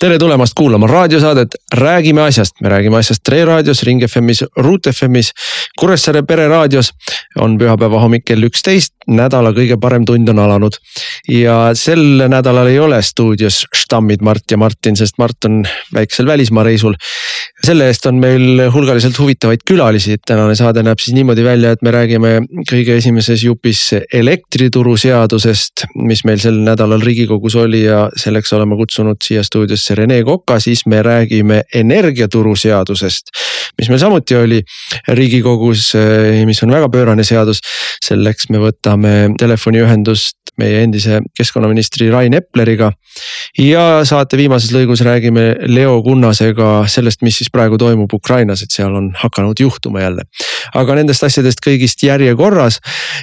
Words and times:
tere 0.00 0.18
tulemast 0.18 0.52
kuulama 0.56 0.86
raadiosaadet 0.86 1.56
Räägime 1.74 2.22
asjast, 2.22 2.60
me 2.60 2.68
räägime 2.68 2.98
asjast 2.98 3.22
Tre 3.24 3.44
raadios, 3.44 3.82
Ring 3.82 4.02
FM-is, 4.04 4.44
Ruut 4.56 4.86
FM-is, 4.92 5.32
Kuressaare 5.78 6.22
pereraadios. 6.22 6.92
on 7.40 7.58
pühapäeva 7.58 8.00
hommik 8.00 8.24
kell 8.24 8.46
üksteist, 8.46 8.94
nädala 9.06 9.50
kõige 9.52 9.76
parem 9.80 10.04
tund 10.04 10.28
on 10.28 10.38
alanud. 10.38 10.76
ja 11.28 11.74
sel 11.74 12.28
nädalal 12.28 12.66
ei 12.66 12.78
ole 12.78 13.02
stuudios 13.02 13.64
štammid 13.74 14.22
Mart 14.22 14.50
ja 14.50 14.56
Martin, 14.56 14.96
sest 14.96 15.18
Mart 15.18 15.44
on 15.44 15.64
väiksel 15.94 16.26
välismaareisul. 16.26 16.94
Selle 17.64 17.88
eest 17.90 18.06
on 18.08 18.18
meil 18.20 18.60
hulgaliselt 18.72 19.18
huvitavaid 19.18 19.62
külalisi, 19.66 20.16
tänane 20.26 20.54
saade 20.58 20.82
näeb 20.86 21.00
siis 21.02 21.14
niimoodi 21.16 21.44
välja, 21.44 21.72
et 21.74 21.82
me 21.84 21.92
räägime 21.94 22.32
kõige 22.68 22.96
esimeses 23.00 23.44
jupis 23.46 23.82
elektrituruseadusest, 24.14 25.86
mis 26.06 26.24
meil 26.28 26.40
sel 26.42 26.60
nädalal 26.66 27.02
riigikogus 27.04 27.56
oli 27.60 27.84
ja 27.84 28.06
selleks 28.16 28.52
oleme 28.56 28.78
kutsunud 28.78 29.20
siia 29.24 29.44
stuudiosse 29.46 29.98
Rene 29.98 30.22
Koka, 30.26 30.60
siis 30.60 30.86
me 30.86 31.02
räägime 31.06 31.62
energiaturuseadusest. 31.74 33.34
mis 33.78 33.88
meil 33.92 34.00
samuti 34.00 34.36
oli 34.36 34.62
riigikogus, 35.08 35.92
mis 36.46 36.62
on 36.62 36.72
väga 36.72 36.88
pöörane 36.88 37.24
seadus. 37.24 37.60
selleks 38.06 38.50
me 38.50 38.58
võtame 38.58 39.34
telefoniühendust 39.38 40.46
meie 40.60 40.82
endise 40.84 41.20
keskkonnaministri 41.36 42.08
Rain 42.10 42.34
Epleriga. 42.36 42.90
ja 43.58 44.04
saate 44.04 44.36
viimases 44.36 44.72
lõigus 44.74 45.02
räägime 45.04 45.44
Leo 45.68 45.98
Kunnasega 46.04 46.86
sellest, 46.90 47.22
mis 47.24 47.35
siis 47.36 47.52
praegu 47.52 47.78
toimub 47.80 48.12
Ukrainas, 48.16 48.62
et 48.62 48.74
seal 48.74 48.94
on 48.94 49.10
hakanud 49.22 49.60
juhtuma 49.60 50.02
jälle. 50.04 50.26
aga 50.74 50.94
nendest 50.98 51.22
asjadest 51.22 51.60
kõigist 51.64 52.02
järjekorras 52.02 52.80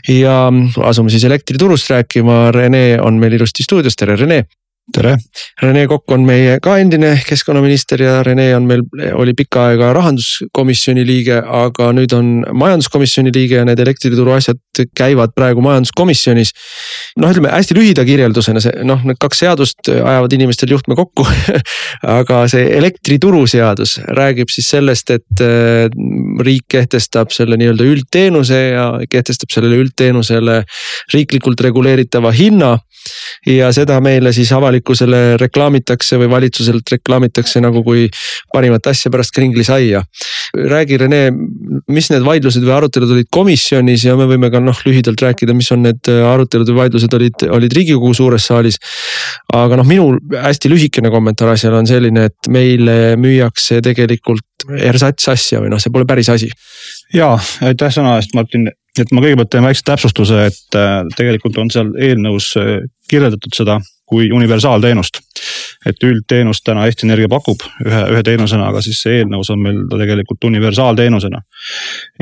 ja 0.07 0.51
asume 0.83 1.09
siis 1.09 1.23
elektriturust 1.23 1.89
rääkima. 1.89 2.51
Rene 2.51 2.99
on 3.01 3.19
meil 3.19 3.33
ilusti 3.39 3.63
stuudios, 3.63 3.95
tere 3.99 4.15
Rene 4.15 4.45
tere. 4.91 5.13
Rene 5.61 5.85
Kokk 5.87 6.11
on 6.11 6.25
meie 6.27 6.57
ka 6.63 6.75
endine 6.81 7.13
keskkonnaminister 7.23 8.01
ja 8.03 8.17
Rene 8.25 8.49
on 8.57 8.65
meil, 8.67 8.81
oli 9.15 9.31
pikka 9.37 9.69
aega 9.69 9.91
rahanduskomisjoni 9.95 11.05
liige, 11.07 11.37
aga 11.39 11.91
nüüd 11.95 12.11
on 12.17 12.31
majanduskomisjoni 12.59 13.31
liige 13.35 13.61
ja 13.61 13.67
need 13.67 13.79
elektrituru 13.79 14.35
asjad 14.35 14.59
käivad 14.97 15.31
praegu 15.37 15.63
majanduskomisjonis. 15.63 16.51
noh, 17.21 17.31
ütleme 17.31 17.53
hästi 17.53 17.77
lühida 17.77 18.03
kirjeldusena 18.07 18.63
see 18.63 18.83
noh, 18.83 19.05
need 19.07 19.19
kaks 19.21 19.43
seadust 19.45 19.91
ajavad 19.93 20.35
inimestel 20.35 20.73
juhtme 20.75 20.97
kokku 20.99 21.25
aga 22.19 22.43
see 22.51 22.67
elektrituruseadus 22.77 23.99
räägib 24.19 24.51
siis 24.51 24.67
sellest, 24.75 25.15
et 25.15 25.43
äh, 25.45 25.87
riik 26.43 26.67
kehtestab 26.75 27.31
selle 27.31 27.55
nii-öelda 27.61 27.87
üldteenuse 27.87 28.63
ja 28.73 28.87
kehtestab 29.09 29.53
sellele 29.53 29.79
üldteenusele 29.85 30.63
riiklikult 31.13 31.61
reguleeritava 31.63 32.33
hinna 32.35 32.75
ja 33.47 33.71
seda 33.75 33.99
meile 34.03 34.33
siis 34.35 34.51
avalikkusele 34.73 35.37
reklaamitakse 35.37 36.17
või 36.17 36.29
valitsuselt 36.31 36.89
reklaamitakse 36.91 37.61
nagu 37.61 37.83
kui 37.85 38.07
parimat 38.53 38.87
asja 38.87 39.11
pärast 39.11 39.33
kringlisaia. 39.35 40.03
räägi, 40.53 40.97
Rene, 40.97 41.31
mis 41.89 42.09
need 42.11 42.23
vaidlused 42.23 42.61
või 42.61 42.73
arutelud 42.75 43.11
olid 43.15 43.27
komisjonis 43.31 44.03
ja 44.05 44.15
me 44.15 44.25
võime 44.29 44.51
ka 44.51 44.59
noh, 44.59 44.77
lühidalt 44.85 45.21
rääkida, 45.21 45.53
mis 45.53 45.71
on 45.71 45.83
need 45.83 46.09
arutelud 46.09 46.69
või 46.69 46.83
vaidlused 46.83 47.13
olid, 47.13 47.45
olid 47.49 47.73
riigikogu 47.73 48.13
suures 48.13 48.45
saalis. 48.45 48.77
aga 49.53 49.77
noh, 49.77 49.85
minu 49.85 50.17
hästi 50.31 50.69
lühikene 50.69 51.09
kommentaar 51.09 51.53
asjale 51.53 51.77
on 51.77 51.87
selline, 51.87 52.25
et 52.25 52.49
meile 52.49 53.15
müüakse 53.17 53.81
tegelikult 53.81 54.67
ersats 54.79 55.27
asja 55.27 55.59
või 55.61 55.73
noh, 55.73 55.81
see 55.81 55.91
pole 55.91 56.05
päris 56.05 56.29
asi. 56.29 56.49
ja 57.13 57.37
aitäh 57.61 57.93
sõna 57.93 58.17
eest, 58.17 58.33
Martin 58.33 58.69
et 58.99 59.09
ma 59.09 59.23
kõigepealt 59.23 59.49
teen 59.49 59.65
väikse 59.65 59.81
täpsustuse, 59.87 60.45
et 60.51 60.77
äh, 60.77 61.01
tegelikult 61.17 61.57
on 61.57 61.71
seal 61.73 61.89
eelnõus 61.97 62.51
äh, 62.61 62.85
kirjeldatud 63.09 63.55
seda 63.57 63.79
kui 64.05 64.31
universaalteenust. 64.31 65.21
et 65.83 66.03
üldteenust 66.03 66.63
täna 66.63 66.85
Eesti 66.87 67.03
Energia 67.03 67.27
pakub 67.27 67.59
ühe, 67.83 68.01
ühe 68.13 68.21
teenusena, 68.23 68.69
aga 68.71 68.79
siis 68.81 69.01
eelnõus 69.09 69.49
on 69.51 69.59
meil 69.59 69.81
ta 69.89 69.97
tegelikult 69.99 70.45
universaalteenusena. 70.47 71.41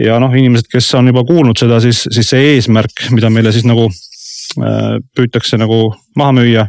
ja 0.06 0.20
noh, 0.20 0.34
inimesed, 0.34 0.70
kes 0.72 0.94
on 0.98 1.12
juba 1.12 1.24
kuulnud 1.28 1.58
seda, 1.58 1.80
siis, 1.84 2.06
siis 2.10 2.30
see 2.34 2.56
eesmärk, 2.56 3.08
mida 3.12 3.30
meile 3.30 3.52
siis 3.52 3.68
nagu 3.70 3.86
äh, 3.88 4.98
püütakse 5.18 5.60
nagu 5.62 5.92
maha 6.18 6.38
müüa 6.40 6.68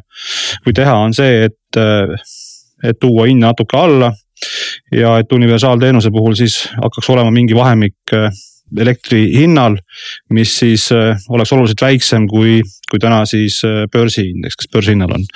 või 0.66 0.76
teha, 0.76 0.98
on 1.06 1.16
see, 1.16 1.48
et, 1.48 1.80
et 2.84 3.00
tuua 3.00 3.28
hinna 3.30 3.52
natuke 3.52 3.78
alla 3.78 4.12
ja 4.92 5.16
et 5.22 5.32
universaalteenuse 5.32 6.10
puhul 6.10 6.34
siis 6.38 6.64
hakkaks 6.76 7.10
olema 7.14 7.30
mingi 7.30 7.54
vahemik 7.56 8.16
elektri 8.80 9.24
hinnal, 9.34 9.76
mis 10.32 10.54
siis 10.62 10.88
äh, 10.94 11.18
oleks 11.32 11.52
oluliselt 11.52 11.82
väiksem 11.84 12.26
kui, 12.30 12.60
kui 12.90 13.00
täna 13.02 13.22
siis 13.28 13.60
äh, 13.68 13.84
börsiindeks, 13.92 14.58
kes 14.60 14.70
börsihinnal 14.72 15.14
on. 15.16 15.26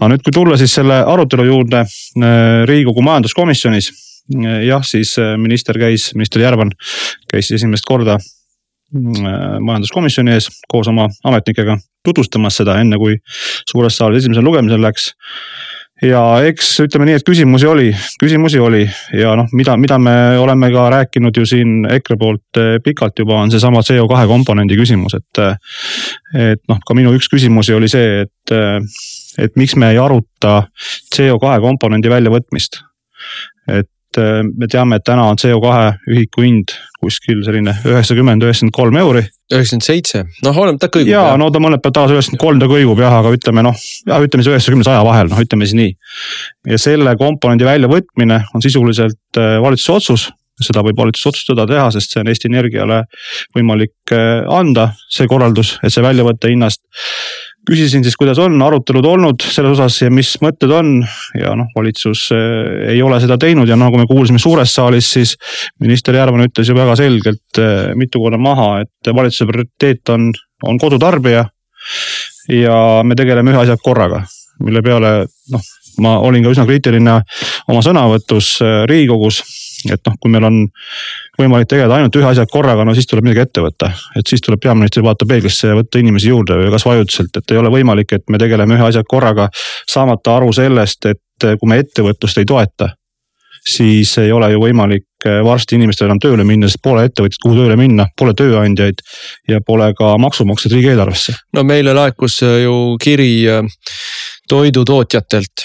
aga 0.00 0.10
nüüd, 0.12 0.24
kui 0.26 0.34
tulla 0.34 0.58
siis 0.60 0.74
selle 0.76 1.00
arutelu 1.02 1.46
juurde 1.48 1.84
äh, 1.84 2.64
Riigikogu 2.68 3.04
majanduskomisjonis. 3.04 3.92
jah, 4.64 4.80
siis 4.88 5.18
minister 5.36 5.76
käis, 5.76 6.14
minister 6.16 6.40
Järvan 6.40 6.70
käis 7.28 7.50
esimest 7.52 7.84
korda 7.84 8.16
majanduskomisjoni 8.94 10.32
ees 10.32 10.46
koos 10.68 10.88
oma 10.88 11.10
ametnikega 11.28 11.76
tutvustamas 12.04 12.56
seda, 12.56 12.78
enne 12.80 12.96
kui 12.96 13.18
suures 13.68 13.98
saalis 13.98 14.22
esimesel 14.22 14.46
lugemisel 14.48 14.80
läks 14.80 15.10
ja 16.02 16.20
eks 16.48 16.72
ütleme 16.84 17.06
nii, 17.08 17.18
et 17.20 17.26
küsimusi 17.26 17.68
oli, 17.70 17.90
küsimusi 18.20 18.58
oli 18.62 18.82
ja 19.14 19.34
noh, 19.38 19.50
mida, 19.54 19.76
mida 19.80 19.98
me 20.02 20.14
oleme 20.40 20.70
ka 20.74 20.88
rääkinud 20.96 21.38
ju 21.38 21.46
siin 21.48 21.84
EKRE 21.98 22.18
poolt 22.20 22.60
eh, 22.60 22.76
pikalt 22.84 23.18
juba, 23.22 23.38
on 23.44 23.52
seesama 23.54 23.84
CO2 23.86 24.24
komponendi 24.30 24.78
küsimus, 24.80 25.16
et. 25.18 25.42
Eh, 25.42 25.58
et 26.34 26.62
noh, 26.66 26.80
ka 26.82 26.96
minu 26.98 27.12
üks 27.14 27.28
küsimusi 27.30 27.76
oli 27.76 27.86
see, 27.90 28.24
et, 28.24 28.54
eh, 28.54 28.80
et 29.44 29.54
miks 29.60 29.76
me 29.78 29.92
ei 29.94 30.00
aruta 30.02 30.64
CO2 31.14 31.60
komponendi 31.62 32.10
väljavõtmist. 32.10 32.82
et 33.70 33.88
me 34.18 34.68
teame, 34.70 34.98
et 34.98 35.06
täna 35.06 35.28
on 35.30 35.38
CO2 35.40 36.10
ühiku 36.10 36.44
hind 36.44 36.74
kuskil 37.00 37.42
selline 37.44 37.74
üheksakümmend, 37.84 38.44
üheksakümmend 38.44 38.76
kolm 38.76 39.00
euri 39.00 39.24
üheksakümmend 39.52 39.84
seitse, 39.84 40.22
noh 40.44 40.60
oleneb, 40.60 40.78
ta 40.80 40.88
kõigub. 40.92 41.10
ja 41.12 41.24
no 41.40 41.50
ta 41.52 41.60
mõned 41.62 41.82
päevad 41.82 41.98
tagasi 41.98 42.16
üheksakümmend 42.16 42.44
kolm 42.44 42.62
ta 42.62 42.68
kõigub 42.70 43.02
jah, 43.04 43.18
aga 43.20 43.34
ütleme 43.36 43.64
noh, 43.66 43.82
ütleme 44.08 44.46
siis 44.46 44.52
üheksakümne, 44.52 44.86
saja 44.86 45.02
vahel, 45.06 45.28
noh 45.32 45.42
ütleme 45.44 45.68
siis 45.68 45.76
nii. 45.78 45.92
ja 46.72 46.80
selle 46.80 47.16
komponendi 47.20 47.68
väljavõtmine 47.68 48.40
on 48.54 48.64
sisuliselt 48.64 49.40
äh, 49.40 49.58
valitsuse 49.64 49.98
otsus 49.98 50.30
seda 50.62 50.84
võib 50.86 51.00
valitsus 51.00 51.32
otsustada 51.32 51.66
teha, 51.66 51.88
sest 51.90 52.14
see 52.14 52.22
on 52.22 52.30
Eesti 52.30 52.50
Energiale 52.50 53.00
võimalik 53.56 54.14
äh, 54.14 54.44
anda, 54.54 54.92
see 55.10 55.26
korraldus, 55.30 55.74
et 55.82 55.92
see 55.94 56.04
välja 56.04 56.26
võtta 56.26 56.50
hinnast 56.52 56.84
küsisin 57.68 58.04
siis, 58.04 58.16
kuidas 58.20 58.38
on 58.42 58.60
arutelud 58.62 59.06
olnud 59.08 59.44
selles 59.44 59.74
osas 59.76 59.96
ja 60.02 60.10
mis 60.12 60.34
mõtted 60.42 60.72
on 60.74 60.98
ja 61.38 61.54
noh, 61.58 61.70
valitsus 61.76 62.26
eh, 62.36 62.92
ei 62.94 63.02
ole 63.04 63.18
seda 63.22 63.38
teinud 63.40 63.68
ja 63.68 63.78
nagu 63.80 63.98
me 64.00 64.06
kuulsime 64.10 64.40
suures 64.42 64.74
saalis, 64.76 65.10
siis 65.16 65.34
minister 65.82 66.16
Järvan 66.16 66.44
ütles 66.46 66.68
ju 66.68 66.76
väga 66.76 66.96
selgelt 67.00 67.60
eh, 67.62 67.92
mitu 67.98 68.22
korda 68.22 68.40
maha, 68.40 68.84
et 68.84 69.12
valitsuse 69.16 69.48
prioriteet 69.50 70.14
on, 70.14 70.30
on 70.68 70.80
kodutarbija. 70.80 71.46
ja 72.48 72.78
me 73.04 73.16
tegeleme 73.16 73.52
ühe 73.52 73.60
asjaga 73.64 73.82
korraga, 73.84 74.24
mille 74.64 74.82
peale 74.84 75.14
noh, 75.52 75.68
ma 76.04 76.18
olin 76.26 76.44
ka 76.44 76.52
üsna 76.52 76.66
kriitiline 76.68 77.20
oma 77.68 77.84
sõnavõtus 77.84 78.56
eh, 78.60 78.82
riigikogus 78.90 79.42
et 79.92 80.00
noh, 80.06 80.16
kui 80.20 80.32
meil 80.32 80.46
on 80.48 80.60
võimalik 81.38 81.68
tegeleda 81.70 81.98
ainult 81.98 82.16
ühe 82.16 82.28
asjaga 82.28 82.50
korraga, 82.52 82.84
no 82.86 82.94
siis 82.96 83.08
tuleb 83.10 83.26
midagi 83.28 83.44
ette 83.44 83.64
võtta. 83.64 83.92
et 84.16 84.26
siis 84.26 84.42
tuleb 84.44 84.62
peaministril 84.62 85.04
vaadata 85.04 85.28
peeglisse 85.28 85.70
ja 85.72 85.78
võtta 85.78 86.00
inimesi 86.00 86.28
juurde 86.28 86.58
või 86.60 86.72
kasvõi 86.74 86.98
ajutiselt, 86.98 87.36
et 87.36 87.54
ei 87.54 87.60
ole 87.60 87.72
võimalik, 87.74 88.12
et 88.12 88.28
me 88.30 88.38
tegeleme 88.38 88.78
ühe 88.78 88.88
asjaga 88.88 89.08
korraga. 89.08 89.48
saamata 89.90 90.36
aru 90.36 90.52
sellest, 90.52 91.06
et 91.06 91.48
kui 91.60 91.68
me 91.68 91.80
ettevõtlust 91.82 92.38
ei 92.38 92.48
toeta, 92.48 92.88
siis 93.64 94.18
ei 94.18 94.32
ole 94.32 94.50
ju 94.52 94.60
võimalik 94.60 95.06
varsti 95.44 95.78
inimestel 95.78 96.10
enam 96.10 96.20
tööle 96.20 96.44
minna, 96.44 96.68
sest 96.68 96.82
pole 96.84 97.06
ettevõtjaid, 97.08 97.40
kuhu 97.42 97.56
tööle 97.56 97.76
minna, 97.80 98.06
pole 98.18 98.34
tööandjaid 98.36 99.00
ja 99.48 99.60
pole 99.64 99.88
ka 99.96 100.14
maksumaksjaid 100.20 100.74
riigieelarvesse. 100.76 101.32
no 101.56 101.64
meile 101.64 101.94
laekus 101.96 102.42
ju 102.42 102.74
kiri 103.00 103.46
toidutootjatelt. 104.48 105.64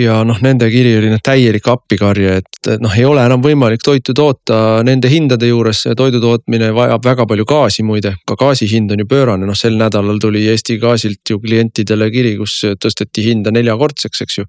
ja 0.00 0.16
noh, 0.24 0.38
nende 0.42 0.68
kiri 0.72 0.94
oli 0.98 1.10
noh 1.12 1.20
täielik 1.24 1.66
appikarje, 1.68 2.38
et 2.40 2.70
noh, 2.80 2.92
ei 2.96 3.04
ole 3.04 3.24
enam 3.26 3.42
võimalik 3.44 3.82
toitu 3.84 4.14
toota 4.16 4.80
nende 4.86 5.10
hindade 5.12 5.48
juures, 5.50 5.82
toidu 5.96 6.20
tootmine 6.22 6.70
vajab 6.76 7.04
väga 7.04 7.26
palju 7.28 7.44
gaasi 7.48 7.84
muide, 7.84 8.14
ka 8.26 8.36
gaasi 8.40 8.68
hind 8.70 8.94
on 8.94 9.02
ju 9.04 9.08
pöörane, 9.10 9.44
noh 9.48 9.58
sel 9.58 9.76
nädalal 9.80 10.20
tuli 10.22 10.46
Eesti 10.48 10.78
Gaasilt 10.80 11.30
ju 11.30 11.38
klientidele 11.42 12.08
kiri, 12.12 12.34
kus 12.40 12.56
tõsteti 12.80 13.26
hinda 13.28 13.52
neljakordseks, 13.54 14.24
eks 14.24 14.38
ju. 14.38 14.46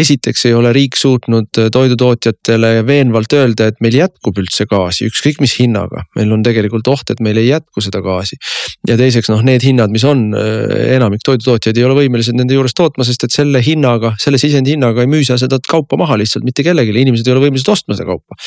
esiteks 0.00 0.46
ei 0.48 0.56
ole 0.56 0.72
riik 0.72 0.96
suutnud 0.96 1.52
toidutootjatele 1.52 2.80
veenvalt 2.86 3.36
öelda, 3.36 3.68
et 3.68 3.80
meil 3.84 4.00
jätkub 4.00 4.40
üldse 4.40 4.64
gaasi, 4.70 5.10
ükskõik 5.10 5.42
mis 5.44 5.58
hinnaga, 5.60 6.06
meil 6.16 6.32
on 6.32 6.42
tegelikult 6.46 6.88
oht, 6.88 7.12
et 7.12 7.20
meil 7.20 7.36
ei 7.42 7.50
jätku 7.50 7.84
seda 7.84 8.00
gaasi. 8.00 8.40
ja 8.88 8.96
teiseks 8.96 9.28
noh, 9.32 9.44
need 9.44 9.62
hinnad, 9.68 9.92
mis 9.92 10.04
on, 10.08 10.30
enamik 10.96 11.24
toidutootjaid 11.26 11.76
ei 11.76 11.84
ole 11.84 11.94
võimelised 11.94 12.05
võimelised 12.06 12.38
nende 12.38 12.56
juures 12.56 12.74
tootma, 12.76 13.04
sest 13.06 13.26
et 13.26 13.34
selle 13.34 13.60
hinnaga, 13.64 14.14
selle 14.22 14.40
sisendi 14.40 14.74
hinnaga 14.74 15.04
ei 15.04 15.10
müü 15.10 15.24
sa 15.26 15.38
seda 15.40 15.58
kaupa 15.68 15.98
maha 16.00 16.18
lihtsalt 16.20 16.46
mitte 16.46 16.64
kellelegi, 16.66 16.94
inimesed 16.96 17.28
ei 17.28 17.34
ole 17.34 17.46
võimelised 17.46 17.70
ostma 17.72 17.96
seda 17.98 18.08
kaupa. 18.08 18.38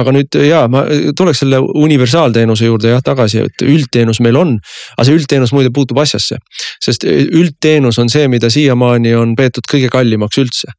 aga 0.00 0.14
nüüd 0.16 0.40
ja 0.48 0.64
ma 0.70 0.84
tuleks 1.16 1.44
selle 1.44 1.60
universaalteenuse 1.60 2.70
juurde 2.70 2.94
jah 2.94 3.04
tagasi, 3.04 3.44
et 3.48 3.66
üldteenus 3.66 4.20
meil 4.24 4.38
on, 4.40 4.56
aga 4.96 5.08
see 5.08 5.18
üldteenus 5.18 5.54
muide 5.56 5.72
puutub 5.74 6.00
asjasse. 6.02 6.40
sest 6.82 7.04
üldteenus 7.04 7.98
on 8.02 8.10
see, 8.12 8.28
mida 8.28 8.50
siiamaani 8.50 9.14
on 9.18 9.36
peetud 9.38 9.68
kõige 9.70 9.92
kallimaks 9.92 10.40
üldse 10.42 10.72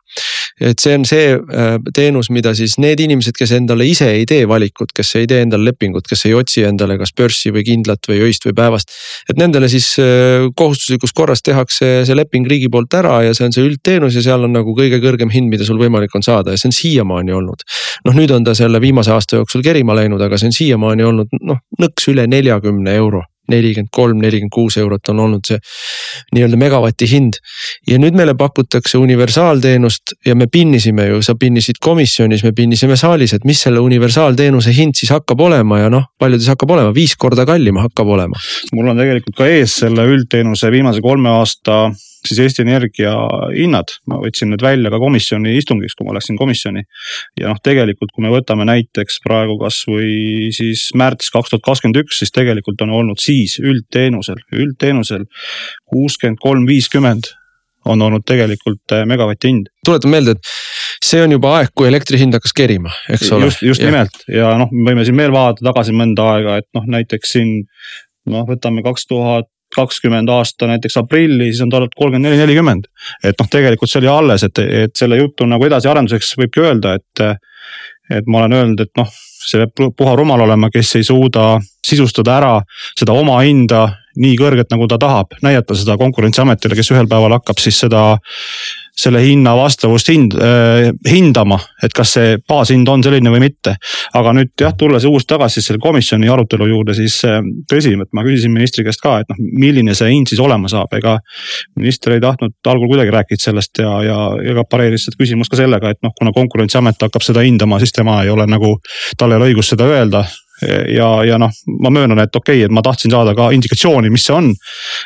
et 0.61 0.79
see 0.79 0.95
on 0.95 1.03
see 1.07 1.33
äh, 1.35 1.75
teenus, 1.95 2.29
mida 2.31 2.53
siis 2.55 2.77
need 2.79 3.01
inimesed, 3.03 3.35
kes 3.35 3.51
endale 3.57 3.87
ise 3.89 4.07
ei 4.15 4.23
tee 4.29 4.45
valikut, 4.47 4.93
kes 4.95 5.15
ei 5.19 5.27
tee 5.27 5.41
endale 5.43 5.71
lepingut, 5.71 6.07
kes 6.07 6.25
ei 6.29 6.35
otsi 6.37 6.63
endale 6.67 6.97
kas 7.01 7.11
börssi 7.17 7.51
või 7.55 7.65
kindlat 7.67 8.07
või 8.09 8.21
öist 8.29 8.47
või 8.47 8.55
päevast. 8.55 8.93
et 9.29 9.39
nendele 9.39 9.69
siis 9.71 9.91
äh, 9.99 10.47
kohustuslikus 10.55 11.13
korras 11.15 11.43
tehakse 11.43 12.05
see 12.15 12.21
leping 12.21 12.47
riigi 12.49 12.69
poolt 12.71 12.93
ära 12.95 13.19
ja 13.25 13.35
see 13.35 13.49
on 13.49 13.55
see 13.55 13.65
üldteenus 13.67 14.15
ja 14.15 14.23
seal 14.25 14.47
on 14.47 14.55
nagu 14.55 14.75
kõige 14.77 15.01
kõrgem 15.03 15.31
hind, 15.33 15.51
mida 15.51 15.67
sul 15.67 15.79
võimalik 15.81 16.15
on 16.15 16.23
saada 16.23 16.55
ja 16.55 16.57
see 16.57 16.71
on 16.71 16.75
siiamaani 16.75 17.35
olnud. 17.35 17.63
noh, 18.05 18.15
nüüd 18.15 18.31
on 18.31 18.43
ta 18.43 18.55
selle 18.55 18.81
viimase 18.81 19.11
aasta 19.11 19.41
jooksul 19.41 19.63
kerima 19.65 19.95
läinud, 19.95 20.21
aga 20.21 20.37
see 20.37 20.51
on 20.51 20.55
siiamaani 20.55 21.03
olnud 21.03 21.39
noh 21.41 21.61
nõks 21.81 22.11
üle 22.11 22.27
neljakümne 22.27 22.95
euro 22.95 23.23
nelikümmend 23.51 23.91
kolm, 23.91 24.21
nelikümmend 24.23 24.53
kuus 24.53 24.77
eurot 24.81 25.11
on 25.13 25.21
olnud 25.25 25.45
see 25.47 25.59
nii-öelda 26.35 26.59
megavati 26.59 27.09
hind. 27.09 27.39
ja 27.87 27.99
nüüd 28.01 28.17
meile 28.17 28.35
pakutakse 28.37 28.97
universaalteenust 28.97 30.15
ja 30.25 30.35
me 30.35 30.47
pinnisime 30.51 31.07
ju, 31.09 31.21
sa 31.25 31.35
pinnisid 31.39 31.79
komisjonis, 31.83 32.43
me 32.43 32.53
pinnisime 32.55 32.97
saalis, 32.99 33.35
et 33.37 33.45
mis 33.45 33.61
selle 33.67 33.83
universaalteenuse 33.83 34.73
hind 34.75 34.97
siis 34.97 35.13
hakkab 35.13 35.41
olema 35.47 35.79
ja 35.83 35.91
noh, 35.93 36.09
palju 36.19 36.39
ta 36.39 36.45
siis 36.45 36.53
hakkab 36.55 36.75
olema, 36.77 36.93
viis 36.95 37.15
korda 37.19 37.45
kallim 37.45 37.81
hakkab 37.81 38.15
olema. 38.17 38.41
mul 38.73 38.91
on 38.91 39.03
tegelikult 39.03 39.37
ka 39.37 39.49
ees 39.51 39.79
selle 39.83 40.07
üldteenuse 40.09 40.71
viimase 40.71 41.03
kolme 41.05 41.29
aasta 41.29 41.89
siis 42.29 42.41
Eesti 42.43 42.65
Energia 42.65 43.13
hinnad, 43.53 43.95
ma 44.09 44.19
võtsin 44.21 44.51
need 44.53 44.63
välja 44.65 44.91
ka 44.93 44.99
komisjoni 45.01 45.55
istungiks, 45.59 45.95
kui 45.97 46.07
ma 46.07 46.15
läksin 46.17 46.39
komisjoni. 46.39 46.85
ja 47.39 47.51
noh, 47.51 47.61
tegelikult 47.63 48.13
kui 48.15 48.25
me 48.25 48.33
võtame 48.33 48.67
näiteks 48.69 49.21
praegu 49.25 49.57
kasvõi 49.61 50.51
siis 50.55 50.89
märts 50.97 51.31
kaks 51.33 51.53
tuhat 51.53 51.65
kakskümmend 51.65 52.03
üks, 52.03 52.19
siis 52.21 52.33
tegelikult 52.35 52.81
on 52.85 52.93
olnud 52.99 53.21
siis 53.21 53.57
üldteenusel, 53.61 54.41
üldteenusel 54.53 55.25
kuuskümmend 55.91 56.41
kolm, 56.43 56.67
viiskümmend 56.69 57.33
on 57.85 58.01
olnud 58.01 58.25
tegelikult 58.25 58.95
eh, 58.97 59.05
megavati 59.05 59.51
hind. 59.51 59.69
tuletan 59.85 60.11
meelde, 60.11 60.35
et 60.35 61.05
see 61.05 61.21
on 61.23 61.35
juba 61.35 61.55
aeg, 61.59 61.73
kui 61.77 61.87
elektri 61.89 62.19
hind 62.21 62.33
hakkas 62.37 62.55
kerima, 62.57 62.93
eks 63.09 63.29
ole. 63.35 63.49
just, 63.49 63.61
just 63.65 63.83
ja. 63.83 63.91
nimelt 63.91 64.23
ja 64.31 64.53
noh, 64.59 64.71
me 64.73 64.91
võime 64.91 65.05
siin 65.05 65.19
veel 65.19 65.33
vaadata 65.35 65.67
tagasi 65.69 65.95
mõnda 65.97 66.29
aega, 66.35 66.59
et 66.61 66.69
noh, 66.77 66.87
näiteks 66.97 67.35
siin 67.37 67.53
noh, 68.31 68.47
võtame 68.49 68.83
kaks 68.85 69.05
tuhat 69.11 69.49
kakskümmend 69.75 70.29
aasta 70.31 70.69
näiteks 70.69 70.97
aprilli, 71.01 71.51
siis 71.51 71.61
on 71.65 71.71
ta 71.71 71.81
olnud 71.81 71.93
kolmkümmend 71.97 72.29
neli, 72.29 72.41
nelikümmend. 72.43 72.87
et 73.23 73.35
noh, 73.39 73.49
tegelikult 73.51 73.91
see 73.91 74.01
oli 74.03 74.11
alles, 74.11 74.47
et, 74.47 74.63
et 74.85 74.95
selle 74.97 75.19
jutu 75.19 75.47
nagu 75.49 75.67
edasiarenduseks 75.67 76.35
võibki 76.41 76.65
öelda, 76.65 76.95
et. 76.99 77.25
et 78.13 78.27
ma 78.29 78.43
olen 78.43 78.53
öelnud, 78.53 78.81
et 78.85 78.91
noh, 78.99 79.09
see 79.45 79.65
peab 79.65 79.93
puha 79.97 80.15
rumal 80.17 80.43
olema, 80.45 80.69
kes 80.73 80.95
ei 80.99 81.05
suuda 81.05 81.55
sisustada 81.85 82.37
ära 82.37 82.53
seda 82.97 83.13
oma 83.17 83.39
hinda 83.41 83.87
nii 84.21 84.35
kõrget, 84.39 84.69
nagu 84.71 84.87
ta 84.87 84.97
tahab, 85.01 85.35
näidata 85.43 85.75
seda 85.77 85.97
konkurentsiametile, 85.99 86.77
kes 86.77 86.91
ühel 86.93 87.09
päeval 87.11 87.35
hakkab 87.35 87.59
siis 87.61 87.81
seda 87.83 88.05
selle 88.95 89.21
hinna 89.23 89.55
vastavust 89.57 90.09
hind 90.11 90.35
äh,, 90.39 90.89
hindama, 91.09 91.57
et 91.83 91.93
kas 91.95 92.15
see 92.15 92.37
baashind 92.47 92.87
on 92.91 93.03
selline 93.03 93.31
või 93.33 93.43
mitte. 93.43 93.75
aga 94.15 94.33
nüüd 94.37 94.53
jah, 94.61 94.75
tulles 94.77 95.03
uuesti 95.09 95.33
tagasi 95.33 95.63
selle 95.63 95.81
komisjoni 95.83 96.29
arutelu 96.31 96.69
juurde, 96.69 96.95
siis 96.97 97.17
äh, 97.27 97.41
tõsi, 97.71 97.91
et 97.99 98.11
ma 98.15 98.23
küsisin 98.25 98.53
ministri 98.55 98.85
käest 98.87 99.03
ka, 99.03 99.17
et 99.23 99.31
noh, 99.31 99.41
milline 99.59 99.95
see 99.97 100.13
hind 100.13 100.31
siis 100.31 100.41
olema 100.43 100.71
saab, 100.71 100.93
ega. 100.95 101.17
minister 101.75 102.15
ei 102.15 102.23
tahtnud 102.23 102.55
algul 102.71 102.89
kuidagi 102.93 103.11
rääkida 103.13 103.41
sellest 103.49 103.83
ja, 103.83 103.91
ja, 104.05 104.55
ka 104.59 104.65
pareeris 104.71 105.09
seda 105.09 105.19
küsimust 105.19 105.51
ka 105.51 105.59
sellega, 105.59 105.91
et 105.91 106.01
noh, 106.05 106.15
kuna 106.17 106.31
konkurentsiamet 106.35 107.07
hakkab 107.07 107.25
seda 107.25 107.43
hindama, 107.45 107.79
siis 107.83 107.93
tema 107.95 108.21
ei 108.23 108.31
ole 108.31 108.47
nagu, 108.47 108.77
tal 109.19 109.33
ei 109.33 109.41
ole 109.41 109.51
õigust 109.51 109.75
seda 109.75 109.89
öelda 109.91 110.25
ja, 110.63 111.09
ja 111.27 111.37
noh, 111.41 111.51
ma 111.81 111.91
möönan, 111.91 112.19
et 112.23 112.35
okei 112.35 112.57
okay,, 112.57 112.65
et 112.65 112.73
ma 112.73 112.81
tahtsin 112.85 113.11
saada 113.11 113.35
ka 113.35 113.49
indikatsiooni, 113.55 114.09
mis 114.13 114.25
see 114.27 114.35
on. 114.35 114.49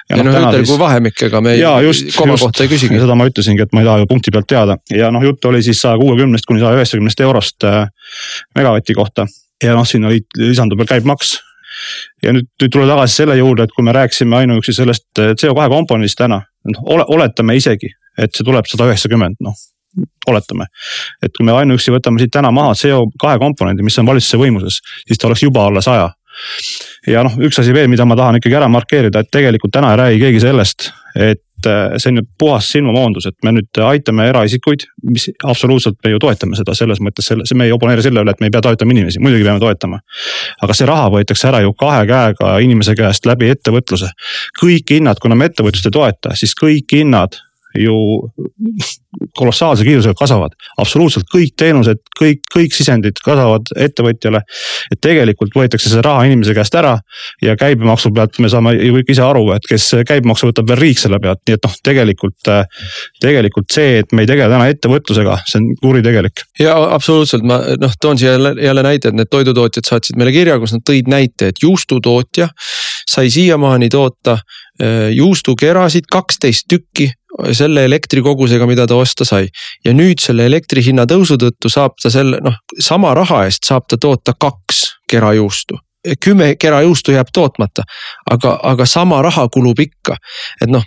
ja 0.10 0.20
noh, 0.22 0.30
ütelgu 0.30 0.66
siis... 0.66 0.80
vahemikega, 0.80 1.42
me 1.42 1.56
ja, 1.58 1.74
just, 1.86 2.12
koma 2.18 2.38
kohta 2.38 2.66
ei 2.66 2.72
küsigi. 2.72 3.00
seda 3.02 3.18
ma 3.18 3.28
ütlesingi, 3.30 3.66
et 3.66 3.74
ma 3.74 3.84
ei 3.84 3.90
taha 3.90 4.04
ju 4.04 4.10
punkti 4.12 4.34
pealt 4.36 4.50
teada 4.50 4.78
ja 4.94 5.10
noh, 5.14 5.26
jutt 5.26 5.50
oli 5.50 5.64
siis 5.66 5.82
saja 5.82 5.98
kuuekümnest 6.02 6.50
kuni 6.50 6.62
saja 6.62 6.78
üheksakümnest 6.78 7.26
eurost 7.26 7.68
äh, 7.68 7.86
megavati 8.58 8.98
kohta. 8.98 9.26
ja 9.64 9.74
noh, 9.78 9.88
sinna 9.90 10.14
lisandub 10.38 10.80
veel 10.80 10.92
käibemaks 10.94 11.40
ja 12.24 12.34
nüüd, 12.36 12.50
nüüd 12.62 12.74
tulla 12.74 12.94
tagasi 12.94 13.24
selle 13.24 13.40
juurde, 13.40 13.66
et 13.66 13.74
kui 13.76 13.86
me 13.86 13.96
rääkisime 13.96 14.44
ainuüksi 14.44 14.76
sellest 14.78 15.24
äh, 15.24 15.34
CO2 15.34 15.70
komponendist 15.74 16.20
täna, 16.22 16.44
noh 16.70 16.94
ole, 16.94 17.08
oletame 17.08 17.58
isegi, 17.58 17.90
et 18.20 18.36
see 18.36 18.46
tuleb 18.46 18.70
sada 18.70 18.90
üheksakümmend, 18.92 19.42
noh 19.44 19.58
oletame. 20.28 20.70
et 21.24 21.34
kui 21.38 21.46
me 21.46 21.56
ainuüksi 21.58 21.94
võtame 21.94 22.22
siit 22.22 22.34
täna 22.34 22.52
maha 22.56 22.76
CO2 22.78 23.36
komponendi, 23.42 23.86
mis 23.86 23.98
on 24.00 24.08
valitsuse 24.10 24.40
võimuses, 24.42 24.80
siis 25.08 25.20
ta 25.20 25.30
oleks 25.30 25.44
juba 25.44 25.66
alla 25.68 25.82
saja. 25.82 26.10
ja 27.08 27.24
noh, 27.26 27.36
üks 27.44 27.60
asi 27.60 27.74
veel, 27.76 27.90
mida 27.92 28.06
ma 28.06 28.16
tahan 28.16 28.40
ikkagi 28.40 28.60
ära 28.62 28.70
markeerida, 28.72 29.24
et 29.24 29.32
tegelikult 29.32 29.74
täna 29.76 29.94
ei 29.94 30.02
räägi 30.04 30.20
keegi 30.24 30.44
sellest, 30.46 30.92
et 31.16 31.68
äh, 31.68 31.98
see 31.98 32.14
on 32.14 32.20
nüüd 32.22 32.30
puhas 32.40 32.70
silmamoondus, 32.72 33.28
et 33.28 33.36
me 33.44 33.52
nüüd 33.58 33.82
aitame 33.84 34.30
eraisikuid, 34.30 34.86
mis 35.10 35.28
absoluutselt 35.44 35.98
me 36.06 36.14
ju 36.14 36.22
toetame 36.22 36.56
seda 36.60 36.78
selles 36.78 37.02
mõttes, 37.04 37.28
selle, 37.28 37.44
me 37.58 37.68
ei 37.68 37.76
oponeeri 37.76 38.06
selle 38.06 38.24
üle, 38.24 38.32
et 38.32 38.40
me 38.40 38.48
ei 38.48 38.56
pea 38.56 38.64
toetama 38.70 38.96
inimesi, 38.96 39.20
muidugi 39.24 39.48
peame 39.48 39.60
toetama. 39.60 40.00
aga 40.62 40.78
see 40.78 40.88
raha 40.88 41.10
võetakse 41.18 41.50
ära 41.50 41.64
ju 41.66 41.74
kahe 41.74 42.06
käega 42.08 42.56
inimese 42.64 42.96
käest 42.96 43.28
läbi 43.28 43.52
ettevõtluse. 43.58 44.14
kõik 44.62 44.96
hinnad, 44.96 45.20
kuna 45.20 45.36
me 45.36 45.50
ettevõtlust 45.52 45.92
ei 45.92 45.98
toeta, 45.98 46.38
siis 46.40 46.56
kõik 46.56 46.96
hinnad 46.96 47.42
ju 47.78 47.96
kolossaalse 49.38 49.84
kiirusega 49.84 50.14
kasvavad. 50.18 50.56
absoluutselt 50.78 51.28
kõik 51.34 51.54
teenused, 51.58 52.02
kõik, 52.20 52.42
kõik 52.54 52.74
sisendid 52.74 53.20
kasvavad 53.26 53.70
ettevõtjale. 53.76 54.42
et 54.92 55.02
tegelikult 55.02 55.56
võetakse 55.56 55.90
see 55.90 56.02
raha 56.02 56.26
inimese 56.26 56.54
käest 56.58 56.76
ära 56.76 56.98
ja 57.42 57.56
käibemaksu 57.60 58.12
pealt 58.16 58.40
me 58.40 58.50
saame 58.50 58.74
ju 58.74 58.94
kõik 58.98 59.12
ise 59.14 59.24
aru, 59.26 59.52
et 59.54 59.68
kes 59.70 59.90
käibemaksu 60.08 60.50
võtab 60.50 60.72
veel 60.72 60.82
riik 60.82 61.00
selle 61.00 61.20
pealt, 61.20 61.42
nii 61.48 61.60
et 61.60 61.68
noh, 61.68 61.76
tegelikult. 61.84 62.52
tegelikult 63.22 63.72
see, 63.72 64.00
et 64.00 64.12
me 64.14 64.24
ei 64.24 64.30
tegele 64.30 64.50
täna 64.50 64.70
ettevõtlusega, 64.72 65.40
see 65.46 65.62
on 65.62 65.70
kuritegelik. 65.82 66.46
ja 66.60 66.76
absoluutselt, 66.96 67.44
ma 67.44 67.62
noh, 67.80 67.94
toon 68.02 68.18
siia 68.18 68.34
jälle, 68.38 68.56
jälle 68.64 68.84
näite, 68.84 69.10
et 69.10 69.20
need 69.20 69.30
toidutootjad 69.30 69.86
saatsid 69.86 70.18
meile 70.18 70.34
kirja, 70.34 70.58
kus 70.60 70.74
nad 70.74 70.86
tõid 70.90 71.12
näite, 71.12 71.54
et 71.54 71.62
juustutootja 71.64 72.50
sai 73.10 73.30
siiamaani 73.30 73.90
toota 73.90 74.38
äh, 74.40 75.10
juustukerasid 75.14 76.10
kaksteist 76.12 76.68
tükki 76.70 77.12
selle 77.54 77.86
elektrikogusega, 77.86 78.68
mida 78.68 78.88
ta 78.88 78.96
osta 78.96 79.26
sai. 79.26 79.50
ja 79.86 79.94
nüüd 79.94 80.22
selle 80.22 80.46
elektri 80.50 80.84
hinna 80.86 81.06
tõusu 81.10 81.38
tõttu 81.42 81.70
saab 81.72 82.00
ta 82.02 82.10
selle 82.10 82.42
noh, 82.44 82.58
sama 82.80 83.14
raha 83.18 83.46
eest 83.46 83.70
saab 83.70 83.88
ta 83.90 83.98
toota 83.98 84.34
kaks 84.40 84.86
kerajuustu 85.10 85.80
kümme 86.24 86.56
kera 86.56 86.82
juustu 86.82 87.12
jääb 87.12 87.28
tootmata, 87.34 87.84
aga, 88.32 88.54
aga 88.64 88.86
sama 88.86 89.22
raha 89.22 89.48
kulub 89.52 89.80
ikka. 89.80 90.16
et 90.62 90.70
noh, 90.72 90.84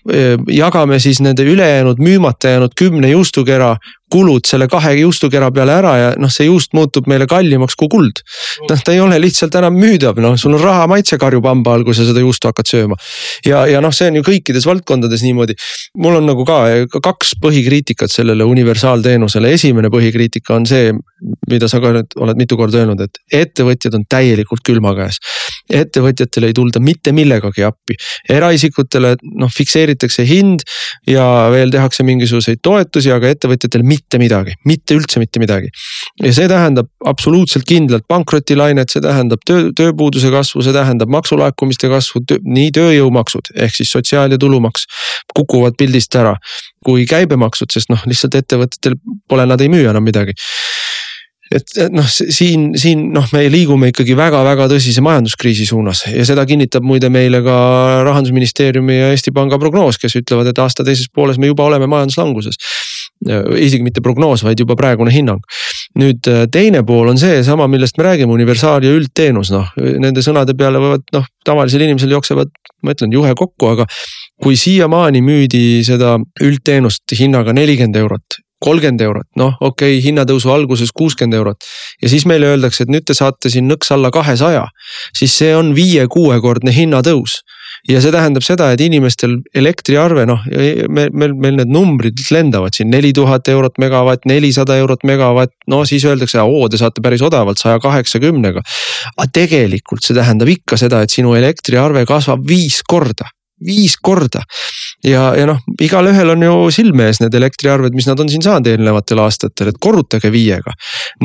jagame 0.48 0.98
siis 0.98 1.20
nende 1.20 1.44
ülejäänud 1.44 2.00
müümata 2.00 2.48
jäänud 2.48 2.72
kümne 2.78 3.10
juustukera 3.10 3.76
kulud 4.12 4.46
selle 4.48 4.68
kahe 4.70 4.92
juustukera 5.00 5.50
peale 5.54 5.74
ära 5.80 5.92
ja 5.98 6.10
noh, 6.20 6.30
see 6.32 6.48
juust 6.48 6.74
muutub 6.76 7.08
meile 7.10 7.26
kallimaks 7.30 7.76
kui 7.78 7.90
kuld. 7.92 8.22
noh, 8.68 8.82
ta 8.84 8.94
ei 8.94 9.00
ole 9.00 9.18
lihtsalt 9.22 9.54
enam 9.60 9.76
müüdav, 9.78 10.20
noh, 10.22 10.36
sul 10.40 10.56
on 10.56 10.62
raha 10.62 10.86
maitse 10.90 11.18
karjub 11.20 11.46
hamba 11.48 11.76
all, 11.76 11.86
kui 11.86 11.96
sa 11.96 12.06
seda 12.08 12.22
juustu 12.22 12.50
hakkad 12.50 12.68
sööma. 12.68 12.98
ja, 13.46 13.64
ja 13.70 13.80
noh, 13.84 13.94
see 13.94 14.10
on 14.12 14.20
ju 14.20 14.24
kõikides 14.26 14.68
valdkondades 14.68 15.24
niimoodi. 15.26 15.56
mul 16.02 16.18
on 16.20 16.28
nagu 16.28 16.44
ka 16.48 16.60
kaks 17.02 17.36
põhikriitikat 17.42 18.12
sellele 18.12 18.44
universaalteenusele, 18.48 19.52
esimene 19.56 19.90
põhikriitika 19.92 20.56
on 20.58 20.68
see, 20.68 20.92
mida 21.50 21.68
sa 21.70 21.80
ka 21.82 21.94
nüüd 21.96 22.16
oled 22.20 22.40
mitu 22.40 22.58
korda 22.60 22.82
öelnud, 22.82 23.00
et 23.04 23.20
ettevõtjad 23.42 23.96
on 23.98 24.06
täielikult 24.10 24.64
külma 24.66 24.94
käes. 24.98 25.20
ettevõtjatele 25.72 26.50
ei 26.50 26.56
tulda 26.56 26.80
mitte 26.82 27.12
millegagi 27.16 27.64
appi, 27.64 27.96
eraisikutele 28.30 29.14
noh, 29.40 29.50
fikseeritakse 29.52 30.26
hind 30.28 30.66
ja 31.08 31.24
veel 31.54 31.70
tehakse 31.72 32.04
mingisuguseid 32.06 32.60
toetusi, 32.62 33.12
aga 33.14 33.30
ettevõtjatele 33.32 33.86
mitte 33.86 34.01
mitte 34.02 34.18
midagi, 34.18 34.56
mitte 34.68 34.96
üldse 34.98 35.22
mitte 35.22 35.40
midagi. 35.42 35.70
ja 36.22 36.32
see 36.34 36.48
tähendab 36.50 36.90
absoluutselt 37.06 37.64
kindlalt 37.68 38.04
pankrotilainet, 38.10 38.90
see 38.90 39.02
tähendab 39.04 39.42
töö, 39.46 39.70
tööpuuduse 39.78 40.32
kasvu, 40.34 40.62
see 40.66 40.74
tähendab 40.74 41.12
maksulaekumiste 41.12 41.90
kasvu, 41.92 42.24
nii 42.42 42.70
tööjõumaksud 42.76 43.54
ehk 43.54 43.78
siis 43.78 43.92
sotsiaal 43.94 44.34
ja 44.34 44.40
tulumaks 44.40 44.86
kukuvad 45.34 45.78
pildist 45.78 46.14
ära 46.18 46.36
kui 46.84 47.06
käibemaksud, 47.06 47.70
sest 47.70 47.92
noh, 47.92 48.02
lihtsalt 48.10 48.34
ettevõtetel 48.40 48.98
pole, 49.30 49.46
nad 49.46 49.60
ei 49.62 49.70
müü 49.70 49.86
enam 49.86 50.02
midagi 50.02 50.34
et 51.52 51.92
noh, 51.92 52.06
siin, 52.08 52.70
siin 52.78 53.08
noh, 53.14 53.26
me 53.34 53.44
liigume 53.52 53.90
ikkagi 53.92 54.16
väga-väga 54.18 54.68
tõsise 54.72 55.02
majanduskriisi 55.04 55.66
suunas 55.68 56.04
ja 56.08 56.24
seda 56.28 56.44
kinnitab 56.48 56.84
muide 56.86 57.10
meile 57.12 57.42
ka 57.44 57.56
rahandusministeeriumi 58.08 58.98
ja 58.98 59.10
Eesti 59.12 59.34
Panga 59.36 59.58
prognoos, 59.60 59.98
kes 60.00 60.16
ütlevad, 60.22 60.48
et 60.52 60.62
aasta 60.62 60.86
teises 60.86 61.10
pooles 61.12 61.40
me 61.42 61.50
juba 61.50 61.66
oleme 61.68 61.88
majanduslanguses. 61.90 62.58
Isegi 63.22 63.84
mitte 63.86 64.02
prognoos, 64.04 64.42
vaid 64.46 64.60
juba 64.60 64.76
praegune 64.78 65.12
hinnang. 65.14 65.42
nüüd 65.98 66.26
teine 66.52 66.82
pool 66.88 67.10
on 67.12 67.18
seesama, 67.20 67.68
millest 67.68 67.98
me 67.98 68.06
räägime, 68.06 68.32
universaal 68.32 68.84
ja 68.84 68.92
üldteenus, 68.96 69.50
noh 69.52 69.68
nende 69.76 70.24
sõnade 70.24 70.56
peale 70.58 70.80
võivad 70.82 71.04
noh, 71.12 71.26
tavalisel 71.44 71.84
inimesel 71.84 72.14
jooksevad, 72.16 72.50
ma 72.82 72.94
ütlen 72.96 73.12
juhe 73.12 73.34
kokku, 73.38 73.74
aga 73.74 73.86
kui 74.42 74.56
siiamaani 74.56 75.20
müüdi 75.22 75.82
seda 75.86 76.16
üldteenust 76.42 77.14
hinnaga 77.18 77.54
nelikümmend 77.56 78.00
eurot 78.00 78.42
kolmkümmend 78.62 79.02
eurot, 79.02 79.28
noh, 79.38 79.56
okei 79.60 79.96
okay,, 79.96 80.02
hinnatõusu 80.04 80.52
alguses 80.54 80.92
kuuskümmend 80.94 81.34
eurot. 81.34 81.66
ja 82.02 82.10
siis 82.12 82.26
meile 82.30 82.52
öeldakse, 82.52 82.84
et 82.84 82.92
nüüd 82.94 83.06
te 83.08 83.16
saate 83.18 83.50
siin 83.50 83.66
nõks 83.70 83.90
alla 83.94 84.12
kahesaja, 84.14 84.66
siis 85.18 85.34
see 85.38 85.50
on 85.56 85.74
viie-kuuekordne 85.78 86.74
hinnatõus 86.74 87.40
ja 87.88 88.00
see 88.02 88.12
tähendab 88.14 88.44
seda, 88.46 88.70
et 88.72 88.82
inimestel 88.84 89.38
elektriarve 89.58 90.24
noh, 90.28 90.44
meil, 90.46 91.10
meil, 91.10 91.34
meil 91.34 91.58
need 91.58 91.72
numbrid 91.72 92.22
lendavad 92.34 92.76
siin 92.76 92.92
neli 92.92 93.10
tuhat 93.16 93.48
eurot 93.50 93.80
megavatt, 93.82 94.26
nelisada 94.30 94.76
eurot 94.78 95.06
megavatt, 95.08 95.54
no 95.72 95.82
siis 95.88 96.06
öeldakse, 96.06 96.42
oo, 96.42 96.68
te 96.70 96.80
saate 96.80 97.02
päris 97.04 97.24
odavalt 97.26 97.62
saja 97.62 97.82
kaheksakümnega. 97.82 98.62
aga 99.16 99.28
tegelikult 99.34 100.06
see 100.06 100.16
tähendab 100.16 100.50
ikka 100.52 100.78
seda, 100.78 101.02
et 101.02 101.10
sinu 101.10 101.34
elektriarve 101.38 102.06
kasvab 102.08 102.46
viis 102.48 102.82
korda 102.86 103.30
viis 103.62 103.96
korda. 104.02 104.42
Ja, 105.06 105.22
ja 105.36 105.46
noh, 105.48 105.58
igalühel 105.82 106.32
on 106.34 106.44
ju 106.46 106.54
silme 106.74 107.08
ees 107.10 107.20
need 107.22 107.34
elektriarved, 107.34 107.94
mis 107.96 108.06
nad 108.06 108.20
on 108.22 108.30
siin 108.30 108.44
saanud 108.44 108.70
eelnevatel 108.70 109.22
aastatel, 109.24 109.72
et 109.72 109.78
korrutage 109.82 110.30
viiega. 110.32 110.74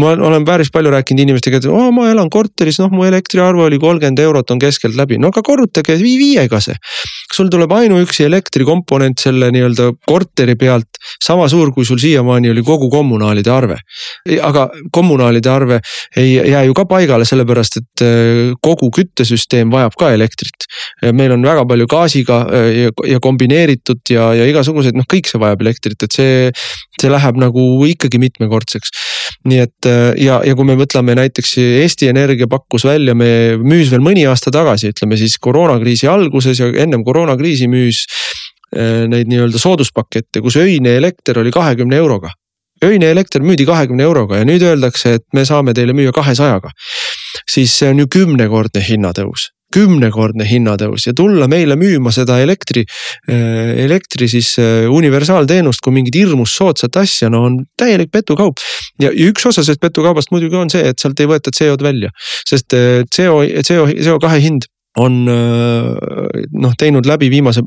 ma 0.02 0.14
olen 0.16 0.46
päris 0.46 0.72
palju 0.74 0.92
rääkinud 0.94 1.26
inimestega, 1.26 1.62
et 1.62 1.68
oo, 1.70 1.92
ma 1.96 2.10
elan 2.12 2.30
korteris, 2.34 2.80
noh, 2.82 2.92
mu 2.94 3.06
elektriarve 3.08 3.68
oli 3.68 3.80
kolmkümmend 3.82 4.20
eurot 4.24 4.52
on 4.52 4.62
keskeltläbi, 4.62 5.20
no 5.22 5.32
aga 5.34 5.44
korrutage 5.46 5.98
viiega 6.02 6.62
see. 6.64 6.76
sul 7.34 7.52
tuleb 7.54 7.72
ainuüksi 7.72 8.26
elektrikomponent 8.26 9.20
selle 9.22 9.52
nii-öelda 9.54 9.92
korteri 10.08 10.56
pealt 10.56 10.98
sama 11.24 11.48
suur, 11.52 11.72
kui 11.74 11.86
sul 11.86 12.00
siiamaani 12.02 12.50
oli 12.52 12.64
kogu 12.66 12.90
kommunaalide 12.90 13.52
arve. 13.52 13.78
aga 14.42 14.70
kommunaalide 14.92 15.50
arve 15.50 15.80
ei 16.18 16.34
jää 16.36 16.64
ju 16.64 16.74
ka 16.74 16.86
paigale, 16.86 17.26
sellepärast 17.26 17.78
et 17.78 18.06
äh, 18.06 18.54
kogu 18.62 18.90
küttesüsteem 18.96 19.72
vajab 19.72 19.94
ka 20.00 20.12
elektrit. 20.16 20.68
meil 21.14 21.32
on 21.32 21.44
väga 21.46 21.66
palju 21.68 21.88
gaasiga 21.88 22.42
äh, 22.50 22.70
ja, 22.82 22.92
ja 23.08 23.20
kombineeritud 23.68 24.00
ja, 24.10 24.32
ja 24.36 24.48
igasuguseid, 24.48 24.96
noh, 24.96 25.06
kõik 25.10 25.28
see 25.28 25.40
vajab 25.40 25.62
elektrit, 25.62 26.04
et 26.04 26.12
see, 26.12 26.52
see 27.00 27.10
läheb 27.12 27.38
nagu 27.38 27.86
ikkagi 27.86 28.20
mitmekordseks. 28.20 28.90
nii 29.48 29.60
et 29.60 29.86
äh, 29.86 30.16
ja, 30.18 30.42
ja 30.44 30.56
kui 30.56 30.66
me 30.66 30.76
mõtleme 30.76 31.16
näiteks 31.16 31.58
Eesti 31.58 32.08
Energia 32.10 32.48
pakkus 32.48 32.86
välja, 32.86 33.16
me 33.16 33.58
müüs 33.58 33.92
veel 33.92 34.02
mõni 34.02 34.26
aasta 34.28 34.52
tagasi, 34.52 34.92
ütleme 34.94 35.18
siis 35.18 35.38
koroonakriisi 35.38 36.08
alguses 36.08 36.60
ja 36.60 36.72
ennem 36.84 37.04
koroonakriisi 37.04 37.68
müüs 37.68 38.06
äh, 38.76 39.06
neid 39.08 39.28
nii-öelda 39.28 39.60
sooduspakette, 39.60 40.42
kus 40.42 40.58
öine 40.58 40.98
elekter 40.98 41.40
oli 41.40 41.52
kahekümne 41.52 41.96
euroga 41.96 42.32
öine 42.82 43.06
elekter 43.06 43.42
müüdi 43.42 43.66
kahekümne 43.66 44.04
euroga 44.04 44.38
ja 44.38 44.46
nüüd 44.46 44.62
öeldakse, 44.62 45.18
et 45.18 45.26
me 45.34 45.46
saame 45.46 45.74
teile 45.74 45.96
müüa 45.98 46.12
kahesajaga. 46.14 46.70
Siis 47.50 47.78
see 47.80 47.92
on 47.94 48.04
ju 48.04 48.10
kümnekordne 48.18 48.84
hinnatõus 48.84 49.52
kümnekordne 49.74 50.46
hinnatõus 50.48 51.08
ja 51.10 51.14
tulla 51.18 51.48
meile 51.52 51.76
müüma 51.80 52.12
seda 52.16 52.40
elektri, 52.44 52.86
äh, 53.28 53.74
elektri 53.84 54.30
siis 54.32 54.54
äh, 54.62 54.86
universaalteenust 54.92 55.84
kui 55.84 55.96
mingit 55.96 56.16
hirmus 56.16 56.56
soodsat 56.58 57.00
asja, 57.04 57.32
no 57.34 57.44
on 57.50 57.60
täielik 57.80 58.12
petukaup. 58.14 58.64
ja 59.02 59.12
üks 59.12 59.46
osa 59.50 59.64
sellest 59.64 59.84
petukaubast 59.84 60.32
muidugi 60.32 60.56
on 60.56 60.72
see, 60.72 60.86
et 60.88 61.00
sealt 61.00 61.20
ei 61.20 61.30
võeta 61.30 61.52
CO-d 61.52 61.84
välja, 61.84 62.14
sest 62.48 62.78
äh, 62.78 63.04
CO, 63.12 63.44
CO, 63.68 63.88
CO2 63.92 64.40
hind 64.48 64.72
on 64.98 65.18
noh 65.28 66.74
teinud 66.80 67.06
läbi 67.06 67.30
viimase 67.30 67.62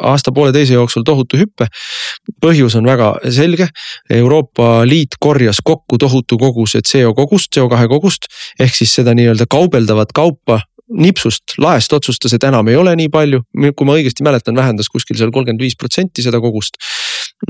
aasta 0.00 0.32
pooleteise 0.32 0.74
jooksul 0.74 1.04
tohutu 1.04 1.36
hüppe. 1.40 1.66
põhjus 2.40 2.76
on 2.78 2.86
väga 2.88 3.12
selge, 3.30 3.68
Euroopa 4.10 4.86
Liit 4.88 5.18
korjas 5.20 5.60
kokku 5.64 5.98
tohutu 5.98 6.38
koguse 6.38 6.80
CO 6.80 7.14
kogust, 7.14 7.52
CO2 7.56 7.88
kogust 7.88 8.30
ehk 8.60 8.74
siis 8.74 8.94
seda 8.94 9.14
nii-öelda 9.14 9.46
kaubeldavat 9.50 10.12
kaupa 10.16 10.60
nipsust 10.90 11.56
laest 11.58 11.92
otsustas, 11.92 12.34
et 12.34 12.44
enam 12.46 12.68
ei 12.68 12.76
ole 12.76 12.94
nii 12.98 13.10
palju, 13.12 13.42
kui 13.76 13.88
ma 13.88 13.96
õigesti 13.98 14.26
mäletan, 14.26 14.56
vähendas 14.58 14.90
kuskil 14.92 15.18
seal 15.18 15.32
kolmkümmend 15.34 15.62
viis 15.62 15.76
protsenti 15.78 16.24
seda 16.24 16.40
kogust. 16.42 16.80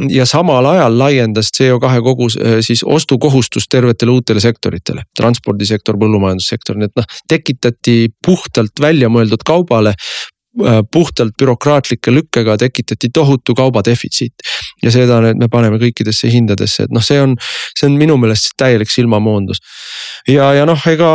ja 0.09 0.27
samal 0.27 0.67
ajal 0.71 0.99
laiendas 0.99 1.51
CO2 1.57 2.03
kogus 2.03 2.37
äh, 2.37 2.59
siis 2.63 2.85
ostukohustust 2.87 3.67
tervetele 3.71 4.11
uutele 4.11 4.41
sektoritele, 4.41 5.03
transpordisektor, 5.19 5.99
põllumajandussektor, 5.99 6.79
nii 6.79 6.91
et 6.91 7.01
noh, 7.01 7.09
tekitati 7.29 7.97
puhtalt 8.27 8.79
väljamõeldud 8.81 9.43
kaubale 9.47 9.95
Äh, 9.95 10.40
puhtalt 10.93 11.37
bürokraatlike 11.39 12.11
lükkega 12.11 12.57
tekitati 12.59 13.09
tohutu 13.15 13.55
kaubadefitsiit. 13.55 14.35
ja 14.83 14.91
seda 14.91 15.21
nüüd 15.23 15.39
me 15.39 15.49
paneme 15.53 15.79
kõikidesse 15.79 16.31
hindadesse, 16.33 16.89
et 16.89 16.95
noh, 16.95 17.05
see 17.05 17.21
on, 17.23 17.37
see 17.79 17.87
on 17.87 17.99
minu 18.01 18.17
meelest 18.19 18.51
täielik 18.59 18.91
silmamoondus. 18.91 19.63
ja, 20.29 20.51
ja 20.57 20.67
noh, 20.67 20.87
ega 20.91 21.11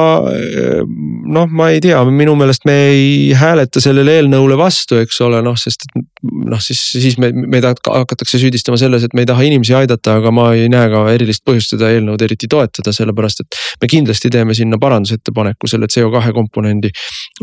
noh, 1.35 1.51
ma 1.51 1.69
ei 1.73 1.81
tea, 1.83 1.99
minu 2.07 2.35
meelest 2.39 2.65
me 2.65 2.77
ei 2.93 3.33
hääleta 3.35 3.83
sellele 3.83 4.19
eelnõule 4.21 4.57
vastu, 4.57 5.01
eks 5.03 5.19
ole, 5.27 5.41
noh, 5.43 5.57
sest 5.59 5.83
et 5.89 6.14
noh, 6.25 6.61
siis, 6.63 6.81
siis 6.93 7.17
me, 7.21 7.29
meid 7.33 7.65
hakatakse 7.65 8.39
süüdistama 8.41 8.77
selles, 8.79 9.05
et 9.05 9.15
me 9.17 9.23
ei 9.23 9.29
taha 9.29 9.45
inimesi 9.47 9.75
aidata, 9.77 10.17
aga 10.19 10.31
ma 10.35 10.47
ei 10.57 10.69
näe 10.71 10.89
ka 10.91 11.03
erilist 11.13 11.45
põhjust 11.47 11.75
seda 11.75 11.89
eelnõud 11.93 12.21
eriti 12.25 12.49
toetada, 12.51 12.93
sellepärast 12.95 13.43
et. 13.45 13.59
me 13.81 13.89
kindlasti 13.91 14.31
teeme 14.33 14.55
sinna 14.57 14.79
parandusettepaneku 14.81 15.69
selle 15.71 15.89
CO2 15.91 16.33
komponendi 16.35 16.91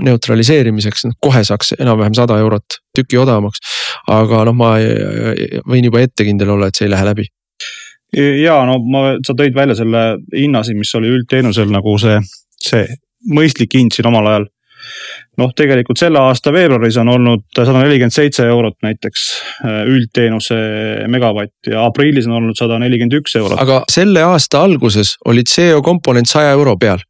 neutraliseerimiseks, 0.02 1.06
noh 1.08 1.18
kohe 1.22 1.44
saaks 1.46 1.76
enam-vähem 1.78 2.16
sada 2.18 2.38
eurot 2.42 2.80
tüki 2.96 3.20
odavamaks. 3.20 3.62
aga 4.10 4.44
noh, 4.48 4.56
ma 4.56 4.74
võin 5.68 5.88
juba 5.88 6.02
ettekindel 6.02 6.56
olla, 6.56 6.68
et 6.68 6.78
see 6.78 6.88
ei 6.88 6.94
lähe 6.94 7.08
läbi 7.08 7.28
ja 8.16 8.58
no 8.68 8.76
ma, 8.92 9.04
sa 9.24 9.34
tõid 9.36 9.54
välja 9.56 9.76
selle 9.78 10.02
hinna 10.34 10.62
siin, 10.66 10.80
mis 10.80 10.92
oli 10.98 11.12
üldteenusel 11.12 11.70
nagu 11.72 11.94
see, 12.00 12.18
see 12.60 12.84
mõistlik 13.32 13.76
hind 13.78 13.94
siin 13.94 14.08
omal 14.10 14.28
ajal. 14.28 14.48
Noh, 15.40 15.52
tegelikult 15.56 16.00
selle 16.00 16.20
aasta 16.22 16.52
veebruaris 16.54 16.98
on 17.02 17.12
olnud 17.14 17.44
sada 17.56 17.76
nelikümmend 17.82 18.14
seitse 18.14 18.46
eurot 18.50 18.78
näiteks 18.84 19.28
äh, 19.64 19.78
üldteenuse 19.90 20.58
megavatt 21.12 21.70
ja 21.70 21.86
aprillis 21.86 22.28
on 22.30 22.38
olnud 22.40 22.58
sada 22.58 22.78
nelikümmend 22.82 23.20
üks 23.22 23.36
eurot. 23.40 23.60
aga 23.62 23.82
selle 23.92 24.24
aasta 24.26 24.64
alguses 24.66 25.16
oli 25.26 25.44
CO 25.48 25.82
komponent 25.82 26.30
saja 26.30 26.54
euro 26.56 26.76
peal 26.80 27.02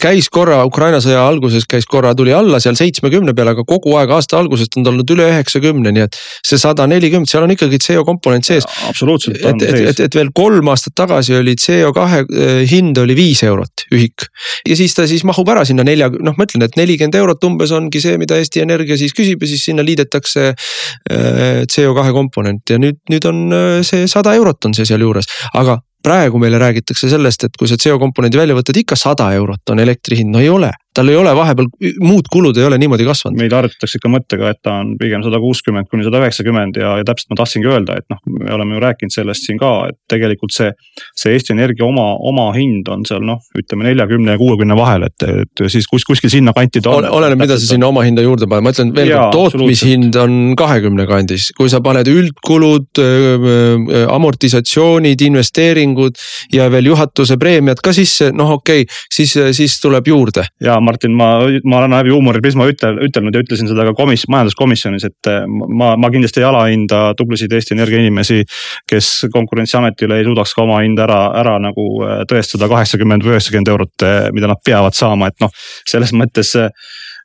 käis 0.00 0.28
korra 0.30 0.60
Ukraina 0.66 1.00
sõja 1.02 1.22
alguses 1.26 1.66
käis 1.70 1.86
korra, 1.90 2.12
tuli 2.14 2.32
alla 2.34 2.60
seal 2.62 2.76
seitsmekümne 2.78 3.34
peale, 3.36 3.54
aga 3.56 3.64
kogu 3.66 3.96
aeg 3.98 4.12
aasta 4.14 4.38
algusest 4.38 4.76
on 4.78 4.86
ta 4.86 4.92
olnud 4.92 5.10
üle 5.10 5.26
üheksakümne, 5.32 5.92
nii 5.96 6.04
et. 6.06 6.18
see 6.46 6.58
sada 6.60 6.86
nelikümmend, 6.90 7.30
seal 7.30 7.44
on 7.46 7.54
ikkagi 7.54 7.80
CO 7.82 8.04
komponent 8.06 8.46
sees. 8.46 8.66
absoluutselt 8.88 9.40
et, 9.42 9.64
sees. 9.64 9.90
et, 9.90 10.04
et 10.06 10.18
veel 10.20 10.30
kolm 10.34 10.70
aastat 10.70 10.94
tagasi 11.02 11.34
oli 11.40 11.56
CO2 11.58 12.06
äh, 12.06 12.62
hind 12.70 13.02
oli 13.02 13.18
viis 13.18 13.42
eurot 13.46 13.86
ühik. 13.90 14.28
ja 14.68 14.78
siis 14.78 14.94
ta 14.94 15.08
siis 15.10 15.26
mahub 15.26 15.50
ära 15.50 15.66
sinna 15.66 15.86
nelja, 15.86 16.10
noh, 16.14 16.38
ma 16.38 16.46
ütlen, 16.46 16.66
et 16.66 16.78
nelikümmend 16.78 17.18
eurot 17.18 17.50
umbes 17.50 17.74
ongi 17.74 18.02
see, 18.02 18.16
mida 18.22 18.38
Eesti 18.38 18.62
Energia 18.62 18.98
siis 19.00 19.14
küsib 19.16 19.42
ja 19.42 19.50
siis 19.50 19.66
sinna 19.66 19.82
liidetakse 19.86 20.52
äh, 20.54 21.62
CO2 21.66 22.10
komponent 22.14 22.70
ja 22.70 22.78
nüüd, 22.78 23.02
nüüd 23.10 23.30
on 23.30 23.46
see 23.86 24.06
sada 24.10 24.34
eurot 24.38 24.70
on 24.70 24.78
see 24.78 24.86
sealjuures, 24.86 25.26
aga 25.58 25.80
praegu 26.02 26.38
meile 26.38 26.58
räägitakse 26.58 27.10
sellest, 27.10 27.44
et 27.44 27.58
kui 27.58 27.68
sa 27.68 27.78
CO 27.80 27.98
komponendi 28.00 28.40
välja 28.40 28.56
võtad, 28.56 28.76
ikka 28.76 28.96
sada 28.96 29.30
eurot 29.36 29.74
on 29.74 29.82
elektri 29.82 30.20
hind, 30.20 30.32
no 30.34 30.42
ei 30.42 30.48
ole 30.48 30.72
tal 30.94 31.08
ei 31.08 31.16
ole 31.16 31.30
vahepeal, 31.36 31.68
muud 32.02 32.26
kulud 32.32 32.56
ei 32.58 32.66
ole 32.66 32.78
niimoodi 32.80 33.06
kasvanud. 33.06 33.38
meid 33.38 33.54
arvutatakse 33.54 34.00
ikka 34.00 34.10
mõttega, 34.10 34.50
et 34.50 34.58
ta 34.64 34.80
on 34.82 34.96
pigem 34.98 35.22
sada 35.22 35.38
kuuskümmend 35.42 35.86
kuni 35.90 36.06
sada 36.06 36.18
üheksakümmend 36.22 36.80
ja, 36.80 36.96
ja 36.98 37.06
täpselt 37.06 37.30
ma 37.30 37.38
tahtsingi 37.38 37.70
öelda, 37.70 37.98
et 38.00 38.06
noh, 38.10 38.18
me 38.40 38.50
oleme 38.56 38.74
ju 38.74 38.82
rääkinud 38.82 39.14
sellest 39.14 39.46
siin 39.46 39.60
ka, 39.60 39.70
et 39.90 39.98
tegelikult 40.10 40.54
see. 40.54 40.72
see 41.16 41.34
Eesti 41.36 41.54
Energia 41.54 41.86
oma, 41.86 42.06
oma 42.26 42.48
hind 42.56 42.88
on 42.90 43.04
seal 43.06 43.22
noh, 43.26 43.38
ütleme 43.58 43.86
neljakümne 43.86 44.34
ja 44.34 44.40
kuuekümne 44.40 44.74
vahel, 44.78 45.06
et, 45.06 45.26
et 45.44 45.62
siis 45.70 45.86
kus, 45.90 46.04
kuskil 46.08 46.32
sinnakanti 46.32 46.82
ta 46.82 46.96
on. 46.98 47.06
oleneb, 47.20 47.38
mida 47.38 47.58
sa 47.58 47.70
sinna 47.70 47.86
oma 47.90 48.02
hinda 48.06 48.24
juurde 48.26 48.48
paned, 48.50 48.66
ma 48.66 48.74
ütlen 48.74 48.90
veel 48.96 49.12
kord, 49.14 49.54
tootmishind 49.54 50.18
on 50.18 50.36
kahekümne 50.58 51.06
kandis, 51.10 51.50
kui 51.56 51.70
sa 51.70 51.82
paned 51.84 52.10
üldkulud, 52.10 53.02
amortisatsioonid, 54.10 55.22
investeeringud 55.30 56.18
ja 56.56 56.66
veel 56.72 56.90
juhatuse 56.90 57.38
preemiad 57.40 57.82
ka 57.84 57.94
sisse, 57.96 58.32
noh, 58.34 58.56
okei 58.58 58.84
okay,, 58.86 59.00
siis, 59.14 59.36
siis 59.56 59.78
tuleb 59.82 60.10
juurde. 60.10 60.48
ja 60.58 60.79
Martin, 60.84 61.14
ma, 61.16 61.30
ma 61.64 61.80
olen 61.80 61.94
läbi 61.96 62.14
huumoriprisma 62.14 62.66
ütel, 62.70 63.00
ütelnud 63.06 63.36
ja 63.36 63.42
ütlesin 63.44 63.70
seda 63.70 63.86
ka 63.88 63.94
komis-, 63.98 64.26
majanduskomisjonis, 64.30 65.06
et 65.10 65.30
äh, 65.30 65.44
ma, 65.46 65.92
ma 66.00 66.12
kindlasti 66.12 66.42
ei 66.42 66.48
alahinda 66.48 67.02
tublisid 67.18 67.52
Eesti 67.56 67.76
Energia 67.76 68.02
inimesi. 68.02 68.42
kes 68.90 69.10
Konkurentsiametile 69.32 70.20
ei 70.20 70.24
suudaks 70.26 70.54
ka 70.56 70.64
oma 70.64 70.80
hinda 70.84 71.04
ära, 71.06 71.20
ära 71.40 71.58
nagu 71.62 71.86
tõestada 72.30 72.68
kaheksakümmend 72.70 73.24
või 73.24 73.36
üheksakümmend 73.36 73.70
eurot, 73.72 74.06
mida 74.34 74.50
nad 74.50 74.60
peavad 74.64 74.96
saama, 74.96 75.30
et 75.30 75.38
noh, 75.42 75.52
selles 75.88 76.12
mõttes 76.16 76.54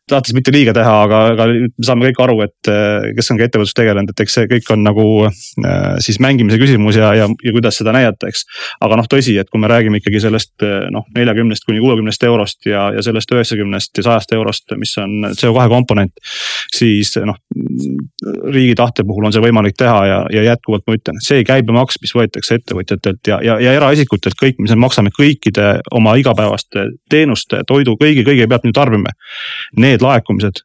tahtes 0.10 0.36
mitte 0.38 0.54
liiga 0.54 0.74
teha, 0.76 0.94
aga, 1.08 1.20
aga 1.34 1.48
me 1.50 1.86
saame 1.86 2.06
kõik 2.10 2.20
aru, 2.22 2.36
et 2.46 2.70
eh, 2.70 3.08
kes 3.18 3.32
on 3.34 3.40
ka 3.40 3.48
ettevõtlust 3.48 3.78
tegelenud, 3.78 4.12
et 4.14 4.22
eks 4.22 4.38
see 4.38 4.50
kõik 4.52 4.70
on 4.76 4.84
nagu 4.86 5.06
äh, 5.26 5.96
siis 6.04 6.20
mängimise 6.22 6.60
küsimus 6.62 7.00
ja, 7.00 7.10
ja, 7.18 7.26
ja 7.26 7.54
kuidas 7.56 7.80
seda 7.82 7.94
näidata, 7.96 8.30
eks. 8.30 8.46
aga 8.86 9.00
noh, 9.00 9.10
tõsi, 9.10 9.34
et 9.42 9.50
kui 9.50 9.62
me 9.62 9.70
räägime 9.72 10.02
ikkagi 10.02 10.22
sellest 10.28 10.66
eh, 10.66 10.88
noh, 10.94 11.08
neljakümnest 11.18 11.66
kuni 11.66 11.82
kuuekümnest 11.82 12.26
eurost 12.30 12.70
ja, 12.70 12.88
ja 12.94 13.06
sellest 13.06 13.34
üheksakümnest 13.34 13.98
ja 13.98 14.06
sajast 14.12 14.36
eurost, 14.38 14.76
mis 14.78 14.94
on 15.02 15.32
CO2 15.34 15.66
komponent. 15.74 16.14
siis 16.76 17.16
noh, 17.26 17.40
riigi 18.54 18.76
tahte 18.78 19.04
puhul 19.08 19.26
on 19.26 19.34
see 19.34 19.42
võimalik 19.42 19.78
teha 19.80 20.00
ja, 20.06 20.20
ja 20.34 20.46
jätkuvalt 20.52 20.86
ma 20.86 20.98
ütlen, 21.00 21.18
see 21.24 21.42
käibemaks, 21.48 21.98
mis 22.04 22.14
võetakse 22.14 22.60
ettevõtjatelt 22.60 23.26
ja, 23.32 23.40
ja, 23.46 23.58
ja 23.64 23.74
eraisikutelt 23.80 24.38
kõik, 24.38 24.62
mis 24.62 24.74
me 24.76 24.84
maksame 24.86 25.14
kõikide 25.16 25.80
oma 25.96 26.16
igapäevaste 26.22 26.90
teenuste, 27.10 27.64
toidu, 27.68 27.98
kõigi, 28.02 28.26
kõige 28.28 28.48
pealt, 28.50 28.68
mida 28.68 28.78
tarbime. 28.78 29.16
Need 29.80 29.95
need 29.96 30.06
laekumised 30.06 30.64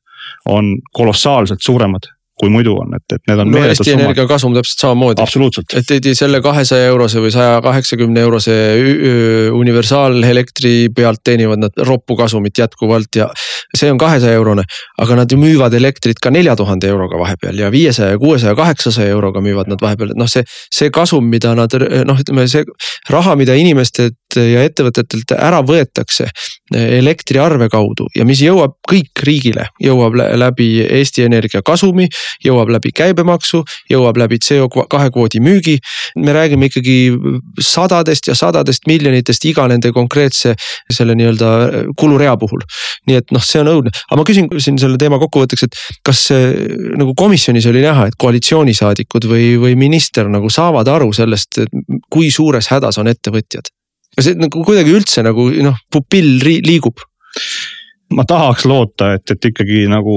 on 0.51 0.75
kolossaalselt 0.97 1.63
suuremad 1.65 2.11
kui 2.41 2.51
muidu 2.53 2.75
on, 2.81 2.95
et, 2.97 3.05
et 3.15 3.29
need 3.29 3.43
on. 3.43 3.51
no 3.53 3.63
Eesti 3.69 3.93
Energia 3.93 4.25
kasum 4.29 4.55
täpselt 4.57 4.85
samamoodi. 4.85 5.23
absoluutselt. 5.23 5.75
et 5.77 6.07
ei 6.09 6.17
selle 6.17 6.41
kahesaja 6.45 6.89
eurose 6.89 7.21
või 7.23 7.33
saja 7.35 7.59
kaheksakümne 7.65 8.23
eurose 8.25 8.57
universaalelektri 9.57 10.73
pealt 10.97 11.23
teenivad 11.27 11.61
nad 11.67 11.83
roppu 11.89 12.17
kasumit 12.17 12.59
jätkuvalt 12.63 13.21
ja 13.21 13.29
see 13.77 13.91
on 13.93 14.01
kahesaja 14.01 14.39
eurone. 14.41 14.65
aga 15.05 15.21
nad 15.21 15.33
ju 15.33 15.39
müüvad 15.41 15.77
elektrit 15.77 16.23
ka 16.23 16.33
nelja 16.33 16.57
tuhande 16.57 16.89
euroga 16.89 17.21
vahepeal 17.21 17.61
ja 17.61 17.71
viiesaja, 17.73 18.19
kuuesaja, 18.19 18.57
kaheksasaja 18.57 19.13
euroga 19.13 19.45
müüvad 19.45 19.69
nad 19.71 19.83
vahepeal, 19.83 20.15
et 20.15 20.21
noh, 20.21 20.31
see. 20.31 20.45
see 20.73 20.91
kasum, 20.95 21.29
mida 21.29 21.53
nad 21.59 21.75
noh, 22.07 22.25
ütleme 22.25 22.47
see 22.49 22.65
raha, 23.11 23.37
mida 23.37 23.55
inimestelt 23.59 24.30
ja 24.37 24.65
ettevõtetelt 24.67 25.35
ära 25.37 25.63
võetakse 25.67 26.29
elektriarve 26.75 27.69
kaudu 27.73 28.07
ja 28.17 28.25
mis 28.25 28.43
jõuab 28.45 28.77
kõik 28.89 29.25
riigile, 29.27 29.67
jõuab 29.83 30.15
läbi 30.39 30.71
Eesti 30.87 31.25
Energia 31.27 31.63
kasumi 31.67 32.09
jõuab 32.45 32.71
läbi 32.75 32.93
käibemaksu, 32.97 33.63
jõuab 33.91 34.19
läbi 34.21 34.39
CO2 34.43 34.87
kvoodi 35.13 35.41
müügi. 35.41 35.79
me 36.17 36.33
räägime 36.33 36.67
ikkagi 36.67 37.13
sadadest 37.61 38.27
ja 38.29 38.35
sadadest 38.35 38.87
miljonitest 38.87 39.45
iga 39.45 39.67
nende 39.69 39.93
konkreetse 39.93 40.55
selle 40.93 41.15
nii-öelda 41.15 41.51
kulurea 41.97 42.37
puhul. 42.37 42.61
nii 43.07 43.17
et 43.17 43.33
noh, 43.33 43.43
see 43.45 43.61
on 43.61 43.73
õudne, 43.73 43.91
aga 44.11 44.21
ma 44.21 44.25
küsin 44.25 44.49
siin 44.59 44.79
selle 44.79 44.99
teema 44.99 45.19
kokkuvõtteks, 45.19 45.65
et 45.65 45.77
kas 46.05 46.29
nagu 47.01 47.15
komisjonis 47.17 47.67
oli 47.67 47.83
näha, 47.85 48.07
et 48.11 48.19
koalitsioonisaadikud 48.21 49.29
või, 49.31 49.57
või 49.61 49.77
minister 49.77 50.29
nagu 50.29 50.51
saavad 50.51 50.89
aru 50.89 51.13
sellest, 51.13 51.63
kui 52.11 52.31
suures 52.31 52.71
hädas 52.71 52.99
on 53.01 53.11
ettevõtjad? 53.11 53.73
Kas 54.21 54.31
see 54.31 54.41
nagu 54.41 54.65
kuidagi 54.67 54.93
üldse 54.95 55.25
nagu 55.27 55.49
noh, 55.65 55.81
pupill 55.93 56.39
liigub? 56.45 57.01
ma 58.11 58.25
tahaks 58.27 58.65
loota, 58.67 59.13
et, 59.17 59.31
et 59.31 59.47
ikkagi 59.53 59.85
nagu 59.91 60.15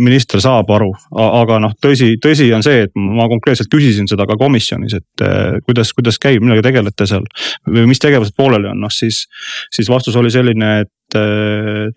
minister 0.00 0.40
saab 0.40 0.70
aru, 0.72 0.90
aga 1.20 1.58
noh, 1.60 1.74
tõsi, 1.82 2.14
tõsi 2.22 2.46
on 2.56 2.64
see, 2.64 2.86
et 2.86 2.94
ma 2.96 3.26
konkreetselt 3.28 3.68
küsisin 3.72 4.08
seda 4.10 4.24
ka 4.28 4.38
komisjonis, 4.40 4.96
et 4.96 5.24
eh, 5.26 5.58
kuidas, 5.66 5.92
kuidas 5.96 6.16
käib, 6.22 6.40
millega 6.44 6.64
tegelete 6.70 7.08
seal. 7.10 7.26
või 7.68 7.84
mis 7.90 8.00
tegevused 8.00 8.36
pooleli 8.38 8.70
on, 8.72 8.80
noh 8.86 8.92
siis, 8.92 9.26
siis 9.74 9.92
vastus 9.92 10.16
oli 10.16 10.32
selline, 10.32 10.70
et 10.86 10.92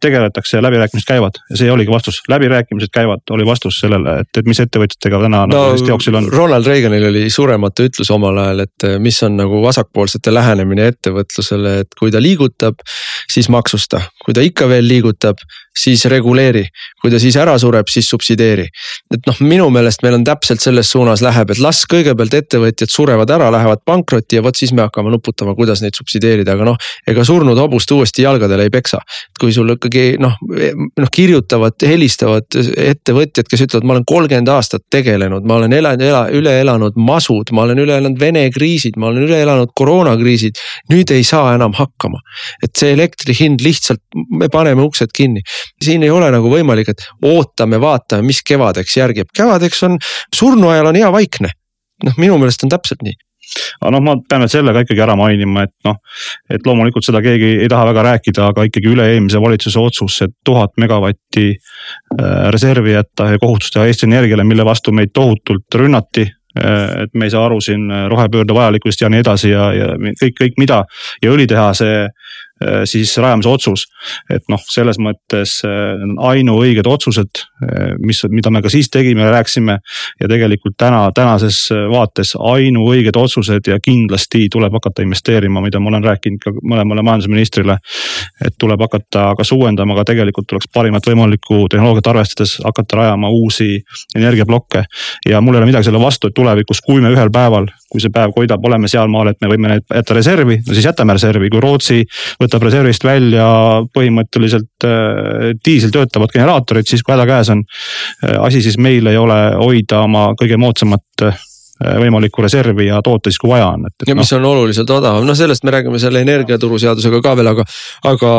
tegeletakse 0.02 0.58
ja 0.58 0.64
läbirääkimised 0.64 1.08
käivad. 1.08 1.40
Ja 1.50 1.58
see 1.58 1.72
oligi 1.72 1.92
vastus, 1.92 2.20
läbirääkimised 2.30 2.92
käivad, 2.94 3.24
oli 3.34 3.46
vastus 3.46 3.80
sellele, 3.82 4.20
et, 4.22 4.30
et 4.38 4.50
mis 4.50 4.60
ettevõtjatega 4.62 5.22
täna 5.24 5.44
no, 5.46 5.54
nagu 5.54 5.78
Eesti 5.78 5.90
jooksul 5.92 6.20
on. 6.20 6.30
Ronald 6.34 6.68
Reaganil 6.70 7.08
oli 7.10 7.24
surematu 7.34 7.88
ütlus 7.90 8.12
omal 8.14 8.38
ajal, 8.44 8.66
et 8.68 8.88
äh, 8.88 8.98
mis 9.02 9.18
on 9.26 9.40
nagu 9.40 9.62
vasakpoolsete 9.64 10.34
lähenemine 10.34 10.90
ettevõtlusele, 10.94 11.80
et 11.86 11.98
kui 12.00 12.14
ta 12.14 12.22
liigutab, 12.22 12.84
siis 13.32 13.50
maksusta, 13.54 14.04
kui 14.26 14.38
ta 14.38 14.46
ikka 14.46 14.70
veel 14.70 14.86
liigutab, 14.88 15.42
siis 15.78 16.06
reguleeri, 16.10 16.64
kui 17.02 17.12
ta 17.14 17.20
siis 17.22 17.38
ära 17.38 17.58
sureb, 17.62 17.90
siis 17.92 18.10
subsideeri. 18.10 18.68
et 19.14 19.30
noh, 19.30 19.42
minu 19.46 19.70
meelest 19.74 20.02
meil 20.04 20.18
on 20.18 20.24
täpselt 20.28 20.62
selles 20.62 20.90
suunas 20.92 21.22
läheb, 21.26 21.52
et 21.54 21.62
las 21.62 21.84
kõigepealt 21.90 22.34
ettevõtjad 22.34 22.92
surevad 22.92 23.30
ära, 23.34 23.50
lähevad 23.54 23.84
pankrotti 23.86 24.40
ja 24.40 24.44
vot 24.46 24.58
siis 24.58 24.74
me 24.74 24.86
hakkame 24.86 25.14
nuputama, 25.14 25.56
kuidas 25.56 25.82
neid 25.82 25.98
subsideerida, 25.98 26.58
aga 26.58 26.72
noh, 26.72 26.90
ega 27.08 27.26
surnud 27.28 27.58
hobust 27.62 27.92
uuesti 27.94 28.26
jalgadele 28.26 28.68
ei 28.68 28.74
peksa 28.74 29.02
kui 29.40 29.54
sul 29.56 29.70
ikkagi 29.76 30.18
noh, 30.22 30.36
noh 30.98 31.12
kirjutavad, 31.14 31.78
helistavad 31.88 32.58
ettevõtjad, 32.58 33.48
kes 33.50 33.66
ütlevad, 33.68 33.88
ma 33.88 33.96
olen 33.96 34.08
kolmkümmend 34.08 34.52
aastat 34.52 34.86
tegelenud, 34.94 35.46
ma 35.48 35.60
olen 35.60 35.76
elanud, 35.78 36.04
ela, 36.08 36.24
üle 36.34 36.58
elanud 36.62 36.98
masud, 37.00 37.54
ma 37.56 37.66
olen 37.68 37.84
üle 37.84 37.98
elanud 37.98 38.20
Vene 38.22 38.48
kriisid, 38.54 38.98
ma 39.00 39.12
olen 39.12 39.28
üle 39.28 39.42
elanud 39.44 39.74
koroonakriisid. 39.78 40.58
nüüd 40.92 41.12
ei 41.14 41.24
saa 41.28 41.54
enam 41.56 41.76
hakkama, 41.78 42.20
et 42.64 42.74
see 42.78 42.94
elektri 42.96 43.36
hind 43.38 43.64
lihtsalt, 43.66 44.04
me 44.32 44.50
paneme 44.54 44.84
uksed 44.86 45.14
kinni. 45.16 45.44
siin 45.84 46.04
ei 46.04 46.10
ole 46.14 46.32
nagu 46.34 46.50
võimalik, 46.52 46.92
et 46.92 47.06
ootame, 47.24 47.82
vaatame, 47.82 48.28
mis 48.28 48.42
kevadeks 48.44 48.98
järgib, 48.98 49.32
kevadeks 49.36 49.84
on 49.84 49.98
surnuajal 50.36 50.92
on 50.92 51.00
hea 51.00 51.12
vaikne 51.12 51.54
noh, 52.06 52.18
minu 52.18 52.38
meelest 52.38 52.66
on 52.66 52.74
täpselt 52.74 53.02
nii 53.06 53.18
aga 53.82 53.92
noh, 53.96 54.04
ma 54.04 54.16
pean 54.30 54.44
veel 54.46 54.52
selle 54.52 54.74
ka 54.76 54.84
ikkagi 54.86 55.04
ära 55.04 55.18
mainima, 55.20 55.66
et 55.68 55.74
noh, 55.88 56.00
et 56.54 56.66
loomulikult 56.68 57.06
seda 57.06 57.22
keegi 57.26 57.54
ei 57.64 57.70
taha 57.72 57.90
väga 57.92 58.06
rääkida, 58.12 58.50
aga 58.54 58.68
ikkagi 58.70 58.92
üle-eelmise 58.94 59.42
valitsuse 59.44 59.82
otsus, 59.82 60.22
et 60.26 60.36
tuhat 60.46 60.76
megavatti 60.82 61.50
äh, 61.54 62.50
reservi 62.54 62.96
jätta 62.96 63.32
ja 63.34 63.42
kohustust 63.42 63.78
teha 63.78 63.88
Eesti 63.88 64.10
Energiale, 64.10 64.48
mille 64.48 64.66
vastu 64.68 64.96
meid 64.96 65.14
tohutult 65.16 65.80
rünnati 65.82 66.26
äh, 66.26 67.04
et 67.06 67.14
me 67.14 67.28
ei 67.28 67.34
saa 67.34 67.46
aru 67.48 67.62
siin 67.64 67.88
rohepöörde 68.12 68.56
vajalikkusest 68.58 69.06
ja 69.06 69.12
nii 69.14 69.24
edasi 69.26 69.54
ja, 69.54 69.72
ja 69.76 69.94
kõik, 70.24 70.36
kõik 70.42 70.60
mida. 70.62 70.84
Ja 71.24 71.34
õlitehase 71.34 71.92
Äh, 71.92 72.47
siis 72.86 73.18
rajamise 73.18 73.50
otsus. 73.50 73.86
et 74.34 74.44
noh, 74.50 74.62
selles 74.72 74.98
mõttes 75.02 75.60
äh, 75.66 76.02
ainuõiged 76.30 76.88
otsused, 76.90 77.42
äh, 77.64 77.94
mis, 78.00 78.24
mida 78.34 78.52
me 78.54 78.62
ka 78.62 78.72
siis 78.74 78.90
tegime 78.90 79.30
rääkisime. 79.32 79.78
ja 80.22 80.28
tegelikult 80.28 80.78
täna, 80.78 81.12
tänases 81.16 81.70
vaates 81.92 82.36
ainuõiged 82.40 83.18
otsused 83.18 83.68
ja 83.68 83.80
kindlasti 83.84 84.48
tuleb 84.52 84.74
hakata 84.74 85.06
investeerima, 85.06 85.62
mida 85.62 85.80
ma 85.80 85.92
olen 85.92 86.04
rääkinud 86.04 86.42
ka 86.44 86.54
mõlemale 86.64 87.04
majandusministrile. 87.04 87.78
et 88.46 88.58
tuleb 88.60 88.82
hakata 88.82 89.34
kas 89.38 89.52
uuendama, 89.52 89.94
aga 89.94 90.08
tegelikult 90.14 90.48
tuleks 90.50 90.70
parimat 90.74 91.06
võimalikku 91.08 91.68
tehnoloogiat 91.70 92.08
arvestades 92.08 92.58
hakata 92.64 92.98
rajama 93.04 93.30
uusi 93.30 93.82
energiaplokke. 94.16 94.84
ja 95.30 95.42
mul 95.42 95.56
ei 95.56 95.62
ole 95.62 95.72
midagi 95.72 95.90
selle 95.90 96.02
vastu, 96.02 96.28
et 96.28 96.34
tulevikus, 96.34 96.82
kui 96.82 97.02
me 97.02 97.14
ühel 97.14 97.30
päeval, 97.34 97.68
kui 97.92 98.04
see 98.04 98.12
päev 98.14 98.34
koidab, 98.36 98.64
oleme 98.68 98.90
sealmaal, 98.92 99.32
et 99.32 99.40
me 99.42 99.50
võime 99.52 99.72
need 99.72 99.86
jätta 99.88 100.16
reservi, 100.18 100.60
no 100.60 100.76
siis 100.76 100.88
jätame 100.90 101.16
reservi, 101.16 101.50
kui 101.54 101.62
Rootsi 101.64 102.02
võtab 102.42 102.66
reservist 102.68 103.06
välja 103.08 103.48
põhimõtteliselt 103.96 104.88
äh, 104.88 105.52
diisel 105.66 105.94
töötavad 105.96 106.34
generaatorid, 106.34 106.88
siis 106.90 107.04
kui 107.06 107.16
häda 107.16 107.28
käes 107.30 107.52
on. 107.54 107.64
Äh, 108.26 108.36
asi 108.44 108.64
siis 108.66 108.80
meil 108.82 109.08
ei 109.08 109.20
ole 109.20 109.40
hoida 109.56 110.04
oma 110.04 110.30
kõige 110.40 110.60
moodsamat 110.60 111.28
äh, 111.30 111.46
võimalikku 111.78 112.42
reservi 112.42 112.88
ja 112.88 113.02
toota 113.06 113.30
siis, 113.32 113.40
kui 113.42 113.52
vaja 113.52 113.70
on, 113.76 113.86
ja 114.08 114.16
mis 114.18 114.32
no. 114.34 114.40
on 114.40 114.48
oluliselt 114.52 114.90
odavam, 114.94 115.26
noh 115.28 115.38
sellest 115.38 115.66
me 115.68 115.74
räägime 115.76 116.00
selle 116.02 116.22
energiaturuseadusega 116.26 117.22
ka 117.24 117.36
veel, 117.38 117.52
aga, 117.52 117.66
aga 118.10 118.32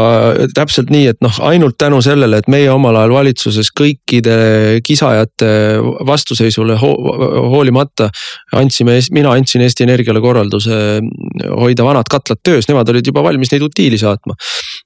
täpselt 0.56 0.90
nii, 0.94 1.06
et 1.12 1.20
noh, 1.24 1.40
ainult 1.48 1.78
tänu 1.80 2.00
sellele, 2.04 2.40
et 2.42 2.50
meie 2.50 2.70
omal 2.72 2.98
ajal 2.98 3.14
valitsuses 3.18 3.70
kõikide 3.78 4.38
kisajate 4.86 5.50
vastuseisule 6.08 6.78
ho 6.80 6.92
hoolimata 7.54 8.10
andsime, 8.58 8.98
mina 9.14 9.32
andsin 9.36 9.62
Eesti 9.64 9.86
Energiale 9.86 10.22
korralduse 10.24 10.98
hoida 11.54 11.86
vanad 11.86 12.10
katlad 12.10 12.42
töös, 12.44 12.68
nemad 12.70 12.88
olid 12.90 13.06
juba 13.06 13.22
valmis 13.26 13.52
neid 13.52 13.64
utiili 13.64 13.98
saatma. 14.00 14.36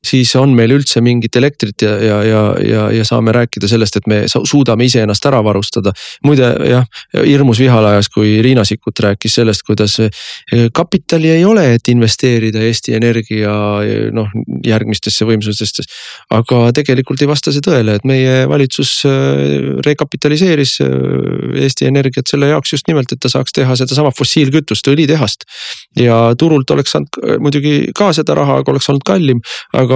Siis 0.07 0.33
on 0.37 0.51
meil 0.57 0.73
üldse 0.75 1.01
mingit 1.05 1.37
elektrit 1.39 1.85
ja, 1.85 1.93
ja, 2.03 2.17
ja, 2.27 2.41
ja, 2.67 2.83
ja 2.91 3.05
saame 3.07 3.33
rääkida 3.35 3.69
sellest, 3.71 4.01
et 4.01 4.09
me 4.11 4.23
suudame 4.27 4.87
iseennast 4.89 5.27
ära 5.31 5.43
varustada. 5.45 5.93
muide 6.27 6.49
jah, 6.67 6.87
hirmus 7.15 7.61
vihal 7.63 7.87
ajas, 7.87 8.11
kui 8.11 8.41
Riina 8.43 8.65
Sikkut 8.67 8.99
rääkis 9.05 9.39
sellest, 9.39 9.63
kuidas 9.67 9.99
eh, 10.03 10.11
kapitali 10.75 11.31
ei 11.31 11.45
ole, 11.47 11.69
et 11.77 11.89
investeerida 11.89 12.65
Eesti 12.67 12.97
Energia 12.99 13.55
eh, 13.87 14.09
noh 14.15 14.31
järgmistesse 14.67 15.27
võimsustesse. 15.29 15.87
aga 16.35 16.61
tegelikult 16.75 17.23
ei 17.23 17.31
vasta 17.31 17.55
see 17.55 17.63
tõele, 17.65 17.97
et 18.01 18.09
meie 18.09 18.43
valitsus 18.51 18.97
eh, 19.07 19.71
rekapitaliseeris 19.87 20.79
Eesti 21.63 21.87
Energiat 21.87 22.27
selle 22.31 22.51
jaoks 22.51 22.75
just 22.75 22.91
nimelt, 22.91 23.13
et 23.13 23.23
ta 23.23 23.31
saaks 23.31 23.55
teha 23.55 23.79
sedasama 23.79 24.11
fossiilkütust, 24.19 24.91
õlitehast. 24.91 25.47
ja 25.97 26.19
turult 26.39 26.71
oleks 26.75 26.97
saanud 26.97 27.39
muidugi 27.43 27.93
ka 27.95 28.11
seda 28.17 28.35
raha, 28.35 28.59
aga 28.63 28.73
oleks 28.75 28.89
olnud 28.91 29.07
kallim, 29.07 29.41
aga 29.79 29.92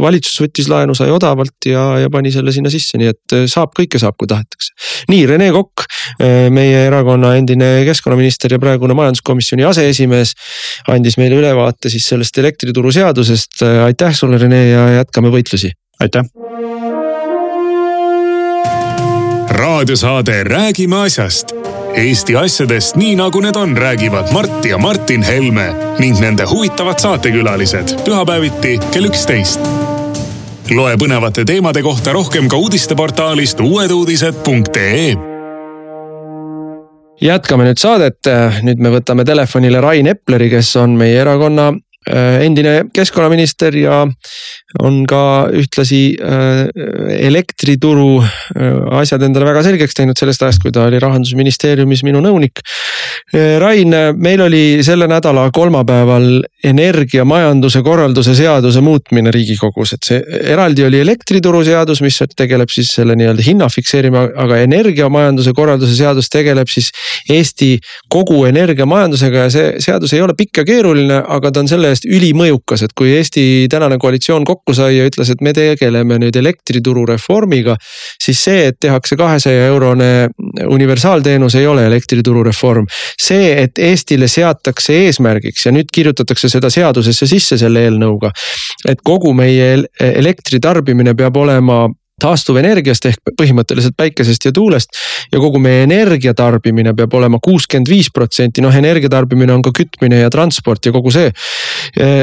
valitsus 0.00 0.40
võttis 0.42 0.68
laenu, 0.70 0.96
sai 0.96 1.10
odavalt 1.14 1.68
ja, 1.68 1.84
ja 2.04 2.10
pani 2.12 2.32
selle 2.34 2.52
sinna 2.54 2.72
sisse, 2.72 2.98
nii 3.00 3.12
et 3.12 3.36
saab, 3.50 3.74
kõike 3.76 4.00
saab, 4.02 4.16
kui 4.20 4.30
tahetakse. 4.30 4.74
nii, 5.12 5.26
Rene 5.30 5.50
Kokk, 5.54 5.86
meie 6.54 6.84
erakonna 6.88 7.34
endine 7.38 7.70
keskkonnaminister 7.88 8.56
ja 8.56 8.60
praegune 8.62 8.96
majanduskomisjoni 8.98 9.66
aseesimees. 9.68 10.34
andis 10.88 11.18
meile 11.20 11.38
ülevaate 11.40 11.92
siis 11.92 12.08
sellest 12.08 12.38
elektrituruseadusest, 12.38 13.62
aitäh 13.86 14.14
sulle, 14.16 14.38
Rene 14.42 14.66
ja 14.68 14.88
jätkame 15.00 15.32
võitlusi 15.34 15.72
aitäh. 16.00 16.24
raadiosaade 19.48 20.44
Räägime 20.44 20.96
asjast. 20.96 21.63
Eesti 21.94 22.34
asjadest 22.36 22.96
nii 22.98 23.12
nagu 23.18 23.38
need 23.40 23.56
on, 23.56 23.76
räägivad 23.76 24.32
Mart 24.34 24.64
ja 24.66 24.78
Martin 24.78 25.22
Helme 25.22 25.68
ning 25.98 26.18
nende 26.20 26.42
huvitavad 26.50 26.98
saatekülalised. 26.98 27.94
Pühapäeviti 28.04 28.78
kell 28.90 29.06
üksteist. 29.06 29.60
loe 30.74 30.96
põnevate 30.96 31.44
teemade 31.44 31.82
kohta 31.82 32.12
rohkem 32.12 32.48
ka 32.48 32.56
uudisteportaalist 32.56 33.60
uueduudised.ee 33.60 35.14
jätkame 37.22 37.68
nüüd 37.68 37.78
saadet, 37.78 38.26
nüüd 38.62 38.80
me 38.82 38.90
võtame 38.90 39.24
telefonile 39.24 39.80
Rain 39.80 40.06
Epleri, 40.06 40.50
kes 40.50 40.76
on 40.76 40.96
meie 40.98 41.20
erakonna 41.20 41.70
endine 42.06 42.84
keskkonnaminister 42.94 43.76
ja 43.76 44.02
on 44.82 45.04
ka 45.06 45.46
ühtlasi 45.54 46.16
äh, 46.18 46.66
elektrituru 47.14 48.18
äh, 48.22 48.98
asjad 48.98 49.22
endale 49.22 49.46
väga 49.46 49.62
selgeks 49.66 49.94
teinud 49.94 50.18
sellest 50.18 50.42
ajast, 50.42 50.62
kui 50.64 50.72
ta 50.74 50.88
oli 50.88 50.98
rahandusministeeriumis 51.02 52.02
minu 52.06 52.22
nõunik. 52.24 52.62
Äh, 53.34 53.56
Rain, 53.62 53.94
meil 54.18 54.42
oli 54.42 54.64
selle 54.86 55.06
nädala 55.10 55.46
kolmapäeval 55.54 56.42
energiamajanduse 56.64 57.84
korralduse 57.86 58.34
seaduse 58.34 58.82
muutmine 58.82 59.30
riigikogus, 59.34 59.94
et 59.94 60.10
see 60.10 60.40
eraldi 60.54 60.86
oli 60.88 61.00
elektrituruseadus, 61.04 62.02
mis 62.02 62.18
tegeleb 62.34 62.72
siis 62.72 62.90
selle 62.96 63.14
nii-öelda 63.18 63.46
hinna 63.46 63.70
fikseerima, 63.70 64.26
aga 64.44 64.58
energiamajanduse 64.64 65.54
korralduse 65.54 65.94
seadus 65.98 66.30
tegeleb 66.32 66.70
siis 66.72 66.90
Eesti 67.30 67.76
kogu 68.10 68.42
energiamajandusega 68.48 69.46
ja 69.46 69.52
see 69.52 69.70
seadus 69.84 70.12
ei 70.16 70.22
ole 70.24 70.34
pikk 70.36 70.62
ja 70.62 70.66
keeruline, 70.66 71.22
aga 71.36 71.52
ta 71.54 71.62
on 71.62 71.70
selle 71.70 71.93
eest 71.94 72.08
ülimõjukas, 72.10 72.84
et 72.86 72.94
kui 72.96 73.12
Eesti 73.14 73.66
tänane 73.70 73.98
koalitsioon 74.02 74.44
kokku 74.44 74.74
sai 74.76 74.98
ja 74.98 75.08
ütles, 75.08 75.30
et 75.32 75.42
me 75.44 75.54
tegeleme 75.56 76.18
nüüd 76.22 76.36
elektrituru 76.36 77.06
reformiga. 77.08 77.76
siis 78.20 78.44
see, 78.44 78.66
et 78.68 78.78
tehakse 78.80 79.16
kahesaja 79.16 79.66
eurone 79.72 80.28
universaalteenus, 80.66 81.54
ei 81.54 81.66
ole 81.66 81.86
elektrituru 81.86 82.44
reform. 82.44 82.86
see, 83.20 83.52
et 83.62 83.78
Eestile 83.78 84.28
seatakse 84.28 84.94
eesmärgiks 85.06 85.66
ja 85.66 85.72
nüüd 85.72 85.90
kirjutatakse 85.92 86.48
seda 86.48 86.70
seadusesse 86.70 87.26
sisse 87.26 87.58
selle 87.58 87.86
eelnõuga. 87.88 88.30
et 88.88 89.00
kogu 89.04 89.34
meie 89.34 89.84
elektritarbimine 90.00 91.14
peab 91.14 91.36
olema 91.36 91.84
taastuvenergiast 92.22 93.08
ehk 93.10 93.32
põhimõtteliselt 93.38 93.96
päikesest 93.98 94.46
ja 94.46 94.52
tuulest. 94.54 94.94
ja 95.32 95.40
kogu 95.42 95.58
meie 95.58 95.82
energiatarbimine 95.82 96.94
peab 96.94 97.14
olema 97.18 97.40
kuuskümmend 97.42 97.90
viis 97.90 98.10
protsenti, 98.14 98.62
noh 98.62 98.74
energiatarbimine 98.74 99.52
on 99.52 99.62
ka 99.62 99.72
kütmine 99.74 100.20
ja 100.22 100.30
transport 100.30 100.86
ja 100.86 100.92
kogu 100.94 101.10
see. 101.14 101.32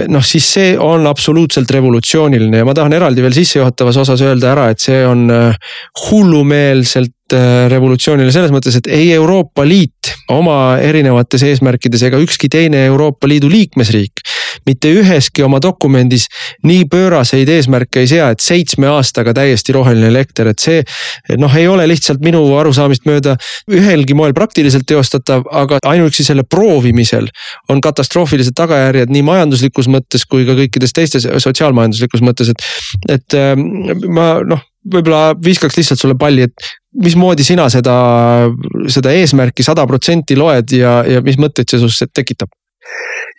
noh, 0.08 0.23
siis 0.25 0.47
see 0.54 0.75
on 0.80 1.08
absoluutselt 1.08 1.71
revolutsiooniline 1.71 2.62
ja 2.62 2.67
ma 2.67 2.75
tahan 2.77 2.93
eraldi 2.93 3.23
veel 3.23 3.36
sissejuhatavas 3.36 3.99
osas 4.06 4.23
öelda 4.25 4.54
ära, 4.54 4.69
et 4.71 4.80
see 4.80 5.01
on 5.08 5.27
äh, 5.32 5.73
hullumeelselt 6.08 7.36
äh, 7.36 7.67
revolutsiooniline 7.71 8.34
selles 8.34 8.54
mõttes, 8.56 8.77
et 8.80 8.88
ei 8.91 9.12
Euroopa 9.17 9.65
Liit 9.67 10.13
oma 10.32 10.77
erinevates 10.82 11.43
eesmärkides 11.47 12.08
ega 12.08 12.19
ükski 12.21 12.49
teine 12.51 12.86
Euroopa 12.88 13.27
Liidu 13.27 13.51
liikmesriik 13.51 14.20
mitte 14.68 14.92
üheski 15.02 15.46
oma 15.46 15.62
dokumendis 15.64 16.28
nii 16.68 16.86
pööraseid 16.92 17.50
eesmärke 17.50 18.04
ei 18.04 18.10
sea, 18.12 18.32
et 18.34 18.44
seitsme 18.44 18.90
aastaga 18.92 19.34
täiesti 19.38 19.76
roheline 19.76 20.10
elekter, 20.12 20.52
et 20.52 20.64
see 20.64 20.82
noh, 21.40 21.54
ei 21.58 21.68
ole 21.72 21.88
lihtsalt 21.90 22.24
minu 22.26 22.44
arusaamist 22.60 23.08
mööda 23.10 23.38
ühelgi 23.72 24.18
moel 24.18 24.36
praktiliselt 24.38 24.88
teostatav, 24.90 25.46
aga 25.52 25.82
ainuüksi 25.88 26.26
selle 26.28 26.44
proovimisel 26.48 27.30
on 27.70 27.82
katastroofilised 27.84 28.56
tagajärjed 28.58 29.14
nii 29.14 29.24
majanduslikus 29.28 29.90
mõttes 29.92 30.28
kui 30.30 30.46
ka 30.48 30.58
kõikides 30.60 30.96
teistes 30.96 31.28
sotsiaalmajanduslikus 31.46 32.26
mõttes, 32.26 32.52
et, 32.54 32.68
et 33.20 33.40
ähm, 33.40 33.66
ma 34.12 34.34
noh 34.46 34.68
võib-olla 34.82 35.36
viskaks 35.46 35.78
lihtsalt 35.78 36.02
sulle 36.02 36.16
palli, 36.20 36.48
et 36.48 36.70
mismoodi 37.04 37.46
sina 37.46 37.68
seda, 37.70 37.96
seda 38.92 39.14
eesmärki 39.14 39.64
sada 39.66 39.86
protsenti 39.88 40.38
loed 40.38 40.74
ja, 40.76 41.02
ja 41.08 41.22
mis 41.26 41.38
mõtteid 41.42 41.70
see 41.70 41.82
sinus 41.82 42.02
tekitab? 42.14 42.50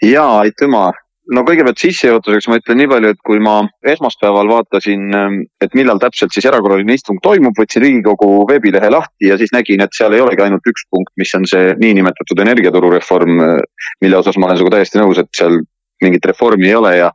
ja 0.02 0.24
aitüma, 0.42 0.90
no 1.30 1.44
kõigepealt 1.46 1.78
sissejuhatuseks 1.78 2.48
ma 2.50 2.58
ütlen 2.58 2.80
nii 2.80 2.90
palju, 2.90 3.12
et 3.14 3.20
kui 3.26 3.38
ma 3.42 3.54
esmaspäeval 3.92 4.50
vaatasin, 4.50 5.04
ähm, 5.14 5.38
et 5.62 5.74
millal 5.78 6.00
täpselt 6.02 6.34
siis 6.34 6.46
erakorraline 6.50 6.96
istung 6.98 7.20
toimub, 7.22 7.54
võtsin 7.58 7.84
Riigikogu 7.84 8.46
veebilehe 8.50 8.90
lahti 8.90 9.30
ja 9.30 9.38
siis 9.38 9.54
nägin, 9.54 9.84
et 9.84 9.94
seal 9.96 10.16
ei 10.16 10.24
olegi 10.24 10.42
ainult 10.42 10.66
üks 10.68 10.86
punkt, 10.90 11.12
mis 11.20 11.32
on 11.38 11.46
see 11.48 11.74
niinimetatud 11.80 12.42
energiaturureform, 12.46 13.42
äh, 13.46 13.90
mille 14.02 14.18
osas 14.18 14.38
ma 14.38 14.50
olen 14.50 14.60
sinuga 14.60 14.78
täiesti 14.78 14.98
nõus, 14.98 15.20
et 15.22 15.30
seal 15.36 15.60
mingit 16.02 16.26
reformi 16.26 16.70
ei 16.70 16.78
ole 16.78 16.96
ja 16.98 17.12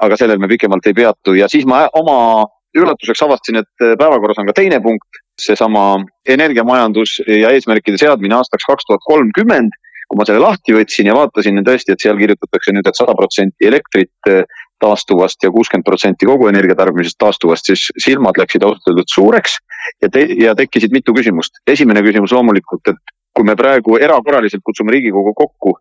aga 0.00 0.16
sellel 0.16 0.40
me 0.40 0.48
pikemalt 0.50 0.86
ei 0.88 0.96
peatu. 0.96 1.36
Ja 1.38 1.46
siis 1.48 1.66
ma 1.68 1.84
oma 1.94 2.46
üllatuseks 2.76 3.22
avastasin, 3.26 3.62
et 3.62 3.84
äh, 3.84 3.94
päevakorras 4.00 4.42
on 4.42 4.50
ka 4.50 4.56
teine 4.58 4.80
punkt, 4.82 5.22
seesama 5.40 6.02
energiamajandus 6.28 7.20
ja 7.24 7.54
eesmärkide 7.54 7.96
seadmine 8.00 8.36
aastaks 8.36 8.66
kaks 8.68 8.88
tuhat 8.88 9.06
kolmkümmend 9.06 9.72
kui 10.10 10.18
ma 10.18 10.26
selle 10.26 10.42
lahti 10.42 10.74
võtsin 10.74 11.06
ja 11.06 11.14
vaatasin 11.14 11.62
tõesti, 11.62 11.94
et 11.94 12.02
seal 12.02 12.18
kirjutatakse 12.18 12.72
nüüd 12.74 12.82
et, 12.82 12.90
et 12.90 12.98
sada 12.98 13.14
protsenti 13.14 13.68
elektrit 13.68 14.30
eh, 14.30 14.42
taastuvast 14.82 15.44
ja 15.46 15.52
kuuskümmend 15.54 15.86
protsenti 15.86 16.26
kogu 16.26 16.48
energiatarbimisest 16.50 17.18
taastuvast, 17.20 17.68
siis 17.70 17.84
silmad 18.02 18.40
läksid 18.40 18.64
ausalt 18.66 18.90
öeldud 18.90 19.12
suureks 19.12 19.54
ja 20.02 20.10
te, 20.10 20.24
ja 20.40 20.56
tekkisid 20.58 20.90
mitu 20.96 21.14
küsimust. 21.14 21.62
esimene 21.66 22.02
küsimus 22.02 22.34
loomulikult, 22.34 22.90
et 22.90 23.14
kui 23.36 23.46
me 23.46 23.54
praegu 23.56 24.00
erakorraliselt 24.02 24.64
kutsume 24.66 24.90
Riigikogu 24.96 25.34
kokku, 25.38 25.76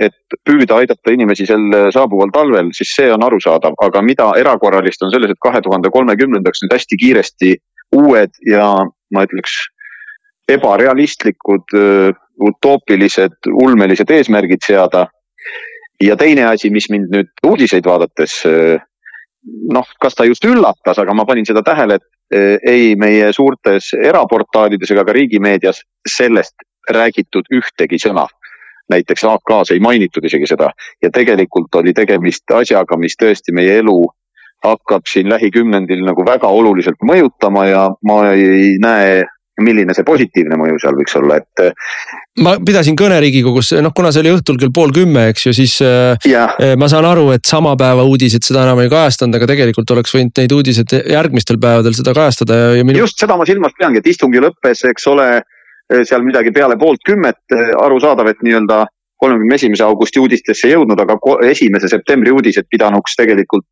et 0.00 0.38
püüda 0.48 0.78
aidata 0.80 1.12
inimesi 1.12 1.44
sel 1.50 1.66
saabuval 1.92 2.30
talvel, 2.32 2.70
siis 2.72 2.94
see 2.96 3.10
on 3.12 3.24
arusaadav, 3.26 3.74
aga 3.84 4.02
mida 4.06 4.30
erakorralist 4.40 5.02
on 5.04 5.12
selles, 5.12 5.34
et 5.34 5.42
kahe 5.44 5.60
tuhande 5.60 5.90
kolmekümnendaks 5.92 6.62
nüüd 6.64 6.76
hästi 6.78 7.00
kiiresti 7.02 7.52
uued 7.98 8.40
ja 8.48 8.70
ma 9.12 9.26
ütleks 9.26 9.58
ebarealistlikud 10.48 11.76
utoopilised, 12.40 13.50
ulmelised 13.52 14.10
eesmärgid 14.10 14.64
seada. 14.66 15.06
ja 16.00 16.16
teine 16.16 16.44
asi, 16.46 16.70
mis 16.70 16.86
mind 16.90 17.10
nüüd 17.10 17.30
uudiseid 17.46 17.84
vaadates 17.84 18.44
noh, 19.72 19.88
kas 20.00 20.14
ta 20.14 20.24
just 20.24 20.44
üllatas, 20.44 20.98
aga 20.98 21.14
ma 21.14 21.24
panin 21.26 21.46
seda 21.46 21.62
tähele, 21.66 21.98
et 21.98 22.62
ei 22.66 22.94
meie 23.00 23.32
suurtes 23.32 23.90
eraportaalides 23.96 24.90
ega 24.92 25.04
ka 25.04 25.14
riigimeedias 25.16 25.80
sellest 26.06 26.66
räägitud 26.90 27.48
ühtegi 27.54 28.00
sõna. 28.06 28.26
näiteks 28.88 29.24
AK-s 29.28 29.70
ei 29.74 29.80
mainitud 29.84 30.24
isegi 30.24 30.46
seda 30.48 30.70
ja 31.02 31.10
tegelikult 31.12 31.74
oli 31.76 31.92
tegemist 31.92 32.48
asjaga, 32.56 32.96
mis 32.96 33.18
tõesti 33.20 33.52
meie 33.52 33.74
elu 33.82 33.98
hakkab 34.64 35.04
siin 35.06 35.28
lähikümnendil 35.28 36.00
nagu 36.06 36.24
väga 36.24 36.48
oluliselt 36.48 37.02
mõjutama 37.04 37.66
ja 37.68 37.82
ma 38.08 38.16
ei 38.32 38.78
näe 38.80 39.26
milline 39.64 39.94
see 39.96 40.06
positiivne 40.06 40.58
mõju 40.60 40.78
seal 40.82 40.96
võiks 40.98 41.16
olla, 41.18 41.38
et. 41.40 41.62
Äh, 41.62 41.92
ma 42.44 42.54
pidasin 42.64 42.96
kõne 42.98 43.18
Riigikogus, 43.22 43.72
noh, 43.84 43.94
kuna 43.96 44.12
see 44.14 44.22
oli 44.24 44.32
õhtul 44.36 44.58
kell 44.60 44.72
pool 44.74 44.92
kümme, 44.94 45.28
eks 45.32 45.48
ju, 45.48 45.54
siis 45.56 45.78
äh, 45.84 46.28
ja. 46.28 46.48
Äh, 46.62 46.74
ma 46.80 46.90
saan 46.90 47.06
aru, 47.08 47.28
et 47.36 47.46
sama 47.48 47.74
päeva 47.80 48.06
uudised 48.08 48.46
seda 48.46 48.64
enam 48.66 48.82
ei 48.84 48.92
kajastanud, 48.92 49.38
aga 49.38 49.50
tegelikult 49.52 49.94
oleks 49.96 50.14
võinud 50.16 50.42
neid 50.42 50.54
uudiseid 50.58 50.96
järgmistel 51.14 51.60
päevadel 51.62 51.96
seda 51.96 52.14
kajastada 52.16 52.60
ja, 52.60 52.68
ja 52.80 52.86
minu.... 52.86 53.02
just 53.04 53.20
seda 53.20 53.38
ma 53.38 53.46
silmas 53.48 53.74
peangi, 53.78 54.02
et 54.02 54.12
istungi 54.12 54.42
lõppes, 54.42 54.84
eks 54.90 55.10
ole, 55.10 55.30
seal 56.04 56.24
midagi 56.24 56.52
peale 56.52 56.76
poolt 56.80 57.00
kümmet, 57.06 57.40
arusaadav, 57.80 58.28
et 58.28 58.42
nii-öelda 58.44 58.84
kolmekümne 59.18 59.56
esimese 59.58 59.82
augusti 59.86 60.20
uudistesse 60.22 60.70
jõudnud, 60.70 61.00
aga 61.02 61.16
esimese 61.48 61.90
septembri 61.90 62.30
uudised 62.34 62.68
pidanuks 62.70 63.16
tegelikult 63.18 63.66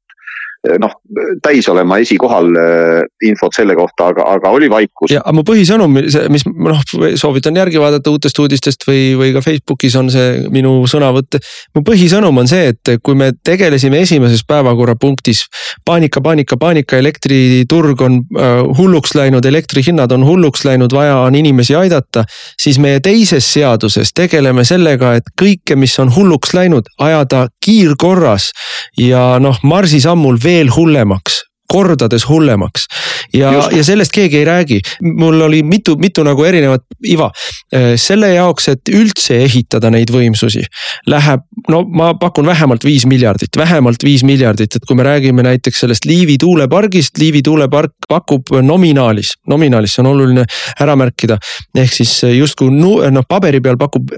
noh, 0.81 0.95
täis 1.42 1.69
olema 1.71 1.99
esikohal 2.03 2.49
äh, 2.59 3.01
infot 3.29 3.55
selle 3.55 3.77
kohta, 3.79 4.11
aga, 4.12 4.27
aga 4.37 4.53
oli 4.55 4.69
vaikus. 4.71 5.12
ja 5.12 5.23
mu 5.35 5.45
põhisõnum, 5.47 5.92
mis 6.33 6.47
noh, 6.47 6.83
soovitan 7.19 7.57
järgi 7.57 7.81
vaadata 7.81 8.12
uutest 8.12 8.38
uudistest 8.42 8.87
või, 8.88 9.14
või 9.19 9.33
ka 9.37 9.42
Facebookis 9.45 9.97
on 10.01 10.11
see 10.12 10.47
minu 10.53 10.79
sõnavõtt. 10.90 11.38
mu 11.77 11.85
põhisõnum 11.87 12.42
on 12.42 12.51
see, 12.51 12.73
et 12.75 12.97
kui 13.03 13.19
me 13.19 13.33
tegelesime 13.45 14.01
esimeses 14.03 14.42
päevakorrapunktis 14.49 15.45
paanika, 15.87 16.21
paanika, 16.25 16.59
paanika, 16.61 17.01
elektriturg 17.03 18.03
on 18.07 18.21
äh, 18.23 18.62
hulluks 18.79 19.14
läinud, 19.19 19.47
elektrihinnad 19.47 20.12
on 20.16 20.27
hulluks 20.27 20.64
läinud, 20.66 20.92
vaja 20.92 21.21
on 21.27 21.35
inimesi 21.35 21.77
aidata. 21.77 22.25
siis 22.62 22.79
meie 22.83 23.01
teises 23.01 23.47
seaduses 23.53 24.12
tegeleme 24.14 24.64
sellega, 24.64 25.14
et 25.21 25.31
kõike, 25.40 25.77
mis 25.77 25.99
on 26.03 26.11
hulluks 26.14 26.55
läinud, 26.55 26.88
ajada 26.99 27.47
kiirkorras 27.64 28.51
ja 28.99 29.37
noh, 29.42 29.59
marsisammul 29.62 30.38
veel 30.46 30.68
hullemaks 30.74 31.50
kordades 31.68 32.29
hullemaks 32.29 32.87
ja, 33.35 33.52
ja 33.72 33.85
sellest 33.85 34.12
keegi 34.14 34.38
ei 34.38 34.44
räägi. 34.44 34.81
mul 35.02 35.40
oli 35.40 35.62
mitu, 35.62 35.96
mitu 35.96 36.22
nagu 36.22 36.44
erinevat 36.44 36.83
iva. 37.07 37.31
Äh, 37.74 37.94
selle 37.96 38.29
jaoks, 38.35 38.68
et 38.68 38.90
üldse 38.92 39.38
ehitada 39.44 39.90
neid 39.90 40.11
võimsusi, 40.12 40.62
läheb, 41.11 41.42
no 41.72 41.83
ma 41.83 42.12
pakun 42.20 42.46
vähemalt 42.46 42.85
viis 42.85 43.07
miljardit, 43.07 43.57
vähemalt 43.57 44.05
viis 44.05 44.24
miljardit, 44.24 44.76
et 44.76 44.87
kui 44.87 44.96
me 44.96 45.07
räägime 45.07 45.42
näiteks 45.46 45.81
sellest 45.85 46.07
Liivi 46.07 46.38
tuulepargist, 46.38 47.18
Liivi 47.18 47.42
tuulepark 47.42 48.09
pakub 48.09 48.52
nominaalis, 48.62 49.35
nominaalis, 49.48 49.96
see 49.96 50.05
on 50.05 50.11
oluline 50.12 50.46
ära 50.81 50.96
märkida. 50.96 51.38
ehk 51.76 51.92
siis 51.92 52.12
justkui 52.37 52.70
noh, 52.70 53.24
paberi 53.29 53.61
peal 53.61 53.76
pakub 53.76 54.11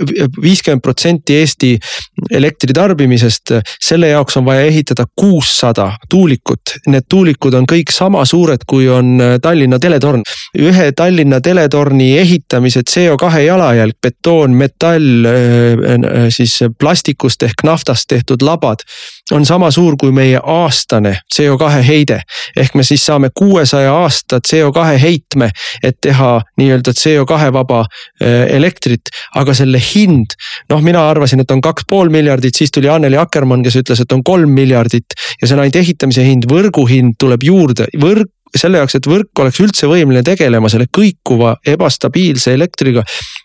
viiskümmend 0.43 0.83
protsenti 0.83 1.39
Eesti 1.39 1.75
elektritarbimisest, 2.35 3.53
selle 3.83 4.13
jaoks 4.13 4.37
on 4.37 4.45
vaja 4.45 4.67
ehitada 4.69 5.07
kuussada 5.17 5.91
tuulikut, 6.11 6.77
need 6.87 7.07
tuulikud 7.09 7.38
mõõdikud 7.39 7.55
on 7.55 7.67
kõik 7.67 7.93
sama 7.93 8.25
suured, 8.25 8.65
kui 8.67 8.89
on 8.89 9.21
äh, 9.21 9.39
Tallinna 9.41 9.79
teletorn. 9.79 10.23
ühe 10.59 10.93
Tallinna 10.93 11.41
teletorni 11.41 12.19
ehitamise 12.19 12.83
CO2 12.83 13.45
jalajälg, 13.47 13.95
betoon, 14.03 14.55
metall, 14.55 15.27
äh, 15.27 16.29
siis 16.31 16.65
plastikust 16.79 17.43
ehk 17.43 17.65
naftast 17.65 18.09
tehtud 18.09 18.43
labad 18.43 18.83
on 19.33 19.45
sama 19.47 19.71
suur 19.71 19.97
kui 20.01 20.13
meie 20.15 20.41
aastane 20.43 21.19
CO2 21.35 21.83
heide. 21.87 22.21
ehk 22.57 22.75
me 22.75 22.83
siis 22.83 23.05
saame 23.07 23.31
kuuesaja 23.35 23.93
aasta 23.95 24.41
CO2 24.49 24.99
heitme, 25.03 25.51
et 25.83 25.99
teha 26.01 26.41
nii-öelda 26.57 26.95
CO2 26.97 27.53
vaba 27.53 27.85
elektrit, 28.49 29.13
aga 29.35 29.55
selle 29.55 29.81
hind. 29.95 30.37
noh, 30.71 30.83
mina 30.83 31.09
arvasin, 31.11 31.41
et 31.41 31.51
on 31.51 31.61
kaks 31.61 31.87
pool 31.89 32.09
miljardit, 32.09 32.55
siis 32.55 32.73
tuli 32.75 32.89
Anneli 32.89 33.17
Akkermann, 33.17 33.63
kes 33.63 33.77
ütles, 33.83 34.01
et 34.03 34.13
on 34.13 34.25
kolm 34.25 34.51
miljardit 34.51 35.17
ja 35.41 35.47
see 35.47 35.55
on 35.57 35.65
ainult 35.65 35.77
ehitamise 35.77 36.25
hind, 36.25 36.49
võrguhind 36.51 37.19
tuleb 37.21 37.45
juurde, 37.45 37.89
võrk 38.01 38.33
selle 38.57 38.81
jaoks, 38.81 38.97
et 38.99 39.07
võrk 39.09 39.43
oleks 39.43 39.61
üldse 39.63 39.89
võimeline 39.91 40.23
tegelema 40.27 40.71
selle 40.73 40.89
kõikuva 40.95 41.57
ebastabiilse 41.67 42.55
elektriga. 42.55 43.03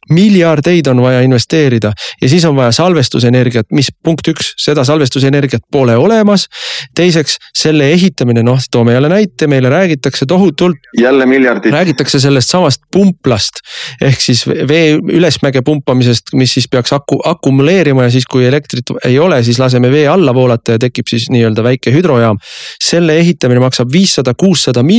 miljardeid 0.09 0.87
on 0.91 0.99
vaja 1.01 1.21
investeerida 1.23 1.93
ja 2.21 2.29
siis 2.29 2.43
on 2.45 2.55
vaja 2.55 2.71
salvestusenergiat, 2.75 3.65
mis 3.71 3.87
punkt 4.03 4.27
üks, 4.27 4.49
seda 4.59 4.83
salvestusenergiat 4.83 5.63
pole 5.71 5.95
olemas. 5.97 6.47
teiseks 6.95 7.37
selle 7.55 7.91
ehitamine, 7.91 8.43
noh, 8.43 8.59
toome 8.71 8.93
jälle 8.93 9.09
näite, 9.09 9.47
meile 9.47 9.69
räägitakse 9.69 10.25
tohutult. 10.25 10.77
jälle 10.99 11.25
miljardid. 11.25 11.71
räägitakse 11.71 12.19
sellest 12.19 12.49
samast 12.49 12.81
pumplast 12.91 13.63
ehk 14.01 14.21
siis 14.21 14.45
vee 14.47 14.97
ülesmäge 14.97 15.61
pumpamisest, 15.61 16.33
mis 16.33 16.53
siis 16.53 16.67
peaks 16.67 16.93
aku, 16.93 17.19
akumuleerima 17.25 18.03
ja 18.03 18.11
siis, 18.11 18.25
kui 18.25 18.45
elektrit 18.45 18.91
ei 19.05 19.19
ole, 19.19 19.43
siis 19.43 19.59
laseme 19.59 19.91
vee 19.91 20.07
alla 20.07 20.33
voolata 20.33 20.77
ja 20.77 20.79
tekib 20.79 21.07
siis 21.09 21.29
nii-öelda 21.29 21.63
väike 21.63 21.91
hüdrojaam. 21.95 22.37
selle 22.83 23.17
ehitamine 23.17 23.59
maksab 23.59 23.91
viissada, 23.91 24.33
kuussada 24.33 24.83
miljonit 24.83 24.92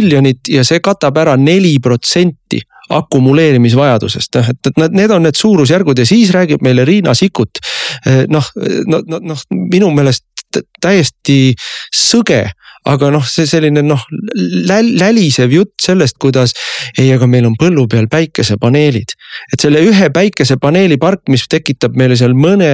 ja 0.48 0.64
see 0.66 0.80
katab 0.84 1.18
ära 1.22 1.36
neli 1.40 1.76
protsenti 1.82 2.60
akumuleerimisvajadusest, 2.94 4.36
noh, 4.36 4.50
et, 4.52 4.68
et 4.68 4.80
need, 4.82 4.96
need 5.00 5.12
on 5.14 5.24
need 5.24 5.38
suurusjärgud 5.38 5.98
ja 5.98 6.04
siis 6.06 6.32
räägib 6.34 6.62
meile 6.62 6.84
Riina 6.84 7.14
Sikkut. 7.16 7.62
noh, 8.28 8.50
noh, 8.86 9.06
noh, 9.08 9.22
noh 9.32 9.46
minu 9.72 9.88
meelest 9.94 10.26
täiesti 10.82 11.54
sõge 11.90 12.44
aga 12.88 13.08
noh, 13.14 13.24
see 13.24 13.46
selline 13.48 13.82
noh 13.84 14.02
läl, 14.68 14.92
lälisev 15.00 15.52
jutt 15.54 15.72
sellest, 15.80 16.18
kuidas 16.20 16.52
ei, 16.98 17.08
aga 17.14 17.28
meil 17.30 17.48
on 17.48 17.56
põllu 17.60 17.86
peal 17.90 18.10
päikesepaneelid. 18.12 19.16
Et 19.52 19.60
selle 19.60 19.82
ühe 19.84 20.08
päikesepaneeli 20.14 20.98
park, 21.02 21.24
mis 21.32 21.46
tekitab 21.50 21.96
meile 21.98 22.16
seal 22.18 22.36
mõne, 22.38 22.70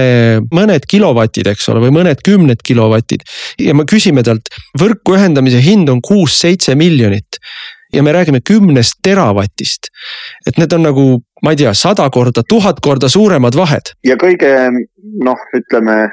mõned 0.53 0.87
kilovatid, 0.89 1.51
eks 1.53 1.69
ole, 1.73 1.83
või 1.85 1.95
mõned 2.01 2.23
kümned 2.25 2.63
kilovatid. 2.63 3.25
ja 3.59 3.75
me 3.77 3.85
küsime 3.89 4.23
talt, 4.23 4.51
võrku 4.79 5.17
ühendamise 5.17 5.61
hind 5.63 5.89
on 5.89 6.01
kuus-seitse 6.01 6.75
miljonit 6.75 7.41
ja 7.93 8.03
me 8.03 8.11
räägime 8.11 8.39
kümnest 8.41 8.99
teravatist. 9.03 9.91
et 10.47 10.57
need 10.57 10.73
on 10.73 10.83
nagu, 10.83 11.05
ma 11.43 11.51
ei 11.51 11.59
tea, 11.59 11.73
sada 11.73 12.09
korda, 12.09 12.43
tuhat 12.47 12.79
korda 12.79 13.09
suuremad 13.09 13.55
vahed. 13.55 13.93
ja 14.03 14.15
kõige 14.15 14.51
noh, 15.23 15.47
ütleme 15.55 16.09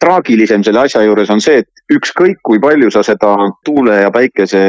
traagilisem 0.00 0.64
selle 0.64 0.84
asja 0.86 1.02
juures 1.02 1.30
on 1.30 1.40
see, 1.42 1.62
et 1.64 1.94
ükskõik 1.94 2.38
kui 2.46 2.60
palju 2.62 2.90
sa 2.94 3.02
seda 3.02 3.34
tuule 3.66 4.02
ja 4.04 4.10
päikese 4.14 4.62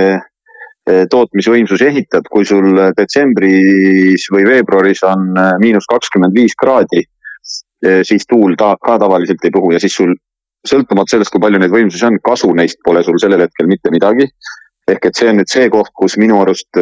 tootmisvõimsusi 1.12 1.88
ehitad, 1.88 2.28
kui 2.32 2.46
sul 2.48 2.74
detsembris 2.98 4.28
või 4.34 4.46
veebruaris 4.48 5.04
on 5.08 5.30
eh, 5.38 5.54
miinus 5.64 5.88
kakskümmend 5.92 6.36
viis 6.38 6.56
kraadi, 6.60 7.04
eh, 7.86 8.02
siis 8.08 8.28
tuul 8.30 8.58
ta 8.60 8.74
ka 8.82 8.98
tavaliselt 9.02 9.46
ei 9.46 9.54
puhu 9.54 9.74
ja 9.76 9.80
siis 9.84 9.96
sul 10.00 10.16
sõltumata 10.68 11.16
sellest, 11.16 11.34
kui 11.34 11.42
palju 11.42 11.62
neid 11.62 11.74
võimsusi 11.74 12.06
on, 12.10 12.20
kasu 12.24 12.52
neist 12.58 12.82
pole 12.86 13.04
sul 13.04 13.18
sellel 13.22 13.48
hetkel 13.48 13.70
mitte 13.70 13.94
midagi. 13.94 14.30
ehk 14.92 15.06
et 15.06 15.16
see 15.16 15.30
on 15.30 15.38
nüüd 15.40 15.48
see 15.48 15.70
koht, 15.70 15.92
kus 15.96 16.18
minu 16.18 16.42
arust 16.42 16.78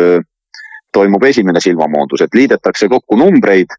toimub 0.95 1.23
esimene 1.23 1.59
silmamoondus, 1.61 2.23
et 2.25 2.33
liidetakse 2.33 2.87
kokku 2.89 3.17
numbreid 3.19 3.75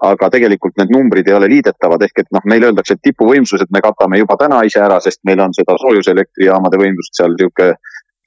aga 0.00 0.30
tegelikult 0.32 0.76
need 0.80 0.92
numbrid 0.94 1.28
ei 1.28 1.36
ole 1.36 1.48
liidetavad, 1.52 2.02
ehk 2.06 2.22
et 2.22 2.30
noh, 2.32 2.44
meile 2.48 2.70
öeldakse, 2.70 2.96
et 2.96 3.04
tipuvõimsused 3.04 3.68
me 3.74 3.82
katame 3.84 4.20
juba 4.20 4.36
täna 4.40 4.62
ise 4.64 4.80
ära, 4.80 4.96
sest 5.04 5.20
meil 5.28 5.42
on 5.44 5.52
seda 5.56 5.76
soojuselektrijaamade 5.82 6.80
võimsust 6.80 7.20
seal 7.20 7.36
niisugune 7.36 7.76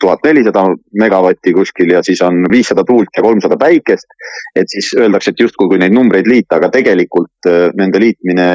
tuhat 0.03 0.23
nelisada 0.27 0.65
megavatti 0.99 1.53
kuskil 1.55 1.93
ja 1.95 2.03
siis 2.05 2.21
on 2.25 2.45
viissada 2.51 2.83
tuult 2.87 3.11
ja 3.17 3.23
kolmsada 3.23 3.57
päikest. 3.59 4.17
et 4.55 4.69
siis 4.69 4.93
öeldakse, 4.99 5.31
et 5.31 5.39
justkui 5.39 5.69
kui 5.71 5.79
neid 5.81 5.95
numbreid 5.95 6.27
liita, 6.27 6.59
aga 6.59 6.69
tegelikult 6.73 7.49
äh, 7.49 7.69
nende 7.79 8.01
liitmine 8.03 8.47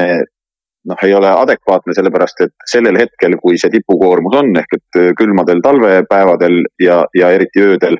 noh, 0.89 1.03
ei 1.03 1.13
ole 1.13 1.31
adekvaatne, 1.31 1.93
sellepärast 1.95 2.45
et 2.45 2.69
sellel 2.71 2.97
hetkel, 3.01 3.35
kui 3.41 3.57
see 3.61 3.73
tipukoormus 3.73 4.37
on 4.41 4.55
ehk 4.61 4.77
et 4.77 5.01
äh, 5.01 5.11
külmadel 5.17 5.63
talvepäevadel 5.65 6.61
ja, 6.81 7.03
ja 7.17 7.33
eriti 7.35 7.65
öödel 7.65 7.99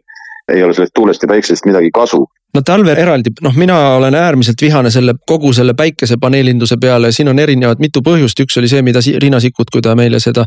ei 0.54 0.64
ole 0.64 0.74
sellest 0.74 0.96
tuulest 0.96 1.24
ja 1.24 1.30
päiksest 1.30 1.68
midagi 1.70 1.92
kasu 1.94 2.24
no 2.54 2.64
talvel 2.66 2.98
eraldi, 2.98 3.32
noh, 3.46 3.54
mina 3.60 3.76
olen 4.00 4.16
äärmiselt 4.18 4.62
vihane 4.62 4.90
selle 4.92 5.14
kogu 5.28 5.52
selle 5.54 5.76
päikesepaneelinduse 5.78 6.80
peale, 6.82 7.12
siin 7.14 7.30
on 7.30 7.40
erinevad 7.40 7.82
mitu 7.82 8.02
põhjust, 8.06 8.42
üks 8.42 8.58
oli 8.58 8.70
see, 8.72 8.82
mida 8.86 9.04
Riina 9.22 9.40
Sikkut, 9.40 9.70
kui 9.70 9.84
ta 9.86 9.94
meile 9.98 10.20
seda. 10.20 10.46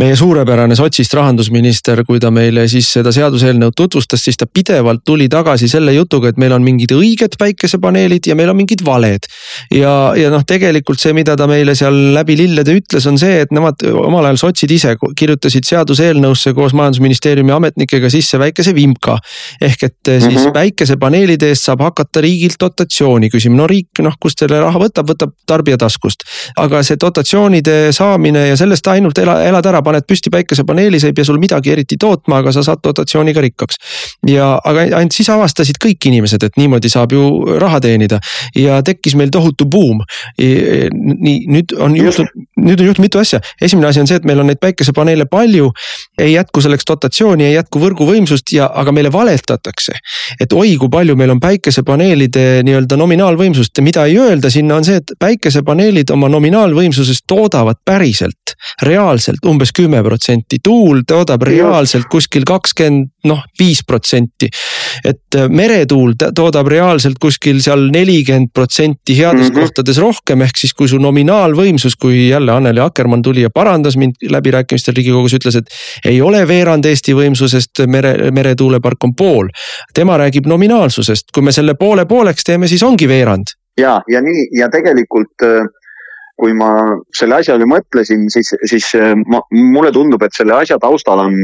meie 0.00 0.16
suurepärane 0.16 0.76
sotsist 0.76 1.14
rahandusminister, 1.14 2.02
kui 2.04 2.18
ta 2.20 2.30
meile 2.34 2.66
siis 2.68 2.88
seda 2.98 3.12
seaduseelnõu 3.14 3.70
tutvustas, 3.76 4.24
siis 4.26 4.36
ta 4.36 4.46
pidevalt 4.46 5.04
tuli 5.06 5.28
tagasi 5.30 5.68
selle 5.70 5.94
jutuga, 5.94 6.32
et 6.32 6.40
meil 6.40 6.52
on 6.56 6.64
mingid 6.66 6.92
õiged 6.96 7.38
päikesepaneelid 7.38 8.26
ja 8.26 8.34
meil 8.34 8.50
on 8.50 8.58
mingid 8.58 8.82
valed. 8.84 9.30
ja, 9.70 9.92
ja 10.18 10.30
noh, 10.34 10.42
tegelikult 10.46 11.00
see, 11.00 11.14
mida 11.14 11.36
ta 11.36 11.46
meile 11.46 11.76
seal 11.78 11.94
läbi 12.16 12.36
lillede 12.36 12.74
ütles, 12.74 13.06
on 13.06 13.18
see, 13.22 13.40
et 13.46 13.54
nemad 13.54 13.86
omal 13.86 14.26
ajal 14.26 14.42
sotsid 14.48 14.74
ise 14.74 14.96
kirjutasid 15.16 15.68
seaduseelnõusse 15.68 16.52
koos 16.58 16.74
majandusministeeriumi 16.74 17.54
ametnikega 17.54 18.10
sisse 18.10 18.38
väikese 18.42 18.74
vimka. 18.74 19.18
ehk 19.60 19.82
et 19.82 19.96
siis 20.06 20.24
mm 20.26 20.36
-hmm. 20.36 20.52
päikesepaneelid 20.52 21.35
paneelide 21.36 21.52
eest 21.52 21.66
saab 21.68 21.82
hakata 21.84 22.20
riigilt 22.24 22.56
dotatsiooni 22.60 23.28
küsima, 23.30 23.56
no 23.60 23.66
riik 23.66 24.00
noh, 24.02 24.14
kust 24.20 24.40
selle 24.40 24.60
raha 24.60 24.78
võtab, 24.80 25.08
võtab 25.08 25.32
tarbija 25.46 25.76
taskust. 25.76 26.24
aga 26.56 26.82
see 26.82 26.96
dotatsioonide 26.96 27.92
saamine 27.92 28.48
ja 28.48 28.56
sellest 28.56 28.86
ainult 28.88 29.18
ela, 29.18 29.42
elad 29.44 29.66
ära, 29.66 29.82
paned 29.82 30.06
püsti 30.06 30.30
päikesepaneeli, 30.30 31.00
see 31.00 31.12
ei 31.12 31.16
pea 31.16 31.24
sul 31.24 31.38
midagi 31.38 31.72
eriti 31.72 31.96
tootma, 31.96 32.40
aga 32.40 32.52
sa 32.52 32.62
saad 32.62 32.82
dotatsiooniga 32.84 33.40
rikkaks. 33.40 33.76
ja, 34.26 34.58
aga 34.64 34.86
ainult 34.98 35.12
siis 35.12 35.28
avastasid 35.30 35.80
kõik 35.82 36.08
inimesed, 36.08 36.42
et 36.42 36.56
niimoodi 36.56 36.88
saab 36.88 37.12
ju 37.12 37.56
raha 37.60 37.80
teenida 37.80 38.20
ja 38.56 38.80
tekkis 38.82 39.16
meil 39.16 39.30
tohutu 39.30 39.66
buum. 39.66 40.02
nii 40.38 41.36
nüüd 41.50 41.76
on 41.78 41.96
juhtunud, 41.96 42.32
nüüd 42.60 42.80
on 42.80 42.90
juhtunud 42.90 43.04
mitu 43.06 43.20
asja, 43.20 43.40
esimene 43.60 43.90
asi 43.90 44.00
on 44.00 44.08
see, 44.08 44.16
et 44.20 44.24
meil 44.28 44.40
on 44.40 44.50
neid 44.50 44.60
päikesepaneele 44.62 45.26
palju. 45.30 45.72
ei 46.18 46.32
jätku 46.32 46.60
selleks 46.60 46.86
dotatsiooni, 46.88 47.44
ei 47.44 47.54
jätku 47.54 47.80
võrguvõimsust 47.80 48.52
ja, 48.52 48.70
aga 48.72 48.92
meile 48.92 49.12
valetatakse, 49.12 49.92
et 50.40 50.52
oi, 50.52 50.76
kui 50.80 50.88
palju 50.92 51.16
meil 51.16 51.25
meil 51.26 51.34
on 51.34 51.40
päikesepaneelide 51.42 52.62
nii-öelda 52.62 52.96
nominaalvõimsust 53.00 53.80
ja 53.80 53.82
mida 53.82 54.04
ei 54.06 54.14
öelda 54.22 54.50
sinna 54.52 54.76
on 54.78 54.84
see, 54.86 55.00
et 55.00 55.10
päikesepaneelid 55.18 56.12
oma 56.14 56.28
nominaalvõimsusest 56.30 57.24
toodavad 57.26 57.80
päriselt, 57.84 58.54
reaalselt 58.86 59.42
umbes 59.50 59.74
kümme 59.74 60.04
protsenti, 60.06 60.60
tuul 60.62 61.02
toodab 61.08 61.42
reaalselt 61.48 62.06
kuskil 62.12 62.46
kakskümmend 62.46 63.10
noh, 63.26 63.42
viis 63.58 63.82
protsenti. 63.82 64.46
Et 65.04 65.38
äh, 65.38 65.48
meretuul 65.48 66.14
toodab 66.34 66.70
reaalselt 66.72 67.18
kuskil 67.20 67.60
seal 67.64 67.88
nelikümmend 67.92 68.52
protsenti 68.54 69.16
heades 69.18 69.50
mm 69.50 69.54
-hmm. 69.54 69.60
kohtades 69.60 69.98
rohkem, 69.98 70.42
ehk 70.42 70.56
siis 70.56 70.74
kui 70.74 70.88
su 70.88 70.98
nominaalvõimsus, 70.98 71.96
kui 72.00 72.28
jälle 72.28 72.52
Anneli 72.52 72.80
Akkermann 72.80 73.22
tuli 73.22 73.42
ja 73.42 73.50
parandas 73.50 73.96
mind 73.96 74.14
läbirääkimistel 74.30 74.94
riigikogus, 74.96 75.34
ütles, 75.34 75.56
et 75.56 75.66
ei 76.04 76.22
ole 76.22 76.48
veerand 76.48 76.84
Eesti 76.84 77.14
võimsusest 77.14 77.86
mere, 77.86 78.30
meretuulepark 78.30 79.04
on 79.04 79.14
pool. 79.14 79.48
tema 79.94 80.16
räägib 80.18 80.46
nominaalsusest 80.46 81.16
sest 81.16 81.32
kui 81.34 81.44
me 81.46 81.54
selle 81.54 81.76
poole 81.78 82.06
pooleks 82.08 82.46
teeme, 82.46 82.68
siis 82.70 82.84
ongi 82.86 83.08
veerand. 83.08 83.56
ja, 83.80 83.98
ja 84.08 84.22
nii 84.24 84.46
ja 84.56 84.70
tegelikult 84.72 85.44
äh, 85.44 85.66
kui 86.40 86.52
ma 86.56 86.70
selle 87.16 87.40
asja 87.40 87.56
üle 87.56 87.68
mõtlesin, 87.68 88.26
siis, 88.32 88.52
siis 88.68 88.88
äh, 88.96 89.14
ma, 89.28 89.42
mulle 89.52 89.92
tundub, 89.92 90.22
et 90.24 90.36
selle 90.36 90.56
asja 90.56 90.78
taustal 90.80 91.24
on, 91.26 91.36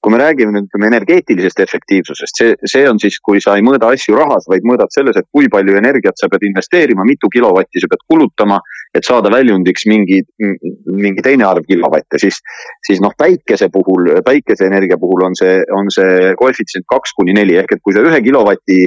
kui 0.00 0.12
me 0.14 0.18
räägime 0.20 0.54
nüüd 0.54 0.68
ütleme 0.68 0.88
energeetilisest 0.88 1.60
efektiivsusest, 1.60 2.38
see, 2.40 2.54
see 2.72 2.86
on 2.88 3.00
siis, 3.02 3.18
kui 3.24 3.40
sa 3.44 3.56
ei 3.58 3.64
mõõda 3.64 3.90
asju 3.92 4.16
rahas, 4.16 4.46
vaid 4.48 4.64
mõõdad 4.64 4.92
selles, 4.94 5.18
et 5.20 5.28
kui 5.28 5.50
palju 5.52 5.76
energiat 5.76 6.16
sa 6.16 6.30
pead 6.32 6.46
investeerima, 6.48 7.04
mitu 7.04 7.28
kilovatti 7.32 7.82
sa 7.82 7.90
pead 7.92 8.06
kulutama, 8.08 8.60
et 8.96 9.04
saada 9.04 9.32
väljundiks 9.32 9.84
mingi, 9.90 10.22
mingi 10.40 11.24
teine 11.26 11.44
arv 11.48 11.68
kilovatte, 11.68 12.20
siis, 12.22 12.40
siis 12.86 13.02
noh, 13.04 13.12
päikese 13.18 13.68
puhul, 13.72 14.14
päikeseenergia 14.24 14.96
puhul 15.00 15.26
on 15.28 15.36
see, 15.36 15.60
on 15.76 15.92
see 15.92 16.32
koefitsient 16.40 16.88
kaks 16.88 17.12
kuni 17.18 17.36
neli 17.36 17.60
ehk 17.60 17.76
et 17.76 17.84
kui 17.84 17.96
sa 17.96 18.04
ühe 18.06 18.22
kilovati 18.24 18.86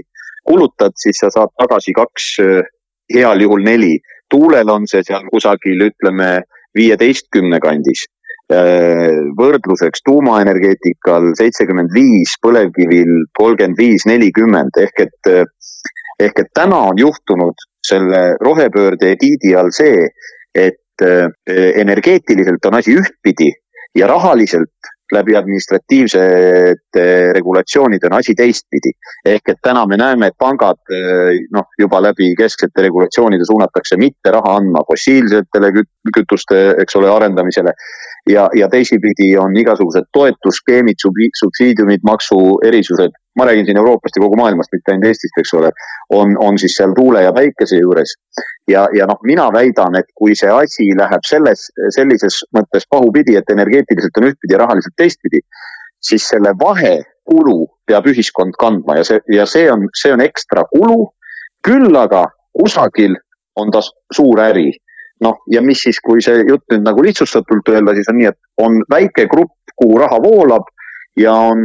kulutad, 0.49 0.97
siis 0.99 1.21
sa 1.21 1.29
saad 1.33 1.53
tagasi 1.61 1.93
kaks, 1.95 2.31
heal 3.13 3.45
juhul 3.45 3.63
neli. 3.63 3.99
tuulel 4.33 4.69
on 4.69 4.87
see 4.89 5.03
seal 5.05 5.27
kusagil, 5.29 5.83
ütleme, 5.91 6.41
viieteistkümne 6.73 7.59
kandis. 7.61 8.07
Eh, 8.53 9.19
võrdluseks 9.39 10.03
tuumaenergeetikal 10.05 11.31
seitsekümmend 11.39 11.93
viis, 11.95 12.35
põlevkivil 12.43 13.13
kolmkümmend 13.39 13.79
viis, 13.79 14.05
nelikümmend. 14.09 14.77
Ehk 14.83 15.05
et, 15.07 15.31
eh, 15.31 15.45
ehk 16.27 16.43
et 16.43 16.51
täna 16.53 16.81
on 16.91 16.99
juhtunud 16.99 17.65
selle 17.87 18.21
rohepöörde 18.43 19.13
egiidi 19.15 19.55
all 19.59 19.71
see, 19.75 20.07
et 20.55 20.79
energeetiliselt 21.83 22.65
on 22.69 22.75
asi 22.77 22.93
ühtpidi 22.95 23.49
ja 23.97 24.07
rahaliselt 24.07 24.91
läbi 25.13 25.35
administratiivsete 25.37 27.05
regulatsioonide 27.37 28.09
on 28.09 28.17
asi 28.19 28.35
teistpidi. 28.35 28.91
ehk 29.25 29.49
et 29.49 29.61
täna 29.61 29.85
me 29.87 29.97
näeme, 29.97 30.27
et 30.27 30.37
pangad 30.39 30.79
noh, 31.53 31.67
juba 31.79 32.01
läbi 32.01 32.33
kesksete 32.37 32.81
regulatsioonide 32.87 33.45
suunatakse 33.45 33.97
mitte 33.97 34.31
raha 34.31 34.57
andma 34.57 34.83
fossiilsetele 34.87 35.71
kütuste, 36.15 36.63
eks 36.81 36.95
ole, 36.95 37.09
arendamisele. 37.09 37.73
ja, 38.29 38.49
ja 38.55 38.69
teisipidi 38.69 39.37
on 39.37 39.57
igasugused 39.57 40.09
toetusskeemid, 40.13 40.95
subsiidiumid, 41.39 41.99
maksuerisused 42.03 43.11
ma 43.35 43.45
räägin 43.45 43.65
siin 43.65 43.77
Euroopast 43.77 44.15
ja 44.15 44.21
kogu 44.21 44.35
maailmast, 44.35 44.71
mitte 44.71 44.91
ainult 44.91 45.09
Eestist, 45.09 45.37
eks 45.41 45.53
ole, 45.57 45.71
on, 46.09 46.35
on 46.39 46.59
siis 46.61 46.75
seal 46.77 46.93
tuule 46.97 47.23
ja 47.23 47.33
päikese 47.33 47.79
juures. 47.81 48.13
Ja, 48.67 48.87
ja 48.95 49.07
noh, 49.09 49.19
mina 49.23 49.47
väidan, 49.53 49.97
et 49.99 50.09
kui 50.15 50.35
see 50.39 50.51
asi 50.51 50.89
läheb 50.97 51.25
selles, 51.27 51.67
sellises 51.95 52.43
mõttes 52.55 52.87
pahupidi, 52.89 53.35
et 53.37 53.49
energeetiliselt 53.51 54.19
on 54.21 54.29
ühtpidi 54.31 54.55
ja 54.55 54.63
rahaliselt 54.63 54.95
teistpidi, 54.97 55.43
siis 56.03 56.27
selle 56.29 56.53
vahekulu 56.59 57.57
peab 57.87 58.07
ühiskond 58.11 58.55
kandma 58.59 58.97
ja 58.99 59.07
see, 59.07 59.19
ja 59.31 59.47
see 59.49 59.67
on, 59.71 59.87
see 59.97 60.13
on 60.13 60.23
ekstra 60.23 60.67
kulu. 60.71 61.11
küll 61.63 61.95
aga 61.95 62.25
kusagil 62.51 63.13
on 63.55 63.69
ta 63.71 63.79
suur 64.11 64.39
äri. 64.43 64.71
noh, 65.23 65.37
ja 65.47 65.61
mis 65.63 65.79
siis, 65.85 66.01
kui 66.03 66.19
see 66.21 66.41
jutt 66.49 66.65
nüüd 66.71 66.83
nagu 66.83 67.03
lihtsustatult 67.03 67.69
öelda, 67.71 67.93
siis 67.95 68.09
on 68.11 68.17
nii, 68.19 68.31
et 68.33 68.39
on 68.59 68.81
väike 68.91 69.29
grupp, 69.31 69.55
kuhu 69.79 70.01
raha 70.01 70.17
voolab 70.19 70.65
ja 71.15 71.31
on, 71.31 71.61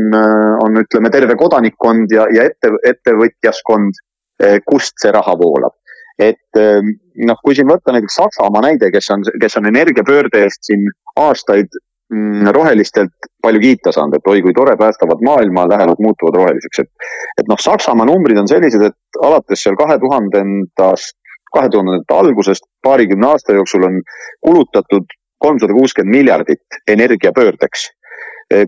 on 0.63 0.79
ütleme 0.79 1.11
terve 1.11 1.35
kodanikkond 1.41 2.13
ja, 2.15 2.29
ja 2.31 2.45
ette, 2.47 2.71
ettevõtjaskond, 2.87 3.99
äh, 4.45 4.61
kust 4.69 5.01
see 5.03 5.11
raha 5.15 5.35
voolab. 5.41 5.75
Et 6.19 6.59
äh, 6.59 6.81
noh, 7.27 7.39
kui 7.45 7.57
siin 7.57 7.69
võtta 7.71 7.95
näiteks 7.95 8.19
Saksamaa 8.21 8.65
näide, 8.65 8.91
kes 8.95 9.11
on, 9.15 9.23
kes 9.41 9.59
on 9.61 9.69
energiapöörde 9.71 10.43
eest 10.47 10.65
siin 10.71 10.83
aastaid 11.19 11.71
mm, 12.13 12.51
rohelistelt 12.57 13.31
palju 13.43 13.63
kiita 13.63 13.93
saanud, 13.95 14.19
et 14.19 14.33
oi 14.33 14.43
kui 14.43 14.57
tore, 14.57 14.75
päästavad 14.81 15.23
maailma, 15.25 15.69
lähevad, 15.71 16.03
muutuvad 16.03 16.41
roheliseks, 16.41 16.83
et. 16.85 17.09
et 17.43 17.51
noh, 17.51 17.61
Saksamaa 17.63 18.09
numbrid 18.09 18.41
on 18.41 18.51
sellised, 18.51 18.83
et 18.91 19.23
alates 19.23 19.63
seal 19.63 19.79
kahe 19.79 19.99
tuhandendast, 20.03 21.17
kahe 21.55 21.71
tuhandendate 21.73 22.19
algusest 22.19 22.67
paarikümne 22.85 23.31
aasta 23.31 23.57
jooksul 23.57 23.87
on 23.89 24.03
kulutatud 24.45 25.07
kolmsada 25.39 25.73
kuuskümmend 25.73 26.17
miljardit 26.17 26.81
energiapöördeks 26.91 27.87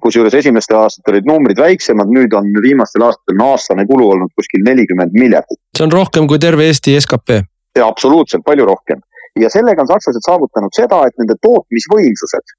kusjuures 0.05 0.35
esimestel 0.37 0.77
aastatel 0.77 1.15
olid 1.15 1.29
numbrid 1.29 1.61
väiksemad, 1.61 2.11
nüüd 2.13 2.35
on 2.37 2.49
viimastel 2.61 3.07
aastatel 3.07 3.39
on 3.39 3.47
aastane 3.47 3.87
kulu 3.89 4.11
olnud 4.15 4.33
kuskil 4.37 4.65
nelikümmend 4.67 5.15
miljardit. 5.17 5.61
see 5.77 5.87
on 5.87 5.95
rohkem 5.95 6.27
kui 6.29 6.39
terve 6.39 6.67
Eesti 6.69 6.99
skp. 7.01 7.41
ja 7.79 7.87
absoluutselt 7.87 8.45
palju 8.45 8.67
rohkem 8.69 9.01
ja 9.41 9.49
sellega 9.51 9.85
on 9.85 9.89
sakslased 9.89 10.27
saavutanud 10.27 10.75
seda, 10.77 11.01
et 11.09 11.17
nende 11.23 11.39
tootmisvõimsused 11.47 12.55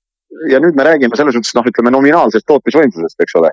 ja 0.51 0.59
nüüd 0.63 0.77
me 0.77 0.87
räägime 0.87 1.17
selles 1.19 1.37
mõttes 1.37 1.55
noh, 1.57 1.67
ütleme 1.67 1.93
nominaalsest 1.93 2.47
tootmisvõimsusest, 2.49 3.19
eks 3.23 3.37
ole, 3.39 3.51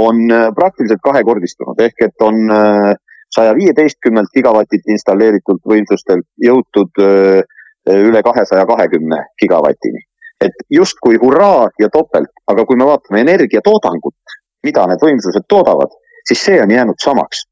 on 0.00 0.24
äh, 0.32 0.48
praktiliselt 0.56 1.02
kahekordistunud 1.04 1.80
ehk 1.86 2.08
et 2.08 2.26
on 2.26 2.50
äh, 2.52 2.92
saja 3.34 3.54
viieteistkümnelt 3.56 4.32
gigavatilt 4.34 4.90
installeeritud 4.92 5.62
võimsustelt 5.72 6.26
jõutud 6.42 7.02
äh, 7.02 7.40
üle 7.86 8.22
kahesaja 8.26 8.66
kahekümne 8.68 9.22
gigavatini 9.40 10.02
et 10.40 10.52
justkui 10.70 11.16
hurraa 11.22 11.68
ja 11.80 11.88
topelt, 11.92 12.32
aga 12.46 12.64
kui 12.66 12.76
me 12.76 12.86
vaatame 12.88 13.22
energiatoodangut, 13.24 14.36
mida 14.66 14.86
need 14.90 15.02
võimsused 15.02 15.46
toodavad, 15.48 15.92
siis 16.28 16.44
see 16.48 16.62
on 16.62 16.70
jäänud 16.70 17.00
samaks. 17.02 17.44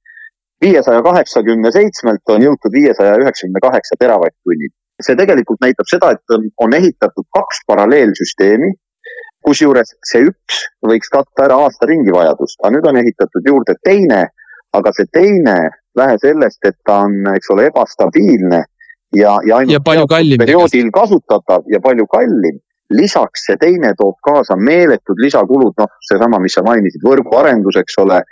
viiesaja 0.64 1.03
kaheksakümne 1.03 1.70
seitsmelt 1.73 2.31
on 2.33 2.42
jõutud 2.42 2.73
viiesaja 2.73 3.16
üheksakümne 3.20 3.61
kaheksa 3.61 3.97
teravatt-tunnini. 4.01 4.73
see 5.03 5.16
tegelikult 5.16 5.61
näitab 5.61 5.88
seda, 5.90 6.11
et 6.14 6.37
on, 6.37 6.49
on 6.64 6.75
ehitatud 6.75 7.27
kaks 7.38 7.64
paralleelsüsteemi, 7.66 8.70
kusjuures 9.47 9.97
see 10.11 10.29
üks 10.31 10.61
võiks 10.87 11.11
katta 11.16 11.49
ära 11.49 11.59
aasta 11.64 11.88
ringi 11.90 12.12
vajadust, 12.14 12.61
aga 12.62 12.77
nüüd 12.77 12.87
on 12.90 13.01
ehitatud 13.03 13.51
juurde 13.51 13.75
teine, 13.88 14.20
aga 14.73 14.92
see 14.97 15.11
teine, 15.12 15.57
vähe 15.97 16.16
sellest, 16.23 16.61
et 16.64 16.79
ta 16.87 17.03
on, 17.09 17.18
eks 17.35 17.51
ole, 17.55 17.66
ebastabiilne 17.73 18.62
ja, 19.14 19.35
ja 19.47 19.57
ainult 19.57 19.75
ja 19.77 19.81
perioodil 20.47 20.90
kasutatav 20.94 21.68
ja 21.75 21.81
palju 21.85 22.07
kallim 22.11 22.63
lisaks 22.90 23.47
see 23.49 23.57
teine 23.61 23.94
toob 23.99 24.18
kaasa 24.25 24.57
meeletud 24.57 25.20
lisakulud, 25.25 25.73
noh, 25.79 25.92
seesama, 26.09 26.40
mis 26.42 26.57
sa 26.57 26.64
mainisid, 26.66 27.03
võrguarendus, 27.05 27.81
eks 27.81 28.03
ole. 28.05 28.23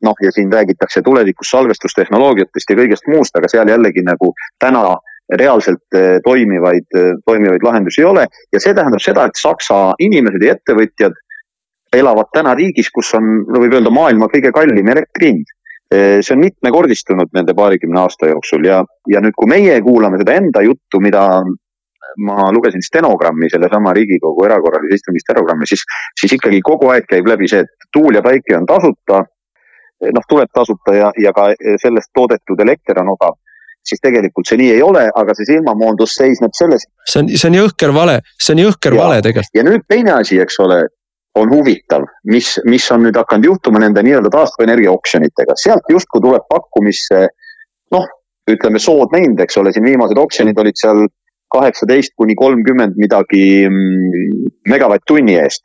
noh, 0.00 0.16
ja 0.24 0.30
siin 0.32 0.48
räägitakse 0.48 1.02
tulevikus 1.04 1.50
salvestustehnoloogiatest 1.52 2.70
ja 2.72 2.76
kõigest 2.78 3.08
muust, 3.12 3.34
aga 3.36 3.50
seal 3.52 3.68
jällegi 3.68 4.00
nagu 4.00 4.30
täna 4.56 4.94
reaalselt 5.36 5.82
eh, 5.94 6.18
toimivaid, 6.24 6.86
eh, 6.96 7.10
toimivaid 7.26 7.62
lahendusi 7.62 8.00
ei 8.00 8.06
ole 8.08 8.26
ja 8.52 8.60
see 8.62 8.74
tähendab 8.74 9.02
seda, 9.04 9.26
et 9.28 9.38
Saksa 9.38 9.92
inimesed 10.00 10.42
ja 10.42 10.56
ettevõtjad 10.56 11.18
elavad 11.92 12.30
täna 12.32 12.54
riigis, 12.56 12.90
kus 12.94 13.12
on, 13.18 13.28
no 13.44 13.62
võib 13.62 13.76
öelda, 13.76 13.92
maailma 13.94 14.30
kõige 14.32 14.52
kallim 14.54 14.88
elektri 14.88 15.32
hind 15.32 15.52
eh, 15.92 16.18
see 16.24 16.34
on 16.36 16.44
mitmekordistunud 16.46 17.36
nende 17.36 17.54
paarikümne 17.58 18.00
aasta 18.00 18.30
jooksul 18.32 18.66
ja, 18.66 18.80
ja 19.10 19.22
nüüd, 19.22 19.36
kui 19.36 19.50
meie 19.50 19.78
kuulame 19.84 20.22
seda 20.22 20.38
enda 20.40 20.64
juttu, 20.66 21.02
mida 21.02 21.26
ma 22.26 22.48
lugesin 22.54 22.82
stenogrammi 22.84 23.50
sellesama 23.52 23.92
Riigikogu 23.96 24.46
erakorralise 24.46 24.98
istungi 25.00 25.22
stenogrammi, 25.24 25.68
siis, 25.68 25.84
siis 26.20 26.34
ikkagi 26.38 26.62
kogu 26.64 26.90
aeg 26.94 27.06
käib 27.10 27.28
läbi 27.30 27.48
see, 27.50 27.62
et 27.66 27.90
tuul 27.92 28.18
ja 28.18 28.24
päike 28.24 28.56
on 28.58 28.66
tasuta. 28.66 29.22
noh, 30.00 30.24
tuleb 30.28 30.48
tasuta 30.54 30.94
ja, 30.96 31.08
ja 31.20 31.32
ka 31.36 31.50
sellest 31.82 32.08
toodetud 32.16 32.60
elekter 32.64 33.02
on 33.02 33.10
odav 33.12 33.34
siis 33.84 34.00
tegelikult 34.00 34.48
see 34.48 34.58
nii 34.60 34.70
ei 34.76 34.82
ole, 34.84 35.02
aga 35.16 35.34
see 35.36 35.48
silmamoondus 35.48 36.14
seisneb 36.18 36.54
selles. 36.56 36.86
see 37.08 37.22
on, 37.22 37.28
see 37.32 37.48
on 37.50 37.58
jõhker 37.58 37.92
vale, 37.96 38.16
see 38.40 38.54
on 38.56 38.62
jõhker 38.64 38.96
ja, 38.96 39.04
vale 39.04 39.20
tegelikult. 39.24 39.56
ja 39.56 39.66
nüüd 39.66 39.84
teine 39.88 40.16
asi, 40.18 40.40
eks 40.42 40.60
ole, 40.64 40.80
on 41.40 41.52
huvitav, 41.52 42.06
mis, 42.30 42.56
mis 42.66 42.86
on 42.92 43.04
nüüd 43.06 43.18
hakanud 43.18 43.52
juhtuma 43.52 43.82
nende 43.82 44.02
nii-öelda 44.06 44.32
taastuvenergia 44.34 44.92
oksjonitega, 44.92 45.56
sealt 45.62 45.92
justkui 45.92 46.22
tuleb 46.24 46.46
pakkumisse 46.50 47.22
noh, 47.94 48.08
ütleme 48.50 48.82
soodne 48.82 49.22
hind, 49.22 49.40
eks 49.44 49.60
ole, 49.60 49.72
siin 49.74 49.86
viimased 49.86 50.18
oksjonid 50.18 50.58
olid 50.58 50.78
seal 50.80 51.04
kaheksateist 51.52 52.14
kuni 52.18 52.36
kolmkümmend 52.38 52.98
midagi 53.00 53.44
mm, 53.68 54.50
megavatt-tunni 54.70 55.36
eest. 55.42 55.62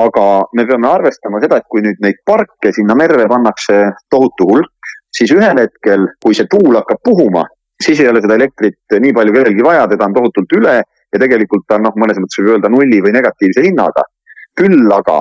aga 0.00 0.24
me 0.56 0.64
peame 0.64 0.86
arvestama 0.88 1.40
seda, 1.42 1.58
et 1.58 1.66
kui 1.68 1.82
nüüd 1.84 1.98
neid 2.00 2.20
parke 2.24 2.70
sinna 2.72 2.94
merre 2.96 3.26
pannakse 3.28 3.80
tohutu 4.08 4.46
hulk, 4.48 4.92
siis 5.12 5.32
ühel 5.34 5.58
hetkel, 5.60 6.06
kui 6.22 6.36
see 6.38 6.46
tuul 6.48 6.78
hakkab 6.78 7.02
puhuma, 7.04 7.42
siis 7.84 8.00
ei 8.00 8.08
ole 8.08 8.22
seda 8.22 8.38
elektrit 8.38 8.96
nii 9.04 9.12
palju 9.16 9.34
kellelgi 9.34 9.66
vaja, 9.66 9.88
teda 9.90 10.06
on 10.06 10.16
tohutult 10.16 10.56
üle 10.56 10.78
ja 10.78 11.20
tegelikult 11.20 11.66
ta 11.68 11.76
on 11.76 11.88
noh, 11.88 11.98
mõnes 12.00 12.22
mõttes 12.22 12.40
võib 12.40 12.54
öelda 12.54 12.70
nulli 12.72 13.02
või 13.04 13.12
negatiivse 13.18 13.66
hinnaga. 13.66 14.06
küll 14.58 14.92
aga 14.92 15.20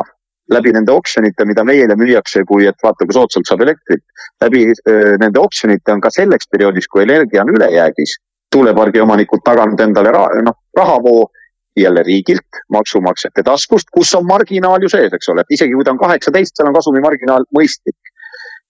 läbi 0.54 0.71
nende 0.73 0.91
oksjonite, 0.91 1.45
mida 1.45 1.63
meile 1.63 1.95
müüakse, 1.95 2.41
kui 2.49 2.65
et 2.67 2.78
vaata, 2.84 3.06
kui 3.06 3.15
soodsalt 3.15 3.47
saab 3.47 3.62
elektrit, 3.65 4.02
läbi 4.41 4.65
äh, 4.71 5.13
nende 5.21 5.39
oksjonite 5.39 5.93
on 5.93 6.02
ka 6.02 6.12
selleks 6.13 6.49
perioodiks, 6.52 6.89
kui 6.89 7.06
energia 7.06 7.43
on 7.43 7.54
ülejäägis, 7.54 8.17
tuulepargi 8.51 9.01
omanikud 9.01 9.43
taganud 9.45 9.79
endale 9.79 10.12
raha, 10.12 10.41
noh, 10.45 10.57
rahavoo 10.77 11.27
jälle 11.79 12.03
riigilt, 12.03 12.62
maksumaksjate 12.73 13.43
taskust, 13.45 13.89
kus 13.93 14.13
on 14.15 14.25
marginaal 14.27 14.81
ju 14.83 14.89
sees, 14.91 15.13
eks 15.13 15.29
ole, 15.33 15.45
isegi 15.53 15.75
kui 15.77 15.85
ta 15.85 15.93
on 15.95 16.01
kaheksateist, 16.01 16.55
seal 16.57 16.71
on 16.71 16.75
kasumimarginaal 16.75 17.45
mõistlik 17.55 18.08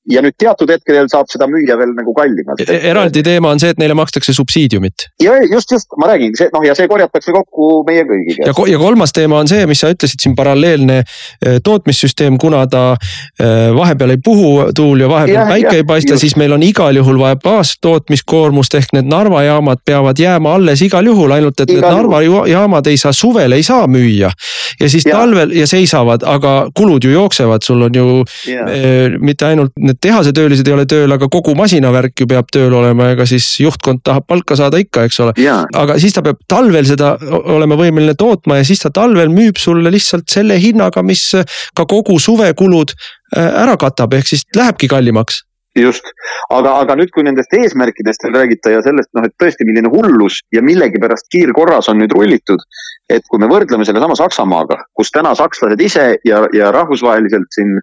ja 0.07 0.21
nüüd 0.23 0.35
teatud 0.39 0.69
hetkedel 0.71 1.09
saab 1.11 1.27
seda 1.31 1.47
müüa 1.49 1.75
veel 1.79 1.91
nagu 1.97 2.13
kallimalt 2.15 2.61
e. 2.63 2.77
eraldi 2.89 3.23
teema 3.25 3.51
on 3.53 3.59
see, 3.61 3.73
et 3.73 3.81
neile 3.81 3.95
makstakse 3.97 4.33
subsiidiumit. 4.33 5.09
ja 5.21 5.35
just, 5.51 5.71
just 5.71 5.91
ma 5.99 6.07
räägin, 6.11 6.31
see 6.39 6.47
noh, 6.53 6.63
ja 6.65 6.75
see 6.77 6.87
korjatakse 6.87 7.33
kokku 7.35 7.69
meie 7.87 8.05
kõigi 8.07 8.37
käest. 8.37 8.47
ja, 8.47 8.67
ja 8.71 8.79
kolmas 8.79 9.13
teema 9.15 9.41
on 9.43 9.51
see, 9.51 9.65
mis 9.69 9.83
sa 9.83 9.91
ütlesid 9.91 10.23
siin 10.23 10.35
paralleelne 10.39 11.01
e, 11.01 11.57
tootmissüsteem, 11.65 12.37
kuna 12.41 12.63
ta 12.71 12.83
e, 12.95 13.49
vahepeal 13.75 14.15
ei 14.15 14.21
puhu 14.23 14.69
tuul 14.75 15.03
ja 15.03 15.09
vahepeal 15.11 15.41
ja, 15.41 15.47
päike 15.51 15.75
ja, 15.75 15.83
ei 15.83 15.87
paista, 15.91 16.19
siis 16.21 16.37
meil 16.39 16.55
on 16.55 16.63
igal 16.63 16.95
juhul 17.01 17.19
vaja 17.19 17.39
baastootmiskoormust 17.43 18.79
ehk 18.79 18.95
need 18.95 19.09
Narva 19.09 19.43
jaamad 19.43 19.83
peavad 19.85 20.19
jääma 20.19 20.55
alles 20.55 20.85
igal 20.85 21.11
juhul, 21.11 21.35
ainult 21.35 21.59
et 21.59 21.75
igal 21.75 21.83
need 21.83 21.97
Narva 21.99 22.23
juhul. 22.23 22.47
jaamad 22.49 22.87
ei 22.87 22.97
saa 23.01 23.13
suvel 23.15 23.57
ei 23.57 23.67
saa 23.67 23.83
müüa. 23.87 24.31
ja 24.79 24.89
siis 24.89 25.05
ja. 25.05 25.19
talvel 25.19 25.51
ja 25.59 25.67
seisavad, 25.67 26.23
aga 26.23 26.55
kulud 26.77 27.03
ju 27.03 27.11
jooksevad, 27.11 27.67
sul 27.67 27.81
on 27.89 27.95
ju 27.95 28.23
ja. 28.47 28.65
eh, 28.71 29.19
mitte 29.19 29.45
ainult 29.51 29.75
need 29.89 29.99
tehasetöölised 30.03 30.67
ei 30.69 30.75
ole 30.75 30.85
tööl, 30.89 31.11
aga 31.15 31.29
kogu 31.31 31.55
masinavärk 31.57 32.23
ju 32.23 32.29
peab 32.29 32.49
tööl 32.53 32.73
olema, 32.79 33.11
ega 33.15 33.27
siis 33.29 33.47
juhtkond 33.63 34.03
tahab 34.05 34.27
palka 34.29 34.57
saada 34.59 34.79
ikka, 34.81 35.07
eks 35.09 35.19
ole. 35.25 35.35
aga 35.83 35.99
siis 36.01 36.15
ta 36.15 36.23
peab 36.25 36.41
talvel 36.49 36.87
seda 36.87 37.15
olema 37.39 37.77
võimeline 37.79 38.15
tootma 38.19 38.59
ja 38.59 38.67
siis 38.67 38.83
ta 38.85 38.93
talvel 38.93 39.33
müüb 39.33 39.59
sulle 39.61 39.91
lihtsalt 39.93 40.29
selle 40.31 40.59
hinnaga, 40.61 41.03
mis 41.05 41.27
ka 41.75 41.85
kogu 41.89 42.19
suvekulud 42.21 42.95
äh, 42.95 43.61
ära 43.65 43.77
katab, 43.79 44.15
ehk 44.17 44.33
siis 44.33 44.47
lähebki 44.55 44.89
kallimaks 44.91 45.43
just, 45.77 46.05
aga, 46.53 46.73
aga 46.83 46.95
nüüd, 46.99 47.11
kui 47.13 47.25
nendest 47.25 47.53
eesmärkidest 47.55 48.25
veel 48.25 48.35
räägita 48.37 48.73
ja 48.73 48.81
sellest, 48.85 49.11
noh, 49.17 49.25
et 49.27 49.35
tõesti, 49.41 49.67
milline 49.67 49.91
hullus 49.93 50.41
ja 50.55 50.63
millegipärast 50.65 51.29
kiirkorras 51.33 51.91
on 51.91 52.01
nüüd 52.01 52.13
rullitud. 52.15 52.63
et 53.09 53.25
kui 53.29 53.39
me 53.41 53.47
võrdleme 53.49 53.85
sellesama 53.85 54.13
Saksamaaga, 54.13 54.75
kus 54.93 55.09
täna 55.09 55.31
sakslased 55.33 55.81
ise 55.81 56.03
ja, 56.25 56.43
ja 56.53 56.69
rahvusvaheliselt 56.71 57.49
siin 57.55 57.79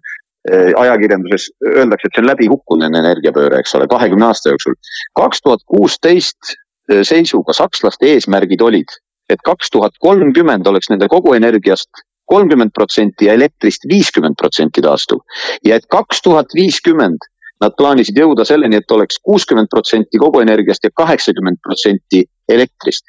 ajakirjanduses 0.77 1.49
öeldakse, 1.67 2.07
et 2.07 2.15
see 2.15 2.23
on 2.23 2.29
läbi 2.29 2.47
kukkunud 2.51 2.87
enne 2.87 3.01
energiapööre, 3.03 3.59
eks 3.59 3.75
ole, 3.75 3.87
kahekümne 3.91 4.29
aasta 4.29 4.53
jooksul. 4.53 4.77
kaks 5.19 5.41
tuhat 5.43 5.63
kuusteist 5.65 6.53
eh, 6.91 7.03
seisuga 7.03 7.53
sakslaste 7.53 8.13
eesmärgid 8.13 8.61
olid, 8.61 8.93
et 9.29 9.43
kaks 9.43 9.71
tuhat 9.73 9.97
kolmkümmend 9.99 10.67
oleks 10.67 10.89
nende 10.89 11.09
kogu 11.11 11.33
energiast 11.33 12.05
kolmkümmend 12.27 12.71
protsenti 12.75 13.25
ja 13.25 13.33
elektrist 13.33 13.87
viiskümmend 13.89 14.35
protsenti 14.39 14.81
taastuv. 14.81 15.19
ja 15.65 15.75
et 15.75 15.85
kaks 15.89 16.21
tuhat 16.21 16.55
viiskümmend 16.55 17.27
nad 17.61 17.73
plaanisid 17.77 18.17
jõuda 18.19 18.45
selleni, 18.45 18.77
et 18.77 18.91
oleks 18.91 19.19
kuuskümmend 19.23 19.69
protsenti 19.73 20.19
kogu 20.21 20.41
energiast 20.43 20.83
ja 20.83 20.89
kaheksakümmend 20.93 21.57
protsenti 21.63 22.25
elektrist. 22.49 23.07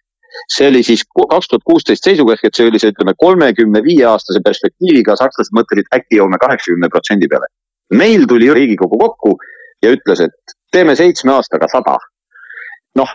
See 0.54 0.68
oli 0.68 0.82
siis 0.86 1.04
kaks 1.04 1.48
tuhat 1.48 1.64
kuusteist 1.70 2.04
seisuga 2.04 2.34
ehk 2.34 2.48
et 2.48 2.58
see 2.58 2.68
oli 2.70 2.80
see, 2.82 2.92
ütleme 2.94 3.14
kolmekümne 3.18 3.82
viie 3.84 4.04
aastase 4.08 4.42
perspektiiviga, 4.44 5.16
sakslased 5.20 5.54
mõtlesid, 5.58 5.88
äkki 5.94 6.20
jõuame 6.20 6.40
kaheksakümne 6.42 6.90
protsendi 6.92 7.28
peale. 7.28 7.50
meil 7.90 8.26
tuli 8.28 8.52
Riigikogu 8.54 8.98
kokku 8.98 9.36
ja 9.82 9.92
ütles, 9.96 10.20
et 10.20 10.56
teeme 10.72 10.96
seitsme 10.96 11.32
aastaga 11.32 11.68
sada. 11.72 11.98
noh, 12.96 13.10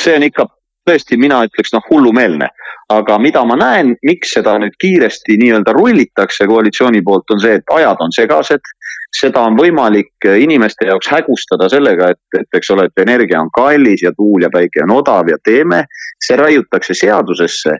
see 0.00 0.16
on 0.16 0.22
ikka 0.22 0.46
tõesti, 0.86 1.18
mina 1.18 1.42
ütleks, 1.46 1.74
noh, 1.74 1.84
hullumeelne. 1.90 2.48
aga 2.88 3.16
mida 3.18 3.40
ma 3.42 3.56
näen, 3.58 3.96
miks 4.06 4.36
seda 4.36 4.52
nüüd 4.62 4.76
kiiresti 4.78 5.34
nii-öelda 5.40 5.72
rullitakse 5.74 6.46
koalitsiooni 6.46 7.00
poolt, 7.02 7.32
on 7.34 7.40
see, 7.42 7.56
et 7.58 7.72
ajad 7.74 8.02
on 8.04 8.12
segased. 8.14 8.70
seda 9.16 9.40
on 9.48 9.56
võimalik 9.58 10.26
inimeste 10.38 10.86
jaoks 10.86 11.08
hägustada 11.10 11.68
sellega, 11.72 12.10
et, 12.10 12.40
et 12.40 12.58
eks 12.58 12.70
ole, 12.70 12.86
et 12.86 13.02
energia 13.02 13.40
on 13.40 13.50
kallis 13.54 14.02
ja 14.02 14.12
tuul 14.12 14.42
ja 14.42 14.50
päike 14.52 14.84
on 14.84 14.96
odav 15.00 15.28
ja 15.28 15.38
teeme. 15.44 15.84
see 16.24 16.36
raiutakse 16.36 16.94
seadusesse. 16.94 17.78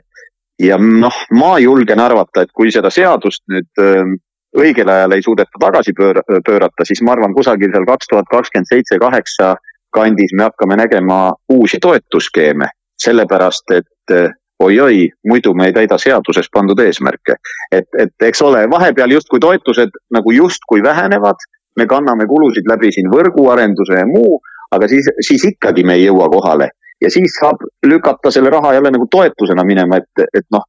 ja 0.59 0.77
noh, 0.77 1.23
ma 1.31 1.57
julgen 1.59 1.99
arvata, 1.99 2.41
et 2.41 2.51
kui 2.51 2.71
seda 2.71 2.89
seadust 2.89 3.43
nüüd 3.47 3.83
ähm, 3.83 4.17
õigel 4.57 4.89
ajal 4.89 5.11
ei 5.11 5.21
suudeta 5.23 5.59
tagasi 5.59 5.93
pööra, 5.93 6.21
pöörata, 6.45 6.83
siis 6.83 7.01
ma 7.01 7.13
arvan, 7.13 7.33
kusagil 7.33 7.71
seal 7.71 7.85
kaks 7.85 8.07
tuhat 8.09 8.25
kakskümmend 8.31 8.67
seitse, 8.67 8.97
kaheksa 8.99 9.55
kandis 9.93 10.33
me 10.33 10.43
hakkame 10.49 10.75
nägema 10.75 11.19
uusi 11.53 11.77
toetusskeeme 11.79 12.67
sellepärast 13.03 13.75
et 13.77 14.15
eh, 14.15 14.29
oi-oi, 14.63 15.05
muidu 15.29 15.53
me 15.53 15.67
ei 15.69 15.73
täida 15.73 15.99
seaduses 16.01 16.49
pandud 16.53 16.79
eesmärke. 16.81 17.37
et, 17.71 17.87
et 17.97 18.27
eks 18.29 18.41
ole, 18.41 18.65
vahepeal 18.69 19.11
justkui 19.11 19.39
toetused 19.39 19.93
nagu 20.13 20.31
justkui 20.31 20.83
vähenevad, 20.83 21.45
me 21.77 21.85
kanname 21.85 22.25
kulusid 22.25 22.65
läbi 22.69 22.91
siin 22.91 23.11
võrguarenduse 23.13 23.99
ja 23.99 24.07
muu, 24.09 24.39
aga 24.71 24.87
siis, 24.87 25.09
siis 25.21 25.45
ikkagi 25.53 25.83
me 25.85 25.93
ei 25.93 26.07
jõua 26.07 26.29
kohale 26.33 26.71
ja 27.01 27.09
siis 27.13 27.37
saab 27.39 27.61
lükata 27.85 28.31
selle 28.31 28.49
raha 28.49 28.73
jälle 28.73 28.91
nagu 28.91 29.07
toetusena 29.11 29.63
minema, 29.65 30.01
et, 30.01 30.25
et 30.33 30.45
noh, 30.51 30.65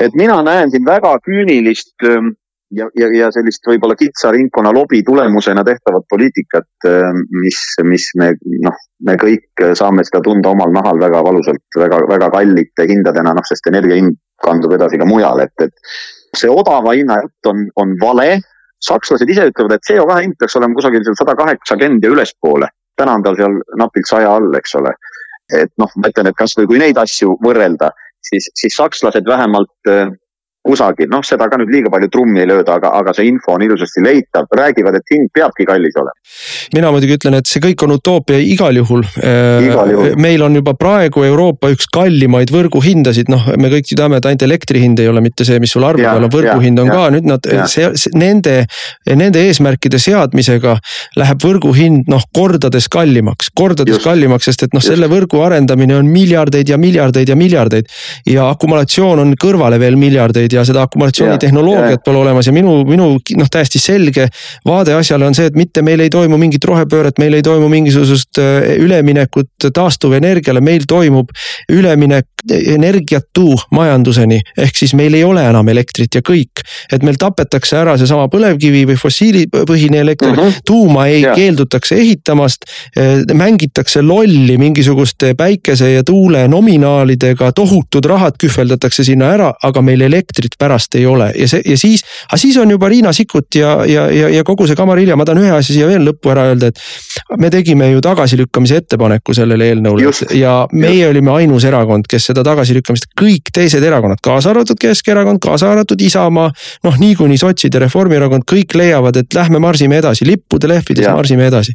et 0.00 0.14
mina 0.14 0.40
näen 0.42 0.70
siin 0.70 0.84
väga 0.86 1.16
küünilist 1.24 1.94
ähm, 2.08 2.34
ja, 2.70 2.88
ja, 2.98 3.08
ja 3.18 3.30
sellist 3.34 3.66
võib-olla 3.68 3.96
kitsa 3.98 4.32
ringkonna 4.34 4.72
lobi 4.74 5.02
tulemusena 5.06 5.64
tehtavat 5.66 6.06
poliitikat, 6.10 6.68
äh, 6.88 7.10
mis, 7.42 7.60
mis 7.84 8.08
me 8.20 8.32
noh, 8.64 8.82
me 9.04 9.16
kõik 9.20 9.64
saame 9.78 10.04
seda 10.06 10.22
tunda 10.24 10.54
omal 10.54 10.72
nahal 10.74 11.00
väga 11.00 11.22
valusalt, 11.26 11.64
väga, 11.78 12.00
väga 12.10 12.30
kallite 12.34 12.88
hindadena, 12.90 13.34
noh, 13.36 13.46
sest 13.48 13.68
energia 13.70 13.98
hind 14.00 14.16
kandub 14.44 14.74
edasi 14.76 15.00
ka 15.00 15.08
mujale, 15.08 15.48
et, 15.48 15.68
et 15.68 16.38
see 16.38 16.50
odava 16.50 16.94
hinna 16.96 17.20
jutt 17.22 17.52
on, 17.52 17.66
on 17.80 17.96
vale. 18.00 18.40
sakslased 18.84 19.30
ise 19.32 19.46
ütlevad, 19.48 19.78
et 19.78 19.86
CO2 19.88 20.16
hind 20.20 20.34
peaks 20.38 20.56
olema 20.58 20.76
kusagil 20.76 21.04
seal 21.06 21.14
sada 21.16 21.34
kaheksakümmend 21.38 22.04
ja 22.04 22.10
ülespoole. 22.12 22.68
täna 23.00 23.14
on 23.16 23.22
tal 23.24 23.36
seal 23.38 23.54
napilt 23.80 24.06
saja 24.06 24.34
all, 24.36 24.50
eks 24.58 24.74
ole. 24.80 24.92
et 25.60 25.70
noh, 25.80 25.90
ma 26.00 26.10
ütlen, 26.10 26.28
et 26.28 26.36
kasvõi 26.36 26.66
kui 26.68 26.78
neid 26.80 26.98
asju 27.00 27.36
võrrelda, 27.44 27.90
siis, 28.28 28.50
siis 28.56 28.76
sakslased 28.76 29.26
vähemalt 29.28 29.88
äh, 29.88 30.12
kusagil, 30.64 31.08
noh, 31.12 31.22
seda 31.26 31.48
ka 31.50 31.58
nüüd 31.60 31.72
liiga 31.72 31.92
palju 31.92 32.08
trummi 32.12 32.40
ei 32.40 32.48
lööda, 32.48 32.78
aga, 32.78 32.94
aga 33.00 33.12
see 33.16 33.28
info 33.28 33.54
on 33.54 33.64
ilusasti 33.66 34.02
leitav, 34.04 34.48
räägivad, 34.56 34.96
et 34.96 35.12
hind 35.12 35.28
peabki 35.34 35.66
kallis 35.68 35.96
olema. 36.00 36.16
mina 36.74 36.92
muidugi 36.94 37.18
ütlen, 37.18 37.36
et 37.38 37.50
see 37.50 37.60
kõik 37.64 37.84
on 37.84 37.94
utoopia 37.98 38.40
igal 38.40 38.76
juhul. 38.80 39.04
juhul.. 39.14 40.14
meil 40.20 40.44
on 40.46 40.56
juba 40.56 40.74
praegu 40.78 41.24
Euroopa 41.28 41.68
üks 41.74 41.88
kallimaid 41.92 42.52
võrguhindasid, 42.54 43.28
noh, 43.32 43.50
me 43.60 43.70
kõik 43.72 43.92
ju 43.92 43.98
teame, 44.00 44.20
et 44.20 44.28
ainult 44.30 44.46
elektri 44.46 44.80
hind 44.80 45.02
ei 45.04 45.10
ole 45.10 45.20
mitte 45.24 45.44
see, 45.44 45.60
mis 45.60 45.74
sul 45.76 45.84
arve 45.84 46.04
peal 46.04 46.28
on, 46.28 46.32
võrguhind 46.32 46.80
on 46.80 46.88
ja, 46.88 46.96
ka, 46.96 47.04
nüüd 47.14 47.28
nad, 47.28 47.50
see, 47.70 47.90
see, 48.00 48.14
nende, 48.16 48.56
nende 49.20 49.44
eesmärkide 49.44 50.00
seadmisega 50.00 50.78
läheb 51.20 51.44
võrguhind 51.44 52.08
noh, 52.12 52.24
kordades 52.34 52.88
kallimaks, 52.92 53.52
kordades 53.52 53.98
just, 53.98 54.06
kallimaks, 54.08 54.48
sest 54.48 54.66
et 54.68 54.76
noh, 54.76 54.84
selle 54.84 55.10
võrgu 55.12 55.44
arendamine 55.44 55.98
on 55.98 56.08
miljardeid 56.08 56.72
ja 56.72 56.80
miljardeid 56.80 57.28
ja 57.28 57.36
miljardeid. 57.36 57.92
ja 58.32 58.48
akumulatsioon 58.48 59.20
on 59.20 59.36
kõrvale 59.40 59.78
veel 59.82 60.00
miljardeid 60.00 60.53
ja 60.54 60.64
seda 60.66 60.84
akumulatsioonitehnoloogiat 60.88 62.04
pole 62.04 62.22
olemas 62.22 62.46
ja 62.48 62.54
minu, 62.54 62.76
minu 62.88 63.10
noh, 63.38 63.50
täiesti 63.50 63.80
selge 63.82 64.28
vaade 64.66 64.94
asjale 64.94 65.26
on 65.26 65.36
see, 65.36 65.48
et 65.50 65.58
mitte 65.58 65.82
meil 65.82 66.00
ei 66.04 66.12
toimu 66.12 66.38
mingit 66.40 66.64
rohepööret, 66.64 67.18
meil 67.22 67.38
ei 67.38 67.44
toimu 67.44 67.68
mingisugust 67.72 68.40
äh, 68.42 68.74
üleminekut 68.80 69.68
taastuvenergiale, 69.74 70.62
meil 70.64 70.86
toimub 70.88 71.32
üleminek 71.72 72.28
energiatu 72.50 73.54
majanduseni. 73.70 74.40
ehk 74.58 74.76
siis 74.76 74.94
meil 74.94 75.14
ei 75.14 75.24
ole 75.24 75.44
enam 75.48 75.68
elektrit 75.68 76.14
ja 76.14 76.20
kõik, 76.20 76.60
et 76.92 77.02
meil 77.02 77.16
tapetakse 77.20 77.76
ära 77.78 77.96
seesama 77.98 78.28
põlevkivi 78.32 78.84
või 78.90 78.98
fossiilipõhine 79.00 80.00
elekter 80.00 80.32
mm, 80.32 80.38
-hmm. 80.38 80.64
tuuma 80.66 81.06
ei 81.06 81.22
yeah. 81.22 81.36
keeldutakse 81.36 81.96
ehitamast. 81.96 82.68
Äh, 82.98 83.24
mängitakse 83.34 84.02
lolli 84.02 84.58
mingisuguste 84.58 85.34
päikese 85.34 85.90
ja 85.92 86.04
tuule 86.04 86.48
nominaalidega, 86.48 87.52
tohutud 87.52 88.04
rahad 88.04 88.36
kühveldatakse 88.40 89.04
sinna 89.04 89.32
ära, 89.32 89.52
aga 89.62 89.82
meil 89.82 90.00
elektrit 90.00 90.43
elektrit 90.44 90.58
pärast 90.58 90.94
ei 90.94 91.06
ole 91.06 91.32
ja 91.36 91.48
see 91.48 91.62
ja 91.64 91.76
siis, 91.78 92.04
aga 92.28 92.38
siis 92.38 92.56
on 92.60 92.70
juba 92.70 92.88
Riina 92.88 93.12
Sikkut 93.12 93.54
ja, 93.54 93.84
ja, 93.86 94.10
ja, 94.10 94.28
ja 94.28 94.44
kogu 94.44 94.66
see 94.66 94.76
kamarilja, 94.76 95.16
ma 95.16 95.24
tahan 95.24 95.42
ühe 95.42 95.52
asja 95.54 95.74
siia 95.74 95.86
veel 95.88 96.04
lõppu 96.04 96.32
ära 96.32 96.46
öelda, 96.50 96.68
et 96.68 97.38
me 97.40 97.50
tegime 97.50 97.90
ju 97.90 98.00
tagasilükkamise 98.04 98.82
ettepaneku 98.82 99.34
sellele 99.34 99.70
eelnõule 99.70 100.10
ja 100.36 100.66
meie 100.72 101.00
just. 101.00 101.10
olime 101.10 101.32
ainus 101.38 101.64
erakond, 101.64 102.08
kes 102.08 102.30
seda 102.30 102.44
tagasilükkamist, 102.44 103.08
kõik 103.20 103.52
teised 103.54 103.82
erakonnad, 103.82 104.20
kaasa 104.24 104.52
arvatud 104.52 104.78
Keskerakond, 104.80 105.40
kaasa 105.42 105.70
arvatud 105.72 106.00
Isamaa. 106.00 106.50
noh, 106.84 106.98
niikuinii 106.98 107.38
sotsid 107.40 107.74
ja 107.74 107.80
Reformierakond 107.84 108.44
kõik 108.50 108.76
leiavad, 108.76 109.16
et 109.16 109.34
lähme 109.34 109.58
marsime 109.62 109.98
edasi, 110.02 110.26
lippude 110.28 110.68
lehvides 110.68 111.08
marsime 111.08 111.46
edasi. 111.48 111.72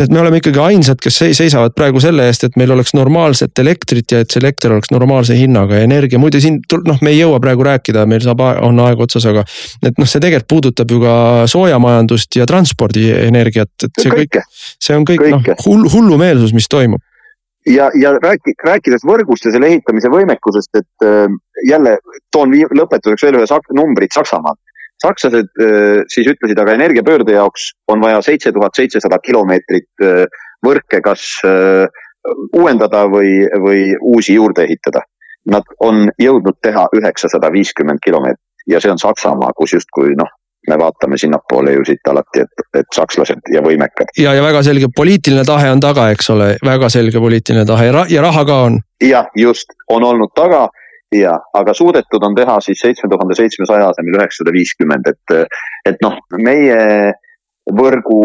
et 0.00 0.10
me 0.10 0.20
oleme 0.20 0.40
ikkagi 0.40 0.60
ainsad, 0.62 1.00
kes 1.02 1.20
seisavad 1.32 1.74
praegu 1.76 2.00
selle 2.00 2.26
eest, 2.26 2.44
et 2.44 2.56
meil 2.56 2.72
oleks 2.72 2.94
normaalset 2.94 3.58
elektrit 3.58 4.12
ja 4.12 4.22
et 4.24 4.30
see 4.30 4.40
elekter 4.40 4.72
oleks 4.72 4.92
normaalse 4.94 5.36
hinnaga 5.36 5.80
ja 5.80 5.88
energia, 5.88 6.18
muide 6.18 6.40
siin 6.40 6.60
noh, 6.86 6.98
me 7.02 7.12
ei 7.12 7.20
jõua 7.20 7.40
praegu 7.42 7.66
rääkida 7.66 7.97
rääkida, 7.98 8.06
meil 8.06 8.22
saab, 8.22 8.40
on 8.62 8.78
aeg 8.84 9.00
otsas, 9.00 9.26
aga. 9.26 9.44
et 9.82 9.98
noh, 9.98 10.06
see 10.06 10.20
tegelikult 10.20 10.48
puudutab 10.48 10.90
ju 10.90 11.00
ka 11.02 11.46
soojamajandust 11.50 12.36
ja 12.36 12.46
transpordienergiat, 12.46 13.74
et 13.84 14.02
see 14.02 14.10
kõik, 14.10 14.40
see 14.78 14.96
on 14.96 15.04
kõik 15.04 15.24
noh 15.30 15.44
hull, 15.66 15.88
hullumeelsus, 15.92 16.54
mis 16.54 16.68
toimub 16.68 17.02
ja, 17.66 17.90
ja 17.98 18.14
rääki, 18.16 18.54
rääkides 18.64 19.04
võrgust 19.06 19.44
ja 19.44 19.52
selle 19.52 19.68
ehitamise 19.68 20.10
võimekusest, 20.12 20.70
et 20.78 21.06
äh, 21.06 21.26
jälle 21.68 21.98
toon 22.32 22.54
lõpetuseks 22.54 23.26
veel 23.26 23.40
ühe 23.40 23.46
sak, 23.46 23.68
numbrid 23.74 24.14
Saksamaalt. 24.14 24.60
sakslased 25.02 25.50
äh, 25.62 26.02
siis 26.08 26.26
ütlesid, 26.26 26.58
aga 26.58 26.74
energiapöörde 26.74 27.36
jaoks 27.36 27.72
on 27.88 28.00
vaja 28.00 28.22
seitse 28.22 28.52
tuhat 28.52 28.74
seitsesada 28.74 29.18
kilomeetrit 29.22 29.90
äh, 30.02 30.24
võrke, 30.64 31.02
kas 31.04 31.28
äh, 31.46 31.86
uuendada 32.52 33.04
või, 33.08 33.44
või 33.62 33.94
uusi 34.00 34.34
juurde 34.34 34.64
ehitada 34.66 35.04
nad 35.50 35.76
on 35.80 36.08
jõudnud 36.20 36.58
teha 36.62 36.88
üheksasada 36.96 37.52
viiskümmend 37.52 38.02
kilomeetrit 38.04 38.44
ja 38.68 38.80
see 38.80 38.92
on 38.92 39.00
Saksamaa, 39.00 39.54
kus 39.56 39.72
justkui 39.78 40.12
noh, 40.18 40.30
me 40.68 40.78
vaatame 40.78 41.18
sinnapoole 41.18 41.72
ju 41.72 41.84
siit 41.88 42.10
alati, 42.10 42.42
et, 42.44 42.64
et 42.80 42.90
sakslased 42.94 43.52
ja 43.54 43.62
võimekad. 43.64 44.10
ja, 44.18 44.34
ja 44.36 44.42
väga 44.44 44.62
selge 44.66 44.90
poliitiline 44.96 45.44
tahe 45.48 45.70
on 45.72 45.80
taga, 45.80 46.08
eks 46.14 46.30
ole, 46.34 46.50
väga 46.64 46.90
selge 46.92 47.22
poliitiline 47.22 47.64
tahe 47.68 47.88
ja, 47.88 48.04
ja 48.10 48.24
raha 48.24 48.44
ka 48.44 48.58
on. 48.66 48.80
jah, 49.04 49.30
just, 49.36 49.72
on 49.88 50.04
olnud 50.04 50.34
taga 50.36 50.66
ja, 51.14 51.38
aga 51.54 51.74
suudetud 51.74 52.24
on 52.24 52.36
teha 52.36 52.58
siis 52.64 52.80
seitsme 52.84 53.10
tuhande 53.10 53.38
seitsmesaja 53.38 53.88
asemel 53.94 54.20
üheksasada 54.20 54.52
viiskümmend, 54.52 55.08
et, 55.08 55.56
et 55.88 56.04
noh, 56.04 56.18
meie 56.36 57.12
võrgu 57.80 58.20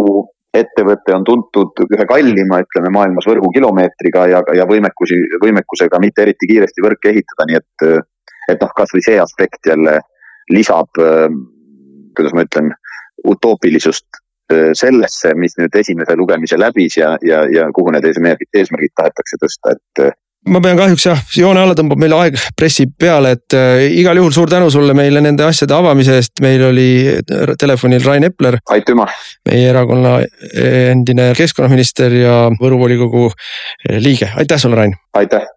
ettevõte 0.53 1.15
on 1.15 1.23
tuntud 1.25 1.83
ühe 1.87 2.05
kallima, 2.09 2.61
ütleme 2.63 2.91
maailmas 2.93 3.27
võrgukilomeetriga 3.29 4.25
ja, 4.29 4.41
ja 4.53 4.67
võimekusi, 4.69 5.17
võimekusega 5.41 5.99
mitte 6.03 6.25
eriti 6.27 6.49
kiiresti 6.51 6.85
võrke 6.85 7.09
ehitada, 7.13 7.47
nii 7.49 7.59
et, 7.61 7.85
et 8.53 8.61
noh, 8.61 8.73
kasvõi 8.77 9.01
see 9.05 9.17
aspekt 9.21 9.71
jälle 9.71 9.99
lisab, 10.53 10.91
kuidas 12.17 12.35
ma 12.37 12.45
ütlen, 12.45 12.73
utoopilisust 13.29 14.21
sellesse, 14.77 15.31
mis 15.39 15.55
nüüd 15.57 15.73
esimese 15.79 16.15
lugemise 16.19 16.59
läbis 16.59 16.97
ja, 16.99 17.13
ja, 17.25 17.41
ja 17.49 17.69
kuhu 17.73 17.93
need 17.95 18.05
eesmärgid, 18.05 18.49
eesmärgid 18.53 18.93
tahetakse 18.99 19.39
tõsta, 19.41 19.73
et 19.77 20.03
ma 20.49 20.59
pean 20.63 20.77
kahjuks 20.77 21.05
jah, 21.07 21.21
joone 21.37 21.61
alla 21.61 21.75
tõmbab, 21.77 22.01
meil 22.03 22.15
aeg 22.17 22.37
pressib 22.57 22.93
peale, 22.99 23.33
et 23.37 23.55
äh, 23.57 23.85
igal 23.99 24.19
juhul 24.19 24.33
suur 24.35 24.51
tänu 24.51 24.69
sulle 24.73 24.95
meile 24.97 25.21
nende 25.23 25.45
asjade 25.47 25.75
avamise 25.75 26.17
eest, 26.19 26.35
meil 26.43 26.65
oli 26.67 26.87
telefonil 27.59 28.03
Rain 28.05 28.27
Epler. 28.27 28.59
aitüma. 28.75 29.07
meie 29.49 29.69
erakonna 29.71 30.17
endine 30.91 31.31
keskkonnaminister 31.37 32.19
ja 32.23 32.37
Võru 32.59 32.79
volikogu 32.83 33.29
äh, 33.31 33.99
liige, 34.03 34.31
aitäh 34.35 34.59
sulle, 34.59 34.79
Rain. 34.81 34.97
aitäh. 35.13 35.47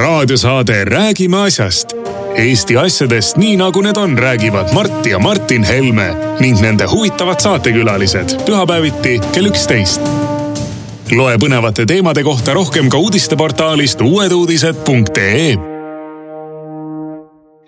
raadiosaade 0.00 0.84
Räägime 0.84 1.42
asjast. 1.46 1.92
Eesti 2.40 2.76
asjadest 2.78 3.36
nii 3.36 3.56
nagu 3.60 3.82
need 3.84 3.98
on, 4.00 4.16
räägivad 4.18 4.72
Mart 4.72 5.06
ja 5.06 5.18
Martin 5.18 5.64
Helme 5.66 6.14
ning 6.40 6.60
nende 6.62 6.86
huvitavad 6.88 7.42
saatekülalised 7.42 8.38
pühapäeviti 8.46 9.18
kell 9.34 9.50
üksteist 9.50 10.29
loe 11.16 11.36
põnevate 11.40 11.86
teemade 11.88 12.22
kohta 12.26 12.54
rohkem 12.54 12.88
ka 12.90 12.98
uudisteportaalist 13.00 14.00
uueduudised.ee 14.04 15.56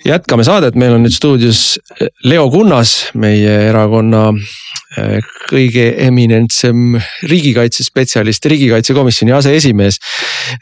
jätkame 0.06 0.44
saadet, 0.46 0.74
meil 0.78 0.96
on 0.96 1.04
nüüd 1.06 1.14
stuudios 1.14 1.78
Leo 2.26 2.48
Kunnas, 2.50 3.12
meie 3.14 3.54
erakonna 3.68 4.32
kõige 5.52 5.86
eminentsem 6.04 6.96
riigikaitsespetsialist, 7.28 8.46
riigikaitsekomisjoni 8.52 9.34
aseesimees. 9.36 9.98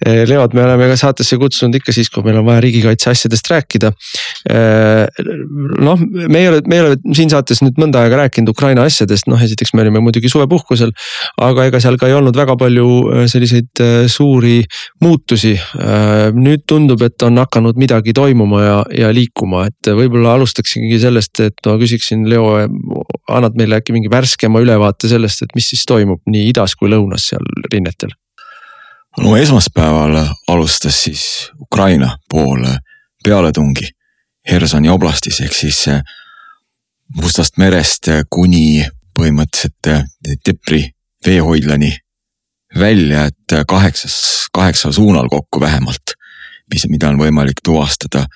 Äh, 0.07 0.23
Leod 0.29 0.55
me 0.55 0.65
oleme 0.65 0.91
ka 0.93 0.99
saatesse 1.01 1.39
kutsunud 1.41 1.79
ikka 1.81 1.95
siis, 1.95 2.11
kui 2.13 2.25
meil 2.27 2.39
on 2.41 2.47
vaja 2.47 2.63
riigikaitse 2.65 3.11
asjadest 3.13 3.51
rääkida. 3.51 3.93
Äh, 4.51 5.07
noh, 5.83 6.01
me 6.01 6.43
ei 6.43 6.51
ole, 6.51 6.63
me 6.67 6.79
ei 6.79 6.85
ole 6.85 6.99
siin 7.17 7.33
saates 7.33 7.63
nüüd 7.65 7.81
mõnda 7.81 8.05
aega 8.05 8.23
rääkinud 8.25 8.53
Ukraina 8.55 8.87
asjadest, 8.89 9.29
noh 9.31 9.41
esiteks 9.43 9.75
me 9.75 9.85
olime 9.85 10.03
muidugi 10.05 10.31
suvepuhkusel. 10.33 10.95
aga 11.41 11.67
ega 11.69 11.81
seal 11.83 11.99
ka 12.01 12.09
ei 12.09 12.15
olnud 12.17 12.37
väga 12.37 12.57
palju 12.61 13.27
selliseid 13.31 13.83
suuri 14.11 14.61
muutusi. 15.03 15.57
nüüd 16.35 16.65
tundub, 16.69 17.03
et 17.03 17.23
on 17.23 17.39
hakanud 17.41 17.79
midagi 17.81 18.13
toimuma 18.17 18.63
ja, 18.63 18.79
ja 18.95 19.11
liikuma, 19.15 19.67
et 19.71 19.91
võib-olla 19.97 20.35
alustaksingi 20.39 20.99
sellest, 21.01 21.41
et 21.45 21.67
ma 21.67 21.77
küsiksin, 21.81 22.27
Leo, 22.31 22.53
annad 23.31 23.57
meile 23.59 23.81
äkki 23.81 23.95
mingi 23.97 24.11
värskema 24.21 24.61
ülevaate 24.61 25.09
sellest, 25.09 25.43
et 25.43 25.55
mis 25.57 25.71
siis 25.73 25.87
toimub 25.89 26.21
nii 26.29 26.51
idas 26.53 26.77
kui 26.77 26.93
lõunas 26.93 27.31
seal 27.33 27.47
rinnetel? 27.73 28.13
no 29.19 29.35
esmaspäeval 29.37 30.21
alustas 30.49 31.03
siis 31.05 31.25
Ukraina 31.61 32.17
pool 32.31 32.63
pealetungi 33.25 33.91
Hersoni 34.51 34.89
oblastis 34.89 35.41
ehk 35.41 35.55
siis 35.55 35.85
Mustast 37.17 37.57
merest 37.59 38.07
kuni 38.31 38.85
põhimõtteliselt 39.19 39.89
Dnepri 40.31 40.85
veehoidlani 41.27 41.91
välja, 42.79 43.25
et 43.27 43.55
kaheksas, 43.69 44.47
kaheksal 44.55 44.93
suunal 44.95 45.29
kokku 45.29 45.61
vähemalt, 45.61 46.15
mis, 46.71 46.87
mida 46.87 47.09
on 47.11 47.19
võimalik 47.19 47.59
tuvastada. 47.65 48.27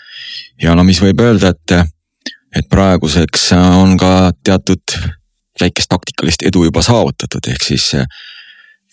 ja 0.62 0.74
no 0.74 0.84
mis 0.84 0.98
võib 1.00 1.20
öelda, 1.22 1.54
et, 1.54 1.94
et 2.56 2.68
praeguseks 2.68 3.52
on 3.54 3.96
ka 3.96 4.32
teatud 4.44 4.98
väikest 5.60 5.88
taktikalist 5.88 6.46
edu 6.46 6.64
juba 6.64 6.82
saavutatud, 6.82 7.50
ehk 7.50 7.62
siis 7.62 7.90
eh, 7.98 8.06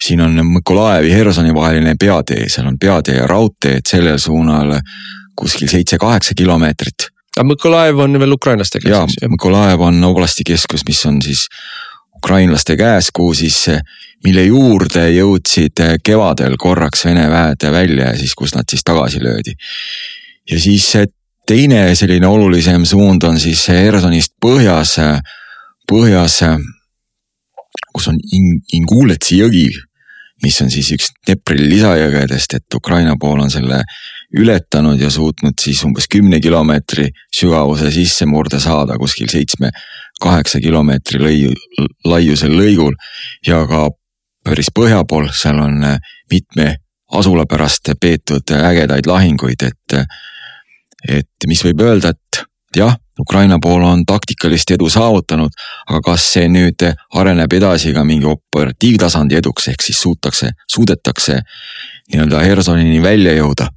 siin 0.02 0.22
on 0.22 0.38
Mõkolaevi, 0.58 1.14
Hersoni 1.14 1.54
vaheline 1.54 1.96
peatee, 2.00 2.50
seal 2.50 2.70
on 2.70 2.78
peatee 2.80 3.18
ja 3.18 3.28
raudtee, 3.30 3.80
et 3.82 3.90
sellel 3.90 4.20
suunal 4.22 4.76
kuskil 5.38 5.70
seitse-kaheksa 5.72 6.38
kilomeetrit. 6.38 7.10
aga 7.38 7.48
Mõkolaev 7.48 8.04
on 8.06 8.20
veel 8.20 8.38
Ukrainas 8.38 8.74
tegelikult? 8.74 9.18
jaa, 9.22 9.32
Mõkolaev 9.32 9.88
on 9.88 10.04
oblasti 10.04 10.46
keskus, 10.48 10.86
mis 10.88 11.06
on 11.06 11.22
siis 11.22 11.48
ukrainlaste 12.22 12.78
käes, 12.78 13.10
kuhu 13.14 13.34
siis, 13.34 13.68
eh, 13.68 13.82
mille 14.24 14.46
juurde 14.46 15.08
jõudsid 15.10 15.82
eh, 15.82 15.98
kevadel 16.04 16.58
korraks 16.58 17.06
Vene 17.06 17.30
väed 17.30 17.66
välja 17.72 18.12
ja 18.12 18.18
siis, 18.18 18.36
kus 18.38 18.56
nad 18.56 18.70
siis 18.70 18.84
tagasi 18.84 19.24
löödi. 19.24 19.56
ja 20.52 20.60
siis 20.60 20.94
teine 21.48 21.96
selline 21.96 22.28
olulisem 22.28 22.86
suund 22.86 23.24
on 23.24 23.40
siis 23.40 23.68
Hersonist 23.68 24.34
põhjas 24.46 24.98
põhjas, 25.90 26.42
kus 27.94 28.10
on 28.12 28.20
In-, 28.34 28.62
Inguletsi 28.78 29.40
jõgi, 29.42 29.70
mis 30.44 30.58
on 30.64 30.72
siis 30.74 30.90
üks 30.96 31.12
Dnepri 31.28 31.60
lisajõgedest, 31.62 32.58
et 32.58 32.78
Ukraina 32.78 33.16
pool 33.22 33.44
on 33.44 33.52
selle 33.54 33.84
ületanud 34.38 35.00
ja 35.02 35.10
suutnud 35.12 35.60
siis 35.60 35.84
umbes 35.86 36.08
kümne 36.12 36.40
kilomeetri 36.42 37.10
sügavuse 37.36 37.92
sisse 37.94 38.26
murda 38.26 38.60
saada 38.64 38.98
kuskil 38.98 39.30
seitsme, 39.32 39.72
kaheksa 40.22 40.62
kilomeetri 40.64 41.20
lõiu, 41.22 41.54
laiusel 42.06 42.56
lõigul 42.56 42.96
ja 43.48 43.64
ka 43.70 43.90
päris 44.46 44.72
põhja 44.74 45.04
pool, 45.08 45.30
seal 45.36 45.60
on 45.62 45.84
mitme 46.32 46.76
asula 47.12 47.46
pärast 47.46 47.92
peetud 48.02 48.54
ägedaid 48.56 49.10
lahinguid, 49.10 49.68
et, 49.68 49.98
et 51.10 51.48
mis 51.48 51.64
võib 51.66 51.84
öelda, 51.84 52.14
et 52.16 52.44
jah, 52.78 52.96
Ukraina 53.20 53.58
pool 53.62 53.84
on 53.84 54.06
taktikalist 54.06 54.72
edu 54.72 54.90
saavutanud, 54.90 55.52
aga 55.90 56.00
kas 56.06 56.26
see 56.34 56.48
nüüd 56.50 56.84
areneb 57.20 57.54
edasi 57.54 57.94
ka 57.94 58.04
mingi 58.08 58.28
operatiivtasandi 58.30 59.36
eduks, 59.42 59.68
ehk 59.68 59.84
siis 59.84 60.00
suutakse, 60.02 60.52
suudetakse 60.72 61.42
nii-öelda 62.14 62.44
Hersonini 62.46 63.04
välja 63.04 63.36
jõuda. 63.36 63.68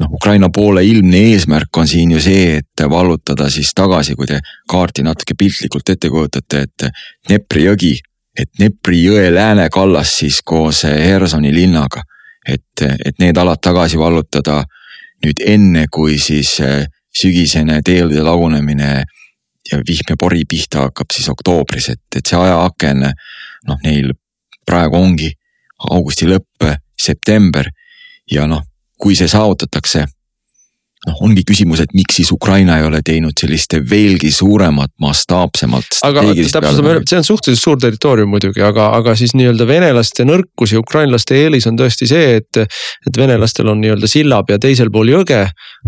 noh, 0.00 0.12
Ukraina 0.16 0.48
poole 0.54 0.84
ilmne 0.86 1.18
eesmärk 1.32 1.76
on 1.76 1.88
siin 1.88 2.12
ju 2.14 2.20
see, 2.22 2.60
et 2.60 2.84
vallutada 2.90 3.50
siis 3.50 3.74
tagasi, 3.74 4.14
kui 4.14 4.26
te 4.26 4.38
kaarti 4.68 5.02
natuke 5.02 5.34
piltlikult 5.34 5.88
ette 5.90 6.08
kujutate, 6.08 6.62
et 6.62 6.86
Dnepri 7.28 7.66
jõgi, 7.66 7.98
et 8.38 8.48
Dnepri 8.58 9.02
jõe 9.02 9.26
läänekallas 9.34 10.14
siis 10.22 10.40
koos 10.46 10.84
Hersoni 10.84 11.52
linnaga. 11.54 12.02
et, 12.48 12.82
et 13.04 13.18
need 13.18 13.36
alad 13.36 13.60
tagasi 13.60 13.98
vallutada 13.98 14.64
nüüd 15.24 15.42
enne, 15.44 15.84
kui 15.92 16.18
siis 16.18 16.56
sügisene 17.16 17.80
teelude 17.84 18.22
lagunemine 18.22 19.04
ja 19.70 19.78
vihm 19.86 20.10
ja 20.10 20.16
pori 20.18 20.44
pihta 20.48 20.86
hakkab 20.86 21.12
siis 21.12 21.28
oktoobris, 21.28 21.90
et, 21.94 22.02
et 22.16 22.26
see 22.26 22.38
ajaaken 22.38 23.04
noh, 23.04 23.78
neil 23.84 24.12
praegu 24.66 24.96
ongi 24.96 25.32
augusti 25.90 26.28
lõpp, 26.28 26.66
september 27.00 27.68
ja 28.30 28.46
noh, 28.46 28.62
kui 29.00 29.16
see 29.16 29.28
saavutatakse 29.28 30.04
noh, 31.08 31.20
ongi 31.24 31.44
küsimus, 31.48 31.80
et 31.80 31.94
miks 31.96 32.18
siis 32.18 32.30
Ukraina 32.34 32.76
ei 32.80 32.84
ole 32.84 33.00
teinud 33.04 33.36
sellist 33.40 33.72
veelgi 33.88 34.28
suuremat, 34.34 34.92
mastaapsemat. 35.00 36.00
aga 36.04 36.24
täpsustame, 36.36 36.96
see 37.08 37.20
on 37.20 37.24
suhteliselt 37.24 37.62
suur 37.62 37.80
territoorium 37.80 38.28
muidugi, 38.34 38.60
aga, 38.64 38.90
aga 38.98 39.14
siis 39.16 39.32
nii-öelda 39.38 39.64
venelaste 39.68 40.26
nõrkus 40.28 40.74
ja 40.74 40.82
ukrainlaste 40.82 41.38
eelis 41.40 41.68
on 41.70 41.78
tõesti 41.80 42.08
see, 42.10 42.40
et. 42.40 42.60
et 43.08 43.16
venelastel 43.16 43.68
on 43.72 43.80
nii-öelda 43.80 44.08
sillab 44.10 44.50
ja 44.52 44.58
teisel 44.60 44.90
pool 44.92 45.08
jõge, 45.12 45.40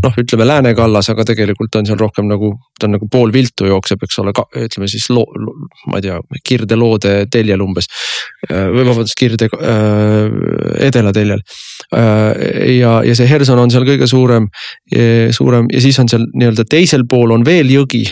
noh, 0.02 0.16
ütleme 0.22 0.46
lääne 0.48 0.72
kallas, 0.78 1.10
aga 1.12 1.26
tegelikult 1.28 1.76
on 1.76 1.88
seal 1.88 2.00
rohkem 2.00 2.30
nagu, 2.30 2.54
ta 2.80 2.88
on 2.88 2.96
nagu 2.96 3.08
pool 3.12 3.32
viltu 3.34 3.68
jookseb, 3.68 4.00
eks 4.06 4.18
ole, 4.22 4.32
ütleme 4.64 4.88
siis 4.88 5.10
loo, 5.12 5.26
lo, 5.36 5.54
ma 5.92 6.00
ei 6.00 6.06
tea, 6.08 6.18
kirdeloode 6.48 7.14
teljel 7.32 7.60
umbes. 7.64 7.90
või 8.48 8.86
vabandust, 8.88 9.14
kirde 9.18 9.46
äh, 9.52 10.32
edelateljel 10.88 11.42
äh, 11.94 12.72
ja, 12.78 12.96
ja 13.06 13.14
see 13.16 13.28
Herson 13.28 13.60
on 13.60 13.70
seal 13.70 13.86
kõige 13.86 14.08
suurem 14.10 14.48
suurem 15.34 15.68
ja 15.72 15.80
siis 15.82 15.98
on 16.02 16.10
seal 16.10 16.26
nii-öelda 16.32 16.64
teisel 16.70 17.06
pool 17.08 17.34
on 17.34 17.44
veel 17.46 17.70
jõgi, 17.72 18.02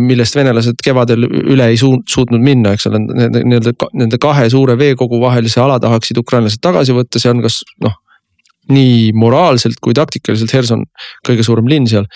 millest 0.00 0.36
venelased 0.38 0.80
kevadel 0.84 1.26
üle 1.26 1.68
ei 1.72 1.78
suutnud 1.80 2.42
minna, 2.42 2.74
eks 2.76 2.88
ole, 2.90 3.02
nii-öelda 3.02 3.74
nende 3.98 4.20
kahe 4.22 4.48
suure 4.52 4.78
veekogu 4.78 5.20
vahelise 5.22 5.60
ala 5.62 5.78
tahaksid 5.82 6.18
ukrainlased 6.22 6.62
tagasi 6.64 6.96
võtta, 6.96 7.22
see 7.22 7.32
on 7.32 7.44
kas 7.44 7.62
noh 7.84 7.96
nii 8.72 9.12
moraalselt 9.14 9.78
kui 9.82 9.94
taktikaliselt 9.94 10.52
Herson 10.54 10.82
kõige 11.26 11.44
suurem 11.46 11.68
linn 11.70 11.86
seal. 11.90 12.06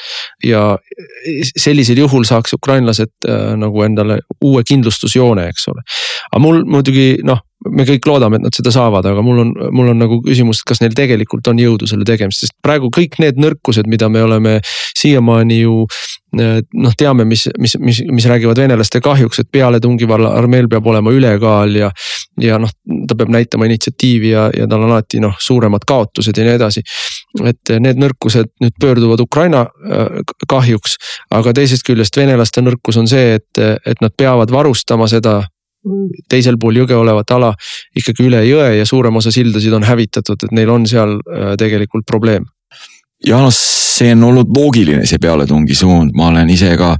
ja 0.44 0.78
sellisel 1.54 2.00
juhul 2.02 2.24
saaks 2.26 2.56
ukrainlased 2.56 3.12
äh, 3.28 3.52
nagu 3.60 3.84
endale 3.86 4.20
uue 4.44 4.64
kindlustusjoone, 4.66 5.46
eks 5.52 5.68
ole. 5.70 5.84
aga 6.30 6.42
mul 6.42 6.64
muidugi 6.66 7.20
noh, 7.26 7.42
me 7.68 7.84
kõik 7.84 8.06
loodame, 8.08 8.38
et 8.38 8.46
nad 8.46 8.56
seda 8.56 8.72
saavad, 8.72 9.04
aga 9.10 9.22
mul 9.24 9.42
on, 9.42 9.50
mul 9.76 9.90
on 9.92 9.98
nagu 10.00 10.20
küsimus, 10.24 10.62
kas 10.66 10.80
neil 10.80 10.94
tegelikult 10.96 11.50
on 11.52 11.60
jõudu 11.60 11.88
selle 11.90 12.06
tegemiseks, 12.08 12.46
sest 12.46 12.56
praegu 12.64 12.88
kõik 12.94 13.18
need 13.20 13.40
nõrkused, 13.40 13.88
mida 13.90 14.08
me 14.08 14.22
oleme 14.24 14.54
siiamaani 14.96 15.58
ju 15.60 15.74
äh, 15.84 16.62
noh, 16.80 16.96
teame, 16.96 17.26
mis, 17.28 17.48
mis, 17.60 17.76
mis, 17.82 18.00
mis 18.08 18.28
räägivad 18.30 18.62
venelaste 18.62 19.02
kahjuks, 19.04 19.42
et 19.42 19.50
pealetungival 19.52 20.30
armeel 20.30 20.70
peab 20.72 20.88
olema 20.88 21.12
ülekaal 21.12 21.76
ja. 21.76 21.92
ja 22.40 22.58
noh, 22.62 22.72
ta 23.08 23.18
peab 23.18 23.32
näitama 23.36 23.68
initsiatiivi 23.68 24.32
ja, 24.32 24.48
ja 24.56 24.68
tal 24.70 24.86
on 24.86 24.94
alati 24.94 25.20
noh, 25.20 25.36
suuremad 25.36 25.84
kaotused 25.88 26.40
ja 26.40 26.48
nii 26.48 26.56
edasi. 26.56 26.84
et 27.44 27.76
need 27.78 28.00
nõrkused 28.00 28.56
nüüd 28.64 28.80
pöörduvad 28.80 29.20
Ukraina 29.20 29.66
äh, 29.68 30.24
kahjuks, 30.48 30.96
aga 31.36 31.52
teisest 31.60 31.84
küljest 31.86 32.16
venelaste 32.16 32.64
nõrkus 32.64 32.96
on 32.96 33.10
see, 33.10 33.36
et, 33.36 33.64
et 33.84 34.00
nad 34.00 34.16
peavad 34.16 34.50
varustama 34.50 35.12
seda 35.12 35.42
teisel 36.28 36.58
pool 36.60 36.82
jõge 36.82 36.96
olevat 36.96 37.30
ala 37.36 37.50
ikkagi 37.96 38.26
üle 38.28 38.42
jõe 38.44 38.74
ja 38.76 38.86
suurem 38.88 39.16
osa 39.16 39.32
sildasid 39.32 39.72
on 39.76 39.86
hävitatud, 39.88 40.44
et 40.44 40.52
neil 40.56 40.70
on 40.72 40.86
seal 40.88 41.16
äh, 41.20 41.54
tegelikult 41.60 42.06
probleem. 42.06 42.44
ja 43.26 43.40
noh, 43.40 43.52
see 43.54 44.12
on 44.16 44.28
olnud 44.30 44.52
loogiline, 44.56 45.06
see 45.08 45.20
pealetungi 45.20 45.74
suund, 45.76 46.14
ma 46.16 46.30
olen 46.30 46.50
ise 46.50 46.76
ka 46.80 46.94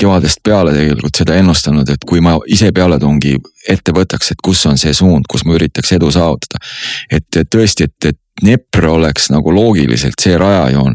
kevadest 0.00 0.40
peale 0.44 0.72
tegelikult 0.72 1.18
seda 1.20 1.36
ennustanud, 1.36 1.88
et 1.92 2.04
kui 2.08 2.22
ma 2.24 2.38
ise 2.48 2.70
pealetungi 2.72 3.34
ette 3.68 3.92
võtaks, 3.92 4.32
et 4.32 4.40
kus 4.44 4.62
on 4.70 4.80
see 4.80 4.94
suund, 4.96 5.28
kus 5.28 5.44
ma 5.44 5.56
üritaks 5.58 5.92
edu 5.96 6.08
saavutada. 6.14 6.60
et 7.12 7.42
tõesti, 7.52 7.88
et, 7.88 8.12
et 8.12 8.18
Dnepr 8.40 8.86
oleks 8.88 9.28
nagu 9.28 9.52
loogiliselt 9.52 10.16
see 10.22 10.38
rajajoon, 10.40 10.94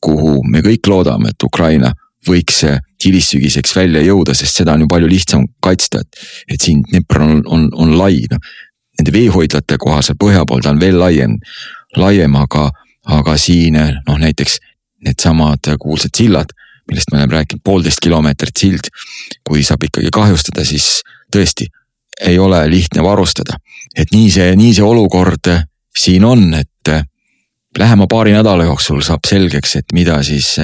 kuhu 0.00 0.38
me 0.48 0.62
kõik 0.64 0.88
loodame, 0.88 1.34
et 1.34 1.44
Ukraina 1.44 1.90
võiks 2.28 2.62
hilissügiseks 3.04 3.74
välja 3.76 4.02
jõuda, 4.04 4.34
sest 4.34 4.62
seda 4.62 4.74
on 4.74 4.84
ju 4.84 4.88
palju 4.90 5.08
lihtsam 5.10 5.44
kaitsta, 5.62 6.02
et, 6.02 6.22
et 6.54 6.62
siin 6.62 6.82
Dnepr 6.90 7.22
on, 7.22 7.42
on, 7.46 7.68
on 7.74 7.98
lai, 7.98 8.22
noh. 8.30 8.54
Nende 8.96 9.12
veehoidlate 9.12 9.76
kohaselt 9.76 10.16
põhja 10.16 10.46
pool 10.48 10.62
ta 10.64 10.70
on 10.72 10.78
veel 10.80 10.96
laiem, 10.96 11.34
laiem, 12.00 12.36
aga, 12.40 12.70
aga 13.12 13.34
siin 13.36 13.76
noh, 13.76 14.16
näiteks 14.16 14.56
needsamad 15.04 15.68
kuulsad 15.82 16.16
sillad, 16.16 16.54
millest 16.88 17.12
me 17.12 17.18
oleme 17.18 17.36
rääkinud, 17.36 17.60
poolteist 17.64 18.00
kilomeetrit 18.00 18.56
sild. 18.56 18.88
kui 19.44 19.62
saab 19.62 19.84
ikkagi 19.84 20.08
kahjustada, 20.12 20.64
siis 20.64 21.02
tõesti 21.28 21.68
ei 22.24 22.38
ole 22.38 22.62
lihtne 22.70 23.04
varustada. 23.04 23.58
et 23.96 24.08
nii 24.12 24.30
see, 24.30 24.56
nii 24.56 24.72
see 24.74 24.84
olukord 24.84 25.52
siin 25.96 26.24
on, 26.24 26.54
et 26.54 26.92
lähema 27.78 28.06
paari 28.08 28.32
nädala 28.32 28.64
jooksul 28.64 29.02
saab 29.04 29.24
selgeks, 29.28 29.76
et 29.76 29.92
mida 29.92 30.22
siis 30.22 30.56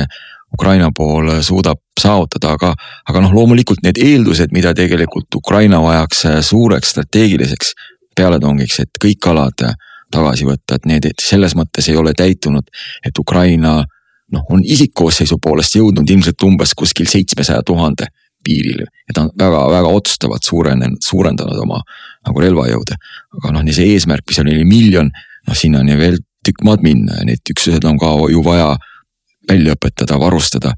Ukraina 0.53 0.90
pool 0.96 1.30
suudab 1.40 1.80
saavutada, 2.00 2.53
aga, 2.57 2.74
aga 3.09 3.22
noh, 3.24 3.32
loomulikult 3.32 3.82
need 3.84 4.00
eeldused, 4.00 4.53
mida 4.53 4.74
tegelikult 4.76 5.34
Ukraina 5.36 5.80
vajaks 5.82 6.26
suureks 6.48 6.92
strateegiliseks 6.94 7.72
pealetungiks, 8.16 8.80
et 8.84 9.00
kõik 9.03 9.28
alad 9.30 9.64
tagasi 10.12 10.44
võtta, 10.44 10.76
et 10.76 10.88
need 10.88 11.09
selles 11.20 11.57
mõttes 11.57 11.88
ei 11.88 11.96
ole 11.96 12.12
täitunud, 12.16 12.68
et 13.07 13.18
Ukraina 13.18 13.78
noh, 14.32 14.44
on 14.53 14.64
isikkoosseisu 14.64 15.38
poolest 15.42 15.76
jõudnud 15.76 16.09
ilmselt 16.11 16.44
umbes 16.46 16.74
kuskil 16.76 17.09
seitsmesaja 17.09 17.62
tuhande 17.66 18.09
piirile 18.44 18.88
ja 19.07 19.14
ta 19.14 19.24
on 19.26 19.30
väga-väga 19.38 19.90
otsustavalt 19.96 20.44
suurenenud, 20.44 21.00
suurendanud 21.05 21.59
oma 21.62 21.80
nagu 22.26 22.44
relvajõude. 22.44 22.96
aga 23.38 23.53
noh, 23.55 23.66
see 23.70 23.92
eesmärk, 23.94 24.26
mis 24.28 24.40
oli 24.42 24.64
miljon, 24.68 25.11
noh 25.46 25.59
sinnani 25.59 25.98
veel 25.98 26.18
tükk 26.46 26.64
maad 26.66 26.82
minna 26.82 27.20
ja 27.20 27.28
need 27.28 27.53
üksused 27.55 27.84
on 27.86 28.00
ka 28.00 28.11
ju 28.32 28.42
vaja 28.44 28.74
välja 29.53 29.76
õpetada, 29.76 30.18
varustada. 30.20 30.74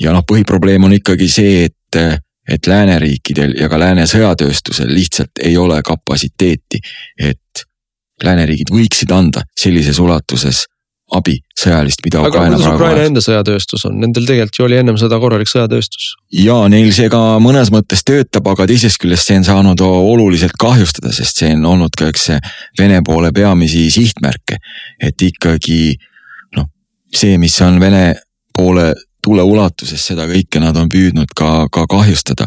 ja 0.00 0.14
noh, 0.14 0.24
põhiprobleem 0.26 0.86
on 0.86 0.96
ikkagi 0.96 1.28
see, 1.30 1.64
et, 1.68 2.20
et 2.48 2.66
lääneriikidel 2.70 3.56
ja 3.60 3.68
ka 3.68 3.80
lääne 3.80 4.06
sõjatööstusel 4.10 4.92
lihtsalt 4.94 5.42
ei 5.42 5.56
ole 5.60 5.80
kapatsiteeti, 5.82 6.80
et 7.18 7.66
lääneriigid 8.24 8.70
võiksid 8.72 9.12
anda 9.14 9.42
sellises 9.58 9.98
ulatuses 9.98 10.64
abi 11.12 11.36
sõjalist, 11.58 12.00
mida 12.04 12.22
aga 12.22 12.30
Ukraina 12.32 12.56
kuidas 12.56 12.76
Ukraina 12.78 13.02
enda 13.08 13.22
sõjatööstus 13.22 13.84
on, 13.88 13.98
nendel 14.00 14.24
tegelikult 14.26 14.58
ju 14.58 14.66
oli 14.66 14.78
ennem 14.80 14.96
sõda 15.00 15.18
korralik 15.20 15.50
sõjatööstus. 15.50 16.14
ja 16.32 16.56
neil 16.72 16.90
see 16.96 17.10
ka 17.12 17.20
mõnes 17.44 17.70
mõttes 17.74 18.04
töötab, 18.08 18.48
aga 18.50 18.66
teisest 18.70 19.00
küljest 19.02 19.28
see 19.28 19.36
on 19.40 19.46
saanud 19.46 19.84
oluliselt 19.84 20.56
kahjustada, 20.60 21.12
sest 21.14 21.42
see 21.42 21.52
on 21.54 21.66
olnud 21.74 21.94
ka 21.98 22.08
üks 22.12 22.30
Vene 22.78 23.02
poole 23.06 23.30
peamisi 23.36 23.86
sihtmärke. 23.92 24.58
et 25.00 25.22
ikkagi 25.22 25.96
see, 27.16 27.38
mis 27.38 27.56
on 27.62 27.80
Vene 27.80 28.14
poole 28.56 28.92
tuleulatuses, 29.24 30.06
seda 30.10 30.26
kõike 30.28 30.60
nad 30.60 30.76
on 30.76 30.88
püüdnud 30.92 31.30
ka, 31.36 31.66
ka 31.72 31.86
kahjustada. 31.90 32.46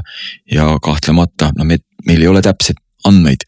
ja 0.52 0.78
kahtlemata, 0.84 1.52
no 1.58 1.66
me, 1.66 1.80
meil 2.06 2.22
ei 2.22 2.28
ole 2.28 2.42
täpseid 2.42 2.78
andmeid 3.06 3.48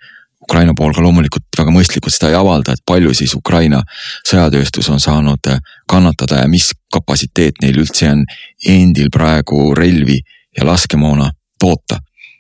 Ukraina 0.50 0.74
pool 0.74 0.96
ka 0.98 1.04
loomulikult 1.06 1.46
väga 1.60 1.70
mõistlikult 1.70 2.16
seda 2.16 2.32
ei 2.32 2.38
avalda, 2.40 2.74
et 2.74 2.82
palju 2.88 3.12
siis 3.14 3.36
Ukraina 3.38 3.84
sõjatööstus 4.26 4.88
on 4.90 5.00
saanud 5.00 5.50
äh, 5.52 5.60
kannatada 5.88 6.40
ja 6.42 6.48
mis 6.50 6.72
kapatsiteet 6.94 7.62
neil 7.62 7.78
üldse 7.84 8.10
on 8.10 8.24
endil 8.66 9.12
praegu 9.14 9.76
relvi 9.78 10.18
ja 10.58 10.66
laskemoona 10.66 11.30
toota. 11.62 12.00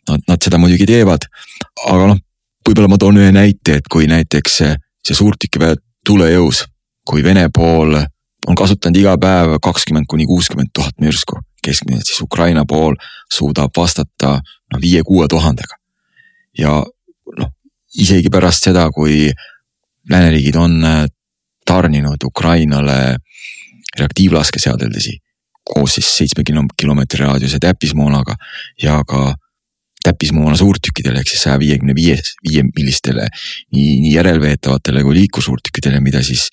Nad, 0.09 0.25
nad 0.25 0.41
seda 0.41 0.57
muidugi 0.57 0.87
teevad, 0.89 1.27
aga 1.85 2.07
noh, 2.09 2.21
võib-olla 2.65 2.89
ma 2.89 2.97
toon 2.97 3.19
ühe 3.21 3.29
näite, 3.35 3.77
et 3.77 3.91
kui 3.91 4.07
näiteks 4.09 4.57
see 4.57 5.19
suurtükiväe 5.19 5.77
tulejõus, 6.07 6.63
kui 7.05 7.21
Vene 7.21 7.45
pool 7.53 7.93
on 8.47 8.55
kasutanud 8.55 8.97
iga 8.97 9.17
päev 9.21 9.57
kakskümmend 9.63 10.07
kuni 10.09 10.25
kuuskümmend 10.25 10.71
tuhat 10.73 10.95
mürsku, 11.01 11.39
keskmiselt 11.63 12.07
siis 12.07 12.21
Ukraina 12.21 12.65
pool 12.65 12.95
suudab 13.31 13.75
vastata 13.77 14.39
no 14.73 14.81
viie-kuue 14.81 15.27
tuhandega. 15.27 15.75
ja 16.57 16.83
noh, 17.37 17.51
isegi 17.95 18.29
pärast 18.29 18.63
seda, 18.63 18.89
kui 18.91 19.29
lääneriigid 20.09 20.55
on 20.55 20.83
äh, 20.85 21.05
tarninud 21.65 22.23
Ukrainale 22.25 23.17
reaktiivlaskeseadeldisi 23.99 25.19
koos 25.69 25.95
siis 25.95 26.09
seitsme 26.17 26.43
kilomeetri 26.77 27.25
raadiuse 27.25 27.59
täppismoonaga 27.61 28.35
ja 28.81 29.01
ka 29.07 29.35
täppismoona 30.03 30.57
suurtükkidele 30.57 31.21
ehk 31.21 31.29
siis 31.29 31.43
saja 31.45 31.59
viiekümne 31.61 31.95
viies, 31.95 32.33
viie 32.45 32.63
millistele 32.69 33.27
nii, 33.27 33.99
nii 34.03 34.13
järelveetavatele 34.15 35.03
kui 35.05 35.17
liikursuurtükkidele, 35.19 35.99
mida 36.03 36.23
siis 36.25 36.47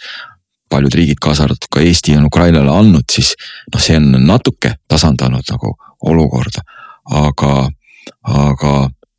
paljud 0.70 0.94
riigid, 0.94 1.20
kaasa 1.22 1.46
arvatud 1.46 1.70
ka 1.72 1.82
Eesti 1.84 2.16
on 2.18 2.26
Ukrainale 2.26 2.72
andnud, 2.72 3.06
siis 3.12 3.34
noh, 3.72 3.82
see 3.82 3.98
on 4.00 4.10
natuke 4.26 4.76
tasandanud 4.88 5.46
nagu 5.52 5.74
olukorda, 6.06 6.64
aga, 7.24 7.52
aga 8.22 8.74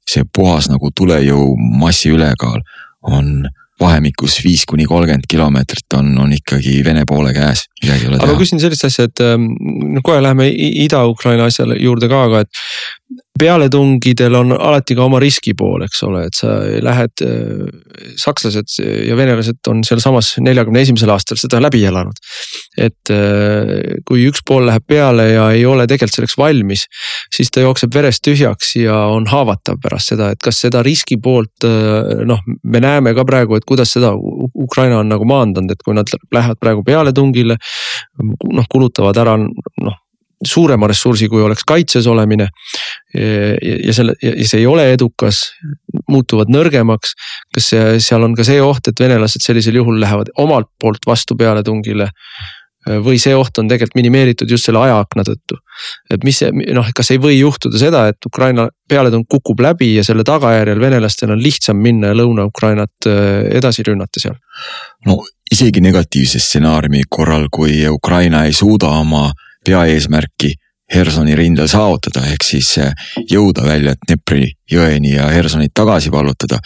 see 0.07 0.27
puhas 0.33 0.69
nagu 0.71 0.91
tulejõu 0.95 1.55
massi 1.79 2.11
ülekaal 2.13 2.61
on 3.07 3.47
vahemikus 3.79 4.39
viis 4.41 4.63
kuni 4.65 4.87
kolmkümmend 4.89 5.27
kilomeetrit 5.29 5.93
on, 5.99 6.09
on 6.17 6.31
ikkagi 6.33 6.79
Vene 6.85 7.03
poole 7.07 7.33
käes, 7.35 7.67
midagi 7.83 8.07
ei 8.07 8.09
ole 8.09 8.17
teha. 8.17 8.25
aga 8.25 8.33
ma 8.33 8.41
küsin 8.41 8.61
sellist 8.61 8.87
asja, 8.87 9.05
et 9.05 9.21
no 9.37 10.01
kohe 10.05 10.21
läheme 10.23 10.47
Ida-Ukraina 10.49 11.45
asjale 11.51 11.77
juurde 11.81 12.09
ka, 12.09 12.23
aga 12.29 12.41
et 12.45 12.63
pealetungidel 13.39 14.35
on 14.39 14.53
alati 14.53 14.95
ka 14.97 15.05
oma 15.05 15.19
riskipool, 15.21 15.83
eks 15.85 16.03
ole, 16.07 16.23
et 16.29 16.37
sa 16.37 16.55
lähed, 16.83 17.23
äh, 17.25 18.13
sakslased 18.19 18.77
ja 19.07 19.17
venelased 19.17 19.69
on 19.71 19.83
sealsamas 19.87 20.35
neljakümne 20.43 20.83
esimesel 20.85 21.11
aastal 21.13 21.39
seda 21.41 21.61
läbi 21.63 21.83
elanud. 21.87 22.19
et 22.77 23.11
äh, 23.13 23.97
kui 24.05 24.27
üks 24.29 24.43
pool 24.45 24.67
läheb 24.69 24.85
peale 24.87 25.27
ja 25.31 25.47
ei 25.55 25.65
ole 25.65 25.87
tegelikult 25.89 26.17
selleks 26.17 26.37
valmis, 26.37 26.85
siis 27.33 27.49
ta 27.51 27.63
jookseb 27.63 27.93
verest 27.93 28.23
tühjaks 28.27 28.75
ja 28.77 28.99
on 29.13 29.25
haavatav 29.31 29.79
pärast 29.83 30.13
seda, 30.13 30.31
et 30.33 30.41
kas 30.43 30.61
seda 30.65 30.83
riski 30.85 31.17
poolt 31.21 31.67
äh, 31.67 32.23
noh, 32.27 32.43
me 32.63 32.83
näeme 32.83 33.15
ka 33.17 33.25
praegu, 33.27 33.57
et 33.57 33.67
kuidas 33.67 33.95
seda 33.97 34.13
Ukraina 34.17 35.01
on 35.01 35.09
nagu 35.09 35.25
maandanud, 35.27 35.73
et 35.73 35.85
kui 35.85 35.97
nad 35.97 36.09
lähevad 36.33 36.59
praegu 36.61 36.83
pealetungile. 36.85 37.57
noh, 38.17 38.65
kulutavad 38.69 39.17
ära 39.17 39.37
noh 39.37 39.97
suurema 40.45 40.87
ressursi, 40.87 41.27
kui 41.29 41.41
oleks 41.41 41.65
kaitses 41.67 42.07
olemine. 42.07 42.49
ja 43.13 43.93
selle 43.93 44.13
ja 44.21 44.33
see 44.45 44.59
ei 44.59 44.67
ole 44.67 44.91
edukas, 44.93 45.41
muutuvad 46.11 46.51
nõrgemaks. 46.53 47.15
kas 47.55 47.71
see, 47.71 47.97
seal 48.03 48.23
on 48.23 48.35
ka 48.35 48.45
see 48.45 48.61
oht, 48.61 48.87
et 48.87 48.99
venelased 48.99 49.41
sellisel 49.41 49.79
juhul 49.79 49.99
lähevad 50.01 50.33
omalt 50.37 50.69
poolt 50.79 51.07
vastu 51.07 51.35
pealetungile? 51.35 52.11
või 53.03 53.17
see 53.19 53.33
oht 53.35 53.57
on 53.59 53.67
tegelikult 53.67 53.97
minimeeritud 53.97 54.51
just 54.51 54.67
selle 54.67 54.79
ajaakna 54.79 55.25
tõttu. 55.27 55.57
et 56.13 56.23
mis 56.23 56.37
see 56.39 56.51
noh, 56.73 56.87
kas 56.95 57.11
ei 57.11 57.19
või 57.19 57.39
juhtuda 57.39 57.79
seda, 57.79 58.05
et 58.11 58.25
Ukraina 58.25 58.69
pealetung 58.87 59.25
kukub 59.29 59.59
läbi 59.59 59.95
ja 59.95 60.03
selle 60.07 60.23
tagajärjel 60.23 60.79
venelastel 60.79 61.33
on 61.35 61.41
lihtsam 61.43 61.81
minna 61.83 62.13
Lõuna-Ukrainat 62.15 63.09
edasi 63.59 63.83
rünnata 63.87 64.21
seal? 64.23 64.37
no 65.05 65.19
isegi 65.51 65.81
negatiivse 65.81 66.39
stsenaariumi 66.39 67.03
korral, 67.09 67.47
kui 67.51 67.81
Ukraina 67.89 68.45
ei 68.45 68.53
suuda 68.53 68.93
oma 69.01 69.27
peaeesmärki 69.67 70.53
Hersoni 70.93 71.35
rindel 71.35 71.67
saavutada, 71.67 72.23
ehk 72.31 72.45
siis 72.47 72.69
eh, 72.79 72.93
jõuda 73.27 73.65
välja 73.67 73.93
Dnepri 73.99 74.53
jõeni 74.71 75.17
ja 75.17 75.27
Hersonit 75.27 75.73
tagasi 75.75 76.11
vallutada, 76.11 76.61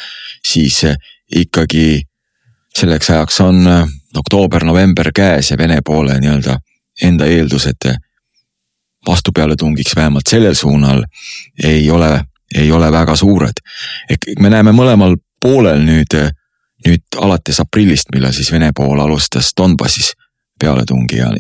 siis 0.46 0.84
eh, 0.86 0.98
ikkagi 1.42 2.04
selleks 2.78 3.10
ajaks 3.10 3.42
on 3.42 3.66
eh, 3.68 3.96
oktoober-november 4.22 5.10
käes 5.16 5.50
ja 5.52 5.58
Vene 5.58 5.80
poole 5.86 6.20
nii-öelda 6.22 6.60
enda 7.02 7.26
eeldused 7.26 7.90
vastupealetungiks 9.08 9.96
vähemalt 9.96 10.30
sellel 10.30 10.54
suunal 10.54 11.02
ei 11.64 11.90
ole, 11.90 12.22
ei 12.56 12.72
ole 12.72 12.92
väga 12.92 13.16
suured. 13.16 13.58
ehk 14.10 14.30
me 14.40 14.50
näeme 14.54 14.72
mõlemal 14.72 15.16
poolel 15.42 15.82
nüüd, 15.82 16.14
nüüd 16.86 17.18
alates 17.18 17.60
aprillist, 17.60 18.14
millal 18.14 18.36
siis 18.38 18.52
Vene 18.52 18.70
pool 18.76 19.00
alustas 19.00 19.54
Donbassis 19.58 20.14
pealetungi 20.62 21.18
ja 21.20 21.32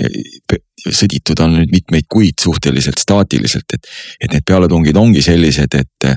sõditud 0.82 1.39
on 1.45 1.55
nüüd 1.59 1.74
mitmeid 1.74 2.07
kuid 2.09 2.41
suhteliselt 2.41 3.01
staatiliselt, 3.01 3.78
et, 3.78 3.91
et 4.19 4.34
need 4.34 4.45
pealetungid 4.47 4.97
ongi 4.97 5.22
sellised, 5.26 5.78
et, 5.78 6.09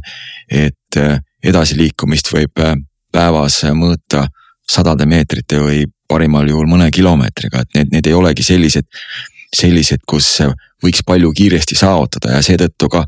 et 0.50 1.00
edasiliikumist 1.44 2.32
võib 2.32 2.64
päevas 3.12 3.60
mõõta 3.76 4.24
sadade 4.70 5.06
meetrite 5.06 5.60
või 5.60 5.84
parimal 6.08 6.48
juhul 6.48 6.68
mõne 6.68 6.90
kilomeetriga, 6.94 7.64
et 7.64 7.78
need, 7.78 7.92
need 7.92 8.08
ei 8.08 8.16
olegi 8.16 8.44
sellised, 8.46 8.88
sellised, 9.54 10.02
kus 10.08 10.38
võiks 10.82 11.04
palju 11.06 11.32
kiiresti 11.36 11.76
saavutada 11.78 12.36
ja 12.36 12.42
seetõttu 12.44 12.88
ka 12.92 13.04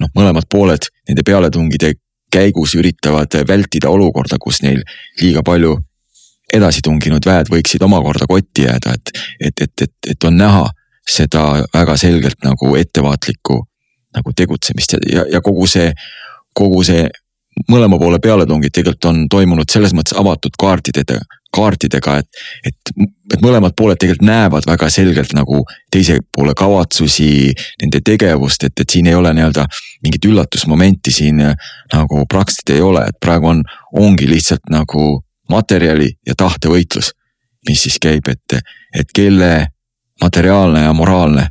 noh, 0.00 0.10
mõlemad 0.14 0.48
pooled 0.50 0.88
nende 1.08 1.26
pealetungide 1.26 1.94
käigus 2.30 2.76
üritavad 2.78 3.34
vältida 3.46 3.90
olukorda, 3.90 4.38
kus 4.38 4.62
neil 4.62 4.82
liiga 5.20 5.42
palju 5.46 5.76
edasi 6.54 6.82
tunginud 6.84 7.26
väed 7.26 7.50
võiksid 7.52 7.82
omakorda 7.86 8.26
kotti 8.28 8.66
jääda, 8.66 8.94
et, 8.94 9.12
et, 9.40 9.64
et, 9.66 9.82
et, 9.86 10.12
et 10.14 10.28
on 10.28 10.36
näha 10.36 10.68
seda 11.10 11.64
väga 11.74 11.96
selgelt 11.96 12.44
nagu 12.44 12.74
ettevaatlikku 12.76 13.58
nagu 14.16 14.32
tegutsemist. 14.36 14.96
Ja, 15.06 15.24
ja, 15.30 15.40
kogu 15.40 15.66
see, 15.70 15.90
kogu 16.56 16.82
see 16.86 17.06
mõlema 17.70 17.98
poole 18.00 18.18
pealetungid 18.22 18.72
tegelikult 18.74 19.10
on 19.10 19.20
toimunud 19.30 19.70
selles 19.70 19.92
mõttes 19.94 20.16
avatud 20.18 20.54
kaartidega, 20.58 21.18
kaartidega, 21.54 22.16
et, 22.22 22.42
et, 22.66 22.92
et 23.34 23.42
mõlemad 23.42 23.74
pooled 23.78 23.98
tegelikult 24.00 24.26
näevad 24.26 24.66
väga 24.70 24.88
selgelt 24.90 25.34
nagu 25.36 25.64
teise 25.92 26.20
poole 26.34 26.54
kavatsusi, 26.58 27.50
nende 27.82 28.02
tegevust, 28.06 28.64
et, 28.66 28.78
et 28.80 28.96
siin 28.96 29.10
ei 29.10 29.18
ole 29.18 29.34
nii-öelda 29.36 29.66
mingit 30.04 30.30
üllatusmomenti 30.30 31.14
siin 31.14 31.42
nagu 31.42 32.22
praktiliselt 32.30 32.74
ei 32.76 32.86
ole, 32.86 33.06
et 33.10 33.18
praegu 33.20 33.50
on, 33.50 33.64
ongi 33.98 34.30
lihtsalt 34.30 34.70
nagu 34.70 35.18
materjali 35.50 36.10
ja 36.26 36.36
tahtevõitlus, 36.38 37.12
mis 37.68 37.82
siis 37.86 37.98
käib, 38.02 38.28
et, 38.30 38.60
et 38.96 39.14
kelle 39.14 39.66
materiaalne 40.22 40.84
ja 40.84 40.92
moraalne 40.96 41.48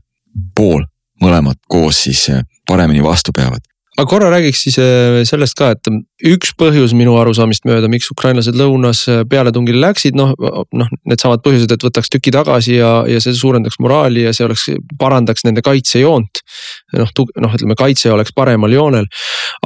pool 0.56 0.86
mõlemad 1.22 1.60
koos 1.68 2.04
siis 2.08 2.30
paremini 2.68 3.04
vastu 3.04 3.34
peavad. 3.36 3.66
Aga 3.98 4.08
korra 4.08 4.30
räägiks 4.32 4.64
siis 4.64 4.80
äh, 4.80 5.20
sellest 5.28 5.58
ka, 5.60 5.74
et 5.76 5.92
üks 6.26 6.52
põhjus 6.60 6.92
minu 6.98 7.14
arusaamist 7.20 7.64
mööda, 7.68 7.88
miks 7.92 8.10
ukrainlased 8.12 8.58
lõunas 8.58 9.06
pealetungile 9.32 9.80
läksid, 9.86 10.18
noh, 10.20 10.34
noh, 10.36 10.90
needsamad 11.08 11.44
põhjused, 11.46 11.72
et 11.72 11.86
võtaks 11.86 12.12
tüki 12.12 12.34
tagasi 12.36 12.76
ja, 12.76 12.92
ja 13.08 13.22
see 13.24 13.36
suurendaks 13.38 13.80
moraali 13.80 14.26
ja 14.26 14.34
see 14.36 14.48
oleks, 14.48 14.66
parandaks 15.00 15.46
nende 15.48 15.64
kaitsejoont. 15.66 16.44
noh, 17.00 17.14
noh, 17.40 17.56
ütleme 17.56 17.78
kaitse 17.80 18.12
oleks 18.12 18.34
paremal 18.36 18.74
joonel. 18.74 19.08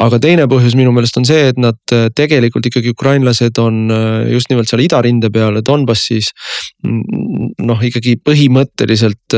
aga 0.03 0.19
teine 0.21 0.45
põhjus 0.49 0.77
minu 0.77 0.93
meelest 0.93 1.17
on 1.17 1.25
see, 1.25 1.49
et 1.53 1.57
nad 1.57 1.79
tegelikult 2.15 2.69
ikkagi 2.69 2.93
ukrainlased 2.93 3.57
on 3.61 3.89
just 4.29 4.53
nimelt 4.53 4.69
seal 4.69 4.83
idarinde 4.85 5.31
peal, 5.33 5.57
Donbassis. 5.65 6.31
noh, 6.83 7.81
ikkagi 7.81 8.17
põhimõtteliselt 8.21 9.37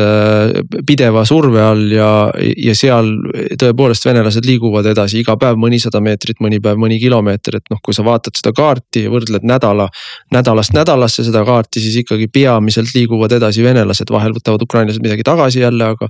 pideva 0.88 1.24
surve 1.26 1.64
all 1.64 1.88
ja, 1.94 2.12
ja 2.60 2.76
seal 2.76 3.14
tõepoolest 3.56 4.08
venelased 4.08 4.46
liiguvad 4.46 4.92
edasi 4.92 5.22
iga 5.24 5.38
päev 5.40 5.60
mõnisada 5.60 6.04
meetrit, 6.04 6.44
mõni 6.44 6.60
päev 6.60 6.80
mõni 6.82 7.00
kilomeeter, 7.06 7.60
et 7.60 7.72
noh, 7.72 7.80
kui 7.86 7.96
sa 7.96 8.06
vaatad 8.06 8.36
seda 8.38 8.52
kaarti 8.56 9.06
ja 9.06 9.14
võrdled 9.14 9.46
nädala, 9.48 9.88
nädalast 10.34 10.76
nädalasse 10.76 11.26
seda 11.28 11.46
kaarti, 11.48 11.84
siis 11.84 12.02
ikkagi 12.04 12.28
peamiselt 12.34 12.94
liiguvad 12.96 13.38
edasi 13.38 13.64
venelased, 13.66 14.12
vahel 14.12 14.36
võtavad 14.36 14.66
ukrainlased 14.66 15.04
midagi 15.06 15.26
tagasi 15.28 15.64
jälle, 15.64 15.92
aga. 15.96 16.10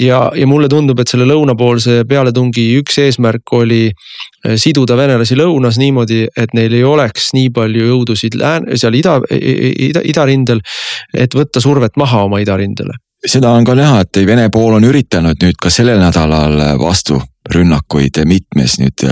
ja, 0.00 0.20
ja 0.36 0.50
mulle 0.50 0.68
tundub, 0.72 1.00
et 1.00 1.12
selle 1.12 1.28
lõunapoolse 1.30 2.02
pealetungi 2.08 2.66
üks 2.80 2.98
eesmärk 3.04 3.54
oli 3.56 3.82
eh, 3.88 4.56
siduda 4.60 4.96
venelasi 4.98 5.38
lõunas 5.38 5.78
niimoodi, 5.80 6.24
et 6.36 6.54
neil 6.56 6.74
ei 6.74 6.84
oleks 6.84 7.32
nii 7.36 7.52
palju 7.54 7.88
jõudusid 7.92 8.38
lääne, 8.40 8.78
seal 8.80 8.96
ida, 8.98 9.18
ida, 9.30 10.02
idarindel. 10.04 10.60
et 11.14 11.34
võtta 11.34 11.60
survet 11.60 11.96
maha 12.00 12.24
oma 12.28 12.40
idarindele 12.42 12.98
seda 13.26 13.54
on 13.56 13.64
ka 13.64 13.74
näha, 13.76 14.02
et 14.04 14.20
Vene 14.26 14.48
pool 14.52 14.76
on 14.76 14.84
üritanud 14.84 15.40
nüüd 15.42 15.58
ka 15.60 15.72
sellel 15.72 16.00
nädalal 16.02 16.58
vasturünnakuid 16.80 18.20
mitmes 18.28 18.78
nüüd 18.82 19.06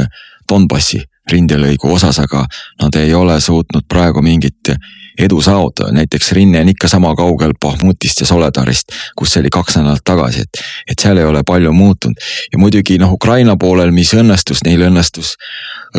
Donbassi 0.52 1.00
rindelõigu 1.30 1.92
osas, 1.94 2.18
aga 2.20 2.42
nad 2.82 2.96
ei 2.98 3.14
ole 3.14 3.38
suutnud 3.40 3.86
praegu 3.88 4.22
mingit 4.22 4.72
edu 5.18 5.40
saavutada, 5.44 5.92
näiteks 5.92 6.32
rinne 6.36 6.60
on 6.60 6.70
ikka 6.72 6.88
sama 6.88 7.12
kaugel 7.16 7.52
Bahmutist 7.60 8.20
ja 8.20 8.26
Soledarist, 8.26 8.92
kus 9.16 9.32
see 9.32 9.42
oli 9.42 9.52
kaks 9.52 9.76
nädalat 9.78 10.04
tagasi, 10.04 10.44
et. 10.44 10.62
et 10.90 11.04
seal 11.04 11.20
ei 11.20 11.28
ole 11.28 11.44
palju 11.46 11.72
muutunud 11.76 12.28
ja 12.52 12.58
muidugi 12.58 12.98
noh, 13.00 13.12
Ukraina 13.12 13.56
poolel, 13.56 13.92
mis 13.94 14.12
õnnestus, 14.16 14.64
neil 14.64 14.86
õnnestus, 14.88 15.34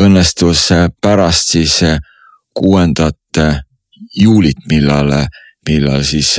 õnnestus 0.02 0.66
pärast 1.02 1.54
siis 1.54 1.80
kuuendat 2.54 3.42
juulit, 4.18 4.66
millal, 4.70 5.12
millal 5.68 6.02
siis 6.06 6.36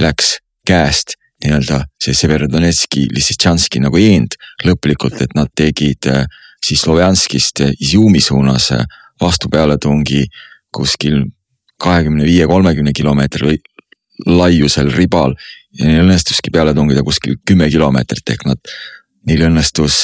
läks 0.00 0.38
käest 0.66 1.16
nii-öelda 1.44 1.84
see 2.02 2.14
Severodonetski, 2.16 3.08
Lissitšanski 3.12 3.82
nagu 3.82 3.98
eend 3.98 4.36
lõplikult, 4.66 5.20
et 5.24 5.34
nad 5.36 5.50
tegid 5.58 6.08
äh, 6.10 6.24
siis 6.64 6.80
Slovjanskist 6.80 7.60
Izjumi 7.80 8.20
suunas 8.20 8.70
vastupealetungi 9.20 10.26
kuskil 10.74 11.24
kahekümne 11.82 12.24
viie, 12.24 12.46
kolmekümne 12.46 12.92
kilomeetri 12.92 13.58
laiusel 14.26 14.92
ribal. 14.92 15.34
ja 15.78 15.86
neil 15.88 16.02
õnnestuski 16.04 16.50
peale 16.52 16.74
tungida 16.76 17.02
kuskil 17.02 17.38
kümme 17.48 17.70
kilomeetrit 17.72 18.30
ehk 18.34 18.42
nad, 18.44 18.58
neil 19.26 19.46
õnnestus 19.48 20.02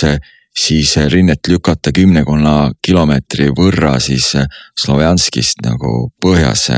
siis 0.59 0.94
rinnet 1.12 1.46
lükata 1.48 1.92
kümnekonna 1.92 2.72
kilomeetri 2.82 3.50
võrra 3.59 3.98
siis 4.00 4.32
Slovjanskist 4.80 5.61
nagu 5.62 6.11
põhjas, 6.24 6.70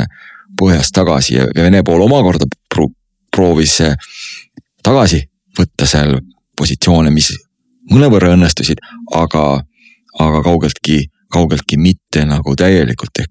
põhjas 0.58 0.90
tagasi 0.92 1.38
ja 1.38 1.46
Vene 1.54 1.84
pool 1.86 2.02
omakorda 2.04 2.50
proovis 3.30 3.78
tagasi 4.82 5.22
võtta 5.58 5.86
seal 5.86 6.18
positsioone, 6.58 7.10
mis 7.14 7.30
mõnevõrra 7.90 8.34
õnnestusid, 8.34 8.82
aga 9.16 9.62
aga 10.18 10.42
kaugeltki, 10.42 11.04
kaugeltki 11.32 11.76
mitte 11.76 12.24
nagu 12.26 12.54
täielikult 12.56 13.22
ehk, 13.22 13.30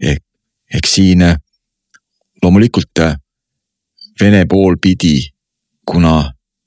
ehk, 0.00 0.22
ehk 0.74 0.88
siin 0.88 1.22
eh, 1.22 1.36
loomulikult 2.42 3.04
eh, 3.04 3.20
Vene 4.20 4.44
pool 4.46 4.76
pidi, 4.78 5.16
kuna 5.82 6.20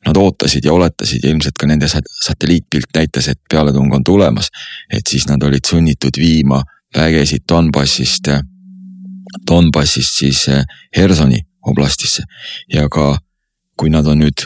nad 0.03 0.17
ootasid 0.19 0.65
ja 0.67 0.73
oletasid 0.75 1.23
ja 1.23 1.29
ilmselt 1.31 1.55
ka 1.55 1.67
nende 1.69 1.87
satelliitpilt 1.87 2.89
näitas, 2.95 3.29
et 3.31 3.39
pealetung 3.49 3.93
on 3.95 4.03
tulemas. 4.03 4.49
et 4.91 5.07
siis 5.07 5.27
nad 5.29 5.43
olid 5.43 5.63
sunnitud 5.63 6.19
viima 6.19 6.59
vägesid 6.95 7.47
Donbassist, 7.47 8.27
eh, 8.27 8.41
Donbassist 9.47 10.19
siis 10.19 10.45
Hersoni 10.97 11.39
oblastisse 11.61 12.23
ja 12.73 12.89
ka 12.89 13.17
kui 13.77 13.89
nad 13.89 14.07
on 14.07 14.19
nüüd 14.19 14.43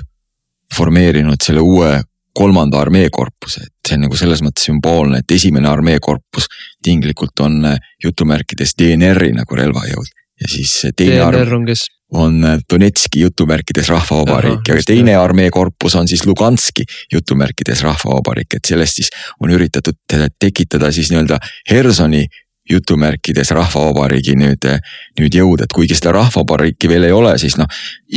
formeerinud 0.75 1.41
selle 1.43 1.61
uue 1.61 2.03
kolmanda 2.33 2.79
armeekorpuse, 2.79 3.65
et 3.65 3.87
see 3.87 3.97
on 3.97 4.05
nagu 4.07 4.17
selles 4.19 4.41
mõttes 4.45 4.67
sümboolne, 4.69 5.21
et 5.21 5.33
esimene 5.35 5.69
armeekorpus 5.71 6.47
tinglikult 6.83 7.43
on 7.43 7.65
äh, 7.73 7.79
jutumärkides 8.03 8.75
DNR-i 8.79 9.33
nagu 9.35 9.57
relvajõud. 9.57 10.13
Ja 10.41 10.49
siis 10.49 10.77
teine 10.97 11.19
DNR 11.19 11.57
on 11.59 11.65
kes? 11.67 11.87
on 12.11 12.43
äh, 12.43 12.59
Donetski 12.73 13.21
jutumärkides 13.25 13.89
rahvavabariik. 13.89 14.67
Ja 14.67 14.79
teine 14.85 15.15
armeekorpus 15.15 15.95
on 15.95 16.07
siis 16.07 16.25
Luganski 16.27 16.83
jutumärkides 17.13 17.83
rahvavabariik, 17.87 18.59
et 18.59 18.67
sellest 18.67 19.01
siis 19.01 19.11
on 19.39 19.51
üritatud 19.51 19.99
tekitada 20.39 20.91
siis 20.91 21.11
nii-öelda 21.11 21.39
Hersoni 21.69 22.25
jutumärkides 22.69 23.51
rahvavabariigi 23.55 24.35
nüüd, 24.39 24.67
äh, 24.69 24.79
nüüd 25.19 25.35
jõud, 25.35 25.63
et 25.63 25.73
kuigi 25.75 25.97
seda 25.97 26.15
rahvavabariiki 26.19 26.89
veel 26.91 27.09
ei 27.09 27.15
ole, 27.15 27.35
siis 27.41 27.57
noh, 27.59 27.67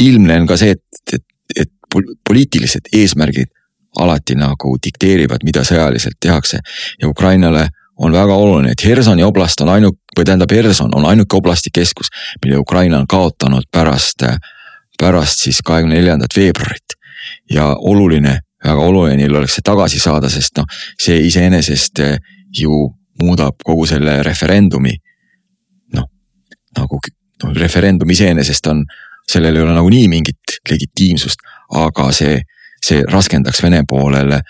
ilmne 0.04 0.42
on 0.42 0.50
ka 0.50 0.58
see, 0.60 0.74
et, 0.76 1.14
et, 1.18 1.24
et 1.64 1.72
poliitilised 2.26 2.90
eesmärgid 2.92 3.50
alati 4.00 4.34
nagu 4.38 4.76
dikteerivad, 4.84 5.44
mida 5.44 5.64
sõjaliselt 5.64 6.18
tehakse. 6.20 6.58
ja 7.02 7.08
Ukrainale 7.08 7.68
on 7.96 8.12
väga 8.12 8.34
oluline, 8.34 8.72
et 8.72 8.84
Hersoni 8.84 9.22
oblast 9.22 9.60
on 9.60 9.68
ainuk-, 9.68 10.00
või 10.18 10.24
tähendab, 10.24 10.50
Herson 10.50 10.94
on 10.94 11.06
ainuke 11.06 11.36
oblasti 11.36 11.70
keskus, 11.74 12.10
mille 12.44 12.58
Ukraina 12.58 12.98
on 12.98 13.06
kaotanud 13.06 13.68
pärast, 13.70 14.24
pärast 14.98 15.44
siis 15.46 15.62
kahekümne 15.62 15.94
neljandat 15.94 16.36
veebruarit. 16.36 16.98
ja 17.50 17.76
oluline, 17.76 18.38
väga 18.64 18.80
oluline 18.80 19.16
neil 19.16 19.36
oleks 19.36 19.54
see 19.54 19.64
tagasi 19.64 20.00
saada, 20.00 20.28
sest 20.28 20.56
noh, 20.56 20.66
see 21.00 21.20
iseenesest 21.26 22.00
ju 22.58 22.88
muudab 23.22 23.62
kogu 23.64 23.86
selle 23.86 24.22
referendumi. 24.22 24.96
noh, 25.94 26.08
nagu 26.78 26.98
no, 27.44 27.52
referendum 27.54 28.10
iseenesest 28.10 28.66
on, 28.66 28.84
sellel 29.30 29.56
ei 29.56 29.62
ole 29.62 29.74
nagunii 29.74 30.08
mingit 30.08 30.58
legitiimsust, 30.70 31.40
aga 31.70 32.10
see 32.12 32.42
see 32.84 33.04
raskendaks 33.08 33.62
Vene 33.64 33.82
poolele 33.88 34.42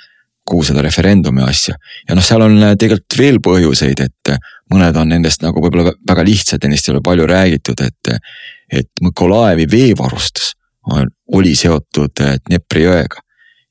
kogu 0.44 0.64
seda 0.64 0.82
referendumi 0.84 1.42
asja. 1.44 1.74
ja 2.08 2.16
noh, 2.16 2.24
seal 2.24 2.44
on 2.44 2.58
äh, 2.62 2.74
tegelikult 2.80 3.18
veel 3.18 3.40
põhjuseid, 3.44 4.00
et 4.04 4.32
äh, 4.32 4.50
mõned 4.72 4.96
on 5.00 5.08
nendest 5.14 5.44
nagu 5.44 5.62
võib-olla 5.62 5.94
väga 6.08 6.24
lihtsad 6.26 6.64
ja 6.64 6.70
neist 6.70 6.88
ei 6.88 6.94
ole 6.96 7.04
palju 7.04 7.28
räägitud, 7.30 7.86
et. 7.86 8.12
Äh, 8.12 8.34
et 8.74 8.88
Mõkolaevi 9.04 9.66
veevarustus 9.70 10.54
on, 10.88 11.04
oli 11.36 11.52
seotud 11.54 12.16
Dnepri 12.48 12.86
jõega 12.86 13.20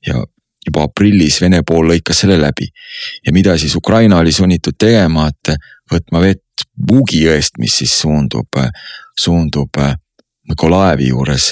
ja 0.06 0.20
juba 0.64 0.84
aprillis 0.86 1.40
Vene 1.42 1.58
pool 1.66 1.90
lõikas 1.90 2.22
selle 2.22 2.38
läbi. 2.40 2.68
ja 3.26 3.32
mida 3.34 3.56
siis 3.58 3.74
Ukraina 3.76 4.20
oli 4.22 4.32
sunnitud 4.32 4.78
tegema, 4.78 5.26
et 5.28 5.58
võtma 5.92 6.22
vett 6.22 6.64
Vugi 6.88 7.24
jõest, 7.26 7.58
mis 7.58 7.74
siis 7.82 7.98
suundub, 8.00 8.56
suundub 9.18 9.82
Mõkolaevi 10.48 11.10
juures 11.10 11.50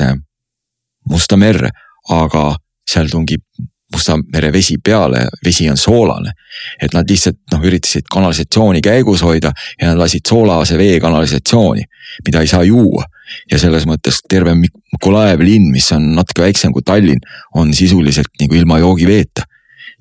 Musta 1.10 1.36
merre, 1.36 1.74
aga 2.08 2.54
seal 2.88 3.10
tungib 3.12 3.44
Musta 3.92 4.16
mere 4.32 4.48
vesi 4.52 4.78
peale, 4.80 5.26
vesi 5.44 5.68
on 5.70 5.76
soolane. 5.76 6.32
et 6.80 6.94
nad 6.94 7.08
lihtsalt 7.08 7.36
noh, 7.52 7.60
üritasid 7.60 8.06
kanalisatsiooni 8.12 8.80
käigus 8.80 9.22
hoida 9.22 9.52
ja 9.80 9.90
nad 9.90 10.00
lasid 10.00 10.24
soolase 10.28 10.78
vee 10.78 10.98
kanalisatsiooni, 11.00 11.84
mida 12.24 12.40
ei 12.40 12.48
saa 12.48 12.64
juua. 12.64 13.04
ja 13.50 13.58
selles 13.58 13.84
mõttes 13.88 14.22
terve 14.28 14.54
Mikolajevi 14.54 15.44
linn, 15.44 15.70
mis 15.72 15.92
on 15.92 16.14
natuke 16.16 16.42
väiksem 16.42 16.72
kui 16.72 16.82
Tallinn, 16.84 17.20
on 17.54 17.74
sisuliselt 17.74 18.32
nagu 18.40 18.54
ilma 18.54 18.78
joogiveeta. 18.78 19.44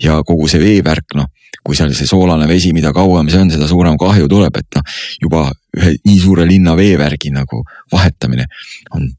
ja 0.04 0.24
kogu 0.24 0.48
see 0.48 0.60
veevärk, 0.60 1.16
noh, 1.16 1.28
kui 1.64 1.76
seal 1.76 1.92
see 1.94 2.08
soolane 2.08 2.48
vesi, 2.48 2.74
mida 2.74 2.94
kauem 2.94 3.30
see 3.30 3.42
on, 3.44 3.52
seda 3.52 3.68
suurem 3.68 3.98
kahju 4.00 4.28
tuleb, 4.28 4.56
et 4.56 4.80
noh, 4.80 5.00
juba 5.22 5.50
ühe 5.78 5.98
nii 6.06 6.20
suure 6.20 6.48
linna 6.48 6.76
veevärgi 6.80 7.32
nagu 7.36 7.66
vahetamine 7.92 8.48
on 8.96 9.12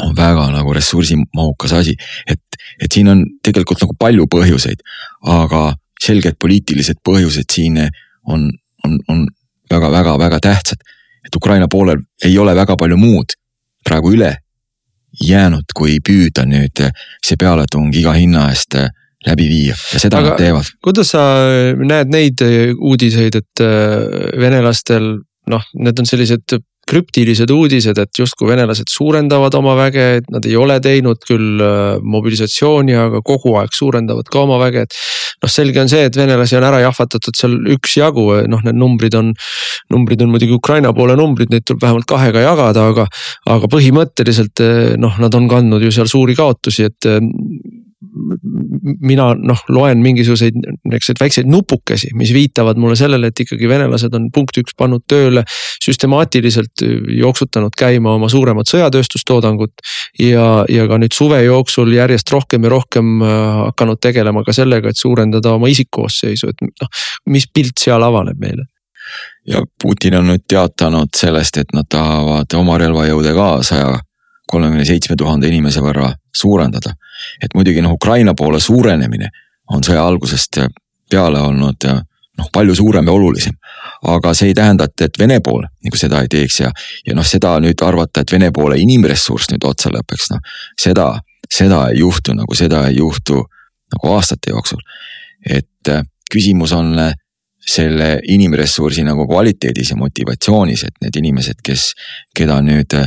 on 0.00 0.14
väga 0.16 0.46
nagu 0.52 0.72
ressursimahukas 0.72 1.72
asi, 1.76 1.94
et, 2.26 2.40
et 2.80 2.92
siin 2.92 3.08
on 3.12 3.24
tegelikult 3.44 3.82
nagu 3.84 3.96
palju 3.98 4.26
põhjuseid, 4.30 4.82
aga 5.28 5.72
selged 6.02 6.38
poliitilised 6.40 7.02
põhjused 7.06 7.50
siin 7.52 7.78
on, 8.26 8.48
on, 8.84 8.98
on 9.08 9.26
väga-väga-väga 9.70 10.40
tähtsad. 10.42 10.80
et 11.26 11.36
Ukraina 11.36 11.68
poolel 11.70 12.00
ei 12.24 12.38
ole 12.38 12.54
väga 12.54 12.76
palju 12.76 12.96
muud 12.96 13.36
praegu 13.84 14.10
üle 14.12 14.32
jäänud, 15.22 15.70
kui 15.74 15.98
püüda 16.00 16.44
nüüd 16.48 16.82
see 17.22 17.36
pealetung 17.38 17.94
iga 17.94 18.14
hinna 18.16 18.48
eest 18.50 18.74
läbi 19.26 19.46
viia 19.48 19.76
ja 19.76 20.00
seda 20.00 20.18
aga 20.18 20.32
nad 20.32 20.40
teevad. 20.40 20.70
kuidas 20.82 21.12
sa 21.14 21.22
näed 21.78 22.10
neid 22.10 22.42
uudiseid, 22.78 23.38
et 23.38 23.64
venelastel 24.40 25.12
noh, 25.52 25.64
need 25.74 25.98
on 25.98 26.08
sellised 26.08 26.58
krüptilised 26.92 27.50
uudised, 27.52 27.98
et 27.98 28.20
justkui 28.20 28.50
venelased 28.50 28.90
suurendavad 28.92 29.54
oma 29.56 29.74
väge, 29.78 30.06
et 30.20 30.30
nad 30.32 30.46
ei 30.48 30.56
ole 30.60 30.78
teinud 30.84 31.22
küll 31.24 31.62
äh, 31.64 31.98
mobilisatsiooni, 32.04 32.96
aga 33.06 33.22
kogu 33.26 33.56
aeg 33.60 33.72
suurendavad 33.76 34.28
ka 34.32 34.44
oma 34.44 34.60
väge, 34.62 34.86
et. 34.86 34.98
noh, 35.42 35.50
selge 35.50 35.80
on 35.82 35.90
see, 35.90 36.04
et 36.06 36.16
venelasi 36.16 36.58
on 36.58 36.66
ära 36.68 36.82
jahvatatud 36.84 37.38
seal 37.38 37.56
üksjagu, 37.76 38.26
noh, 38.52 38.64
need 38.66 38.78
numbrid 38.78 39.16
on, 39.18 39.32
numbrid 39.92 40.22
on 40.22 40.34
muidugi 40.34 40.54
Ukraina 40.56 40.92
poole 40.96 41.16
numbrid, 41.18 41.50
neid 41.52 41.66
tuleb 41.66 41.82
vähemalt 41.86 42.08
kahega 42.08 42.44
jagada, 42.44 42.88
aga. 42.92 43.08
aga 43.52 43.68
põhimõtteliselt 43.72 44.62
noh, 45.00 45.16
nad 45.22 45.34
on 45.34 45.48
kandnud 45.50 45.82
ju 45.82 45.90
seal 45.94 46.10
suuri 46.10 46.36
kaotusi, 46.38 46.86
et 46.90 47.08
mina 49.00 49.32
noh, 49.38 49.60
loen 49.72 50.02
mingisuguseid 50.04 50.56
niisuguseid 50.56 51.20
väikseid 51.20 51.48
nupukesi, 51.50 52.10
mis 52.18 52.32
viitavad 52.34 52.80
mulle 52.80 52.96
sellele, 52.96 53.30
et 53.32 53.40
ikkagi 53.44 53.68
venelased 53.68 54.14
on 54.16 54.28
punkt 54.34 54.58
üks 54.60 54.76
pannud 54.78 55.04
tööle. 55.08 55.44
süstemaatiliselt 55.82 56.84
jooksutanud 57.18 57.74
käima 57.78 58.14
oma 58.14 58.28
suuremat 58.28 58.68
sõjatööstustoodangut. 58.68 59.72
ja, 60.18 60.64
ja 60.68 60.86
ka 60.88 60.98
nüüd 60.98 61.16
suve 61.16 61.42
jooksul 61.44 61.92
järjest 61.92 62.30
rohkem 62.30 62.64
ja 62.64 62.70
rohkem 62.70 63.22
äh, 63.22 63.32
hakanud 63.72 64.00
tegelema 64.00 64.44
ka 64.44 64.52
sellega, 64.52 64.88
et 64.88 64.96
suurendada 64.96 65.56
oma 65.56 65.72
isikkoosseisu, 65.72 66.48
et 66.48 66.62
noh, 66.68 66.88
mis 67.26 67.48
pilt 67.48 67.78
seal 67.78 68.02
avaneb 68.02 68.38
meile 68.38 68.68
ja 69.46 69.64
Putin 69.82 70.14
on 70.20 70.28
nüüd 70.30 70.44
teatanud 70.48 71.10
sellest, 71.16 71.58
et 71.58 71.72
nad 71.74 71.88
tahavad 71.90 72.54
oma 72.54 72.78
relvajõude 72.78 73.34
ka 73.34 73.48
saja 73.66 73.96
kolmekümne 74.52 74.84
seitsme 74.84 75.16
tuhande 75.16 75.48
inimese 75.48 75.80
võrra 75.80 76.12
suurendada. 76.36 76.94
et 77.42 77.54
muidugi 77.54 77.82
noh, 77.82 77.96
Ukraina 77.96 78.34
poole 78.34 78.60
suurenemine 78.60 79.28
on 79.72 79.84
sõja 79.84 80.04
algusest 80.04 80.60
peale 81.10 81.40
olnud 81.40 81.86
noh, 82.38 82.48
palju 82.52 82.74
suurem 82.74 83.06
ja 83.06 83.12
olulisem. 83.12 83.56
aga 84.08 84.34
see 84.34 84.50
ei 84.50 84.54
tähenda, 84.54 84.84
et, 84.84 85.00
et 85.00 85.18
Vene 85.18 85.40
pool 85.40 85.62
nagu 85.62 85.98
seda 85.98 86.22
ei 86.22 86.28
teeks 86.28 86.60
ja, 86.60 86.70
ja 87.06 87.14
noh, 87.14 87.26
seda 87.26 87.58
nüüd 87.62 87.82
arvata, 87.84 88.22
et 88.22 88.32
Vene 88.32 88.50
poole 88.52 88.78
inimressurss 88.80 89.52
nüüd 89.52 89.64
otsa 89.68 89.92
lõpeks, 89.94 90.30
noh 90.32 90.40
seda, 90.80 91.08
seda 91.50 91.86
ei 91.90 92.00
juhtu, 92.02 92.36
nagu 92.36 92.56
seda 92.58 92.86
ei 92.88 92.98
juhtu 92.98 93.42
nagu 93.92 94.14
aastate 94.14 94.50
jooksul. 94.54 94.80
et 95.46 95.88
äh, 95.88 96.02
küsimus 96.32 96.72
on 96.72 96.98
äh, 96.98 97.14
selle 97.66 98.16
inimressursi 98.28 99.04
nagu 99.06 99.26
kvaliteedis 99.26 99.92
ja 99.92 99.96
motivatsioonis, 99.96 100.84
et 100.84 100.96
need 101.04 101.18
inimesed, 101.20 101.60
kes, 101.62 101.92
keda 102.34 102.58
nüüd 102.64 102.94
äh, 102.98 103.06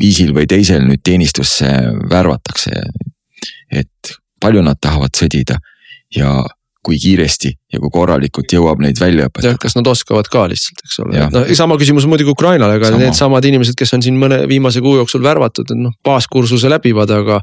viisil 0.00 0.34
või 0.36 0.46
teisel 0.50 0.84
nüüd 0.86 1.02
teenistusse 1.04 1.70
värvatakse. 2.10 2.82
et 3.70 4.16
palju 4.40 4.62
nad 4.62 4.78
tahavad 4.80 5.16
sõdida 5.16 5.58
ja 6.14 6.44
kui 6.86 6.98
kiiresti 7.02 7.50
ja 7.74 7.80
kui 7.82 7.90
korralikult 7.92 8.52
jõuab 8.54 8.78
neid 8.82 9.00
välja 9.00 9.26
õpetada. 9.26 9.58
kas 9.60 9.74
nad 9.74 9.88
oskavad 9.90 10.28
ka 10.30 10.44
lihtsalt, 10.52 10.84
eks 10.84 11.00
ole, 11.02 11.24
no 11.34 11.42
sama 11.58 11.78
küsimus 11.80 12.06
muidugi 12.06 12.30
Ukrainale, 12.30 12.78
aga 12.78 12.92
needsamad 13.00 13.44
inimesed, 13.48 13.74
kes 13.78 13.96
on 13.96 14.04
siin 14.06 14.18
mõne 14.20 14.44
viimase 14.46 14.82
kuu 14.84 14.94
jooksul 15.00 15.24
värvatud, 15.24 15.72
et 15.74 15.80
noh, 15.80 15.96
baaskursuse 16.06 16.70
läbivad, 16.70 17.10
aga. 17.16 17.40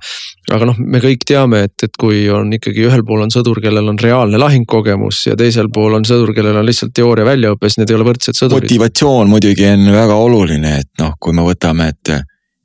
aga 0.55 0.69
noh, 0.69 0.79
me 0.79 1.01
kõik 1.03 1.27
teame, 1.27 1.65
et, 1.67 1.75
et 1.83 1.99
kui 1.99 2.23
on 2.31 2.55
ikkagi 2.55 2.87
ühel 2.87 3.03
pool 3.07 3.25
on 3.25 3.33
sõdur, 3.35 3.59
kellel 3.63 3.91
on 3.91 3.99
reaalne 3.99 4.39
lahingkogemus 4.39 5.25
ja 5.27 5.37
teisel 5.39 5.67
pool 5.73 5.99
on 5.99 6.07
sõdur, 6.07 6.31
kellel 6.35 6.61
on 6.61 6.67
lihtsalt 6.67 6.95
teooria 6.95 7.27
väljaõpe, 7.27 7.67
siis 7.67 7.83
need 7.83 7.91
ei 7.91 7.99
ole 7.99 8.07
võrdsed 8.13 8.39
sõdurid. 8.39 8.69
motivatsioon 8.69 9.33
muidugi 9.33 9.67
on 9.73 9.89
väga 9.91 10.19
oluline, 10.23 10.77
et 10.85 11.03
noh, 11.03 11.17
kui 11.19 11.35
me 11.35 11.43
võtame, 11.51 11.91
et 11.91 12.15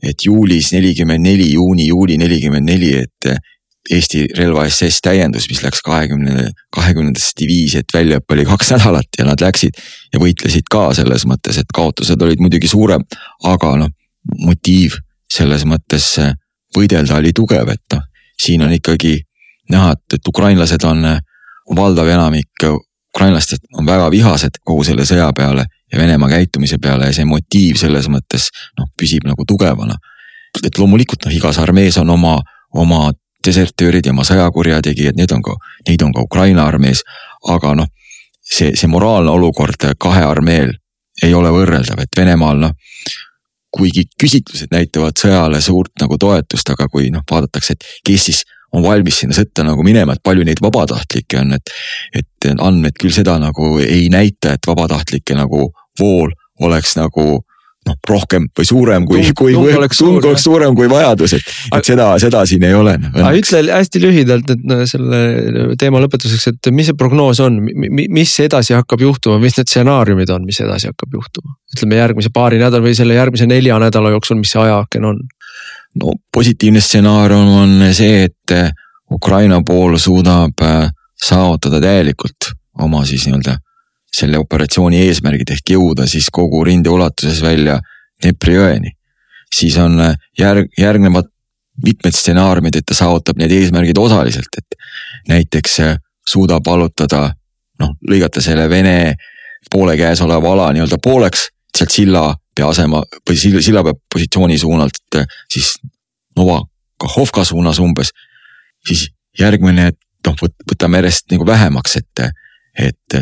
et 0.02 0.24
juulis 0.24 0.72
nelikümmend 0.72 1.24
neli, 1.24 1.52
juuni, 1.54 1.88
juuli 1.88 2.18
nelikümmend 2.20 2.68
neli, 2.68 2.92
et 3.04 3.30
Eesti 3.88 4.26
relva 4.36 4.66
SS 4.68 5.00
täiendus, 5.00 5.46
mis 5.48 5.62
läks 5.64 5.80
kahekümne, 5.80 6.50
kahekümnendasse 6.76 7.32
diviisi, 7.40 7.80
et 7.80 7.94
väljaõpe 7.94 8.34
oli 8.34 8.44
kaks 8.44 8.74
nädalat 8.74 9.16
ja 9.16 9.24
nad 9.24 9.40
läksid 9.40 9.78
ja 10.12 10.20
võitlesid 10.20 10.68
ka 10.68 10.90
selles 10.98 11.24
mõttes, 11.30 11.56
et 11.56 11.72
kaotused 11.74 12.20
olid 12.20 12.42
muidugi 12.42 12.68
suurem, 12.68 13.06
aga 13.48 13.70
noh, 13.80 13.94
motiiv 14.44 14.98
selles 15.32 15.64
mõttes 15.64 16.10
võidelda 16.76 17.16
oli 17.16 17.32
tugev, 17.32 17.72
et 17.72 17.96
noh, 17.96 18.04
siin 18.36 18.66
on 18.66 18.74
ikkagi 18.76 19.14
näha, 19.72 19.94
et, 19.96 20.18
et 20.18 20.30
ukrainlased 20.34 20.84
on, 20.84 21.08
valdav 21.76 22.12
enamik 22.12 22.68
ukrainlastest 23.14 23.64
on 23.72 23.86
väga 23.86 24.10
vihased 24.12 24.60
kogu 24.64 24.84
selle 24.84 25.04
sõja 25.08 25.30
peale 25.36 25.64
ja 25.92 25.98
Venemaa 25.98 26.28
käitumise 26.28 26.78
peale 26.82 27.08
ja 27.08 27.16
see 27.16 27.24
motiiv 27.24 27.78
selles 27.80 28.08
mõttes 28.12 28.50
noh, 28.78 28.88
püsib 28.98 29.26
nagu 29.28 29.44
tugevana. 29.48 29.96
et 30.64 30.78
loomulikult 30.78 31.24
noh, 31.24 31.34
igas 31.34 31.58
armees 31.58 31.98
on 31.98 32.10
oma, 32.10 32.38
oma 32.74 33.12
desertöörid 33.46 34.06
ja 34.06 34.12
oma 34.12 34.24
sõjakurjategijad, 34.24 35.16
need 35.16 35.32
on 35.32 35.42
ka, 35.42 35.54
neid 35.88 36.02
on 36.02 36.12
ka 36.12 36.24
Ukraina 36.24 36.66
armees, 36.66 37.04
aga 37.48 37.74
noh, 37.78 37.86
see, 38.42 38.74
see 38.76 38.88
moraalne 38.90 39.30
olukord 39.30 39.88
kahe 40.00 40.24
armeel 40.24 40.72
ei 41.22 41.34
ole 41.34 41.50
võrreldav, 41.52 42.00
et 42.02 42.16
Venemaal 42.16 42.60
noh, 42.62 42.74
kuigi 43.74 44.06
küsitlused 44.20 44.72
näitavad 44.72 45.18
sõjale 45.20 45.60
suurt 45.60 45.92
nagu 46.00 46.18
toetust, 46.18 46.70
aga 46.72 46.88
kui 46.88 47.10
noh, 47.14 47.24
vaadatakse, 47.30 47.76
et 47.76 47.88
kes 48.04 48.28
siis 48.30 48.44
on 48.72 48.84
valmis 48.84 49.22
sinna 49.22 49.36
sõtta 49.36 49.64
nagu 49.66 49.84
minema, 49.86 50.14
et 50.14 50.24
palju 50.24 50.44
neid 50.46 50.62
vabatahtlikke 50.64 51.40
on, 51.40 51.56
et. 51.56 51.74
et 52.14 52.26
andmed 52.48 52.94
küll 53.00 53.10
seda 53.10 53.34
nagu 53.42 53.76
ei 53.82 54.06
näita, 54.12 54.52
et 54.54 54.66
vabatahtlike 54.68 55.34
nagu 55.34 55.72
vool 55.98 56.30
oleks 56.62 56.94
nagu 56.98 57.24
noh, 57.88 57.96
rohkem 58.08 58.48
või 58.56 58.66
suurem 58.68 59.06
kui, 59.08 59.22
kui 59.36 59.54
tung 59.56 59.78
oleks, 59.78 60.00
tung 60.00 60.18
oleks 60.20 60.44
suurem 60.46 60.76
kui 60.78 60.88
vajadus, 60.90 61.34
et, 61.38 61.52
et 61.76 61.90
seda, 61.90 62.08
seda 62.22 62.44
siin 62.48 62.66
ei 62.68 62.76
ole. 62.76 62.94
aga 63.10 63.32
ütle 63.38 63.62
hästi 63.70 64.02
lühidalt, 64.02 64.52
et 64.54 64.66
no 64.68 64.80
selle 64.88 65.20
teema 65.80 66.02
lõpetuseks, 66.04 66.50
et 66.52 66.70
mis 66.74 66.90
see 66.90 66.98
prognoos 66.98 67.40
on, 67.44 67.60
mis 67.88 68.34
edasi 68.44 68.76
hakkab 68.76 69.04
juhtuma, 69.06 69.40
mis 69.42 69.58
need 69.58 69.70
stsenaariumid 69.70 70.34
on, 70.34 70.46
mis 70.48 70.60
edasi 70.64 70.92
hakkab 70.92 71.18
juhtuma? 71.18 71.56
ütleme 71.74 71.98
järgmise 71.98 72.30
paari 72.32 72.60
nädala 72.60 72.86
või 72.86 72.94
selle 72.96 73.16
järgmise 73.18 73.48
nelja 73.48 73.76
nädala 73.82 74.14
jooksul, 74.14 74.38
mis 74.40 74.54
see 74.54 74.62
ajaaken 74.62 75.10
on? 75.10 75.18
No 75.94 76.12
positiivne 76.32 76.80
stsenaarium 76.80 77.48
on 77.48 77.94
see, 77.94 78.24
et 78.28 78.54
Ukraina 79.10 79.62
pool 79.66 79.96
suudab 79.98 80.60
äh, 80.62 80.90
saavutada 81.24 81.80
täielikult 81.80 82.52
oma 82.78 83.04
siis 83.08 83.26
nii-öelda 83.26 83.56
selle 84.18 84.38
operatsiooni 84.40 85.00
eesmärgid 85.06 85.50
ehk 85.54 85.72
jõuda 85.74 86.06
siis 86.08 86.28
kogu 86.32 86.62
rinde 86.64 86.90
ulatuses 86.90 87.40
välja 87.42 87.78
Dnepri 88.22 88.54
jõeni. 88.54 88.90
siis 89.54 89.76
on 89.78 90.00
äh, 90.00 90.14
järg, 90.38 90.68
järgnevad 90.78 91.30
mitmed 91.84 92.14
stsenaariumid, 92.14 92.76
et 92.76 92.86
ta 92.86 92.94
saavutab 92.94 93.38
need 93.38 93.52
eesmärgid 93.54 93.98
osaliselt, 93.98 94.50
et 94.58 94.74
näiteks 95.28 95.76
suudab 96.26 96.66
allutada 96.66 97.28
noh, 97.78 97.92
lõigata 98.10 98.42
selle 98.42 98.68
Vene 98.70 99.14
poole 99.70 99.94
käes 99.96 100.20
oleva 100.24 100.52
ala 100.52 100.72
nii-öelda 100.74 100.98
pooleks 101.02 101.48
sealt 101.76 101.94
silla 101.94 102.24
pea 102.58 102.68
asema 102.68 103.02
või 103.28 103.38
silla, 103.38 103.62
sillapea 103.62 103.94
positsiooni 104.14 104.58
suunalt 104.58 105.22
siis 105.52 105.76
Novakahovka 106.38 107.44
suunas 107.44 107.78
umbes. 107.82 108.12
siis 108.86 109.08
järgmine, 109.38 109.88
et 109.88 109.98
noh, 110.26 110.36
võtame 110.70 111.00
järjest 111.00 111.32
nagu 111.32 111.46
vähemaks, 111.46 111.96
et, 111.96 112.22
et 112.78 113.18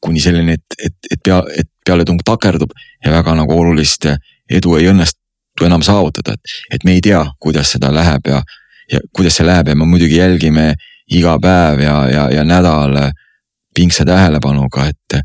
kuni 0.00 0.20
selleni, 0.20 0.56
et, 0.56 0.76
et, 0.84 0.96
et 1.12 1.20
pea, 1.24 1.42
et 1.56 1.68
pealetung 1.84 2.20
takerdub 2.24 2.72
ja 3.04 3.12
väga 3.12 3.34
nagu 3.38 3.56
olulist 3.56 4.06
edu 4.50 4.76
ei 4.78 4.88
õnnestu 4.92 5.66
enam 5.66 5.82
saavutada, 5.82 6.36
et, 6.36 6.56
et 6.74 6.84
me 6.84 6.96
ei 6.96 7.04
tea, 7.04 7.24
kuidas 7.40 7.72
seda 7.74 7.90
läheb 7.94 8.28
ja, 8.30 8.42
ja 8.92 9.00
kuidas 9.12 9.38
see 9.38 9.46
läheb 9.46 9.72
ja 9.72 9.76
me 9.76 9.88
muidugi 9.88 10.20
jälgime 10.20 10.72
iga 11.12 11.38
päev 11.42 11.80
ja, 11.82 11.96
ja, 12.12 12.28
ja 12.32 12.44
nädal 12.44 12.96
pingsa 13.74 14.04
tähelepanuga, 14.04 14.88
et 14.88 15.20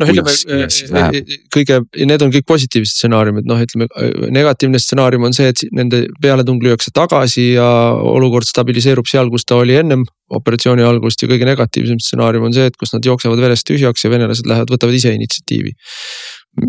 noh, 0.00 0.10
ütleme 0.10 0.32
äh, 0.32 0.62
äh, 0.64 1.34
kõige, 1.52 1.80
need 2.08 2.24
on 2.24 2.32
kõik 2.32 2.46
positiivsed 2.48 2.96
stsenaariumid, 2.96 3.48
noh, 3.48 3.60
ütleme 3.60 3.88
negatiivne 4.32 4.80
stsenaarium 4.80 5.28
on 5.28 5.36
see, 5.36 5.50
et 5.52 5.64
nende 5.76 6.06
pealetung 6.22 6.62
lüüakse 6.64 6.92
tagasi 6.96 7.52
ja 7.58 7.68
olukord 7.98 8.48
stabiliseerub 8.48 9.08
seal, 9.10 9.30
kus 9.32 9.46
ta 9.48 9.60
oli 9.60 9.76
ennem 9.80 10.06
operatsiooni 10.30 10.84
algust 10.86 11.22
ja 11.22 11.30
kõige 11.30 11.48
negatiivsem 11.48 12.00
stsenaarium 12.02 12.48
on 12.48 12.56
see, 12.56 12.68
et 12.70 12.78
kus 12.80 12.94
nad 12.94 13.06
jooksevad 13.06 13.40
verest 13.42 13.66
tühjaks 13.68 14.06
ja 14.06 14.12
venelased 14.12 14.48
lähevad, 14.48 14.72
võtavad 14.72 14.96
ise 14.96 15.12
initsiatiivi. 15.16 15.74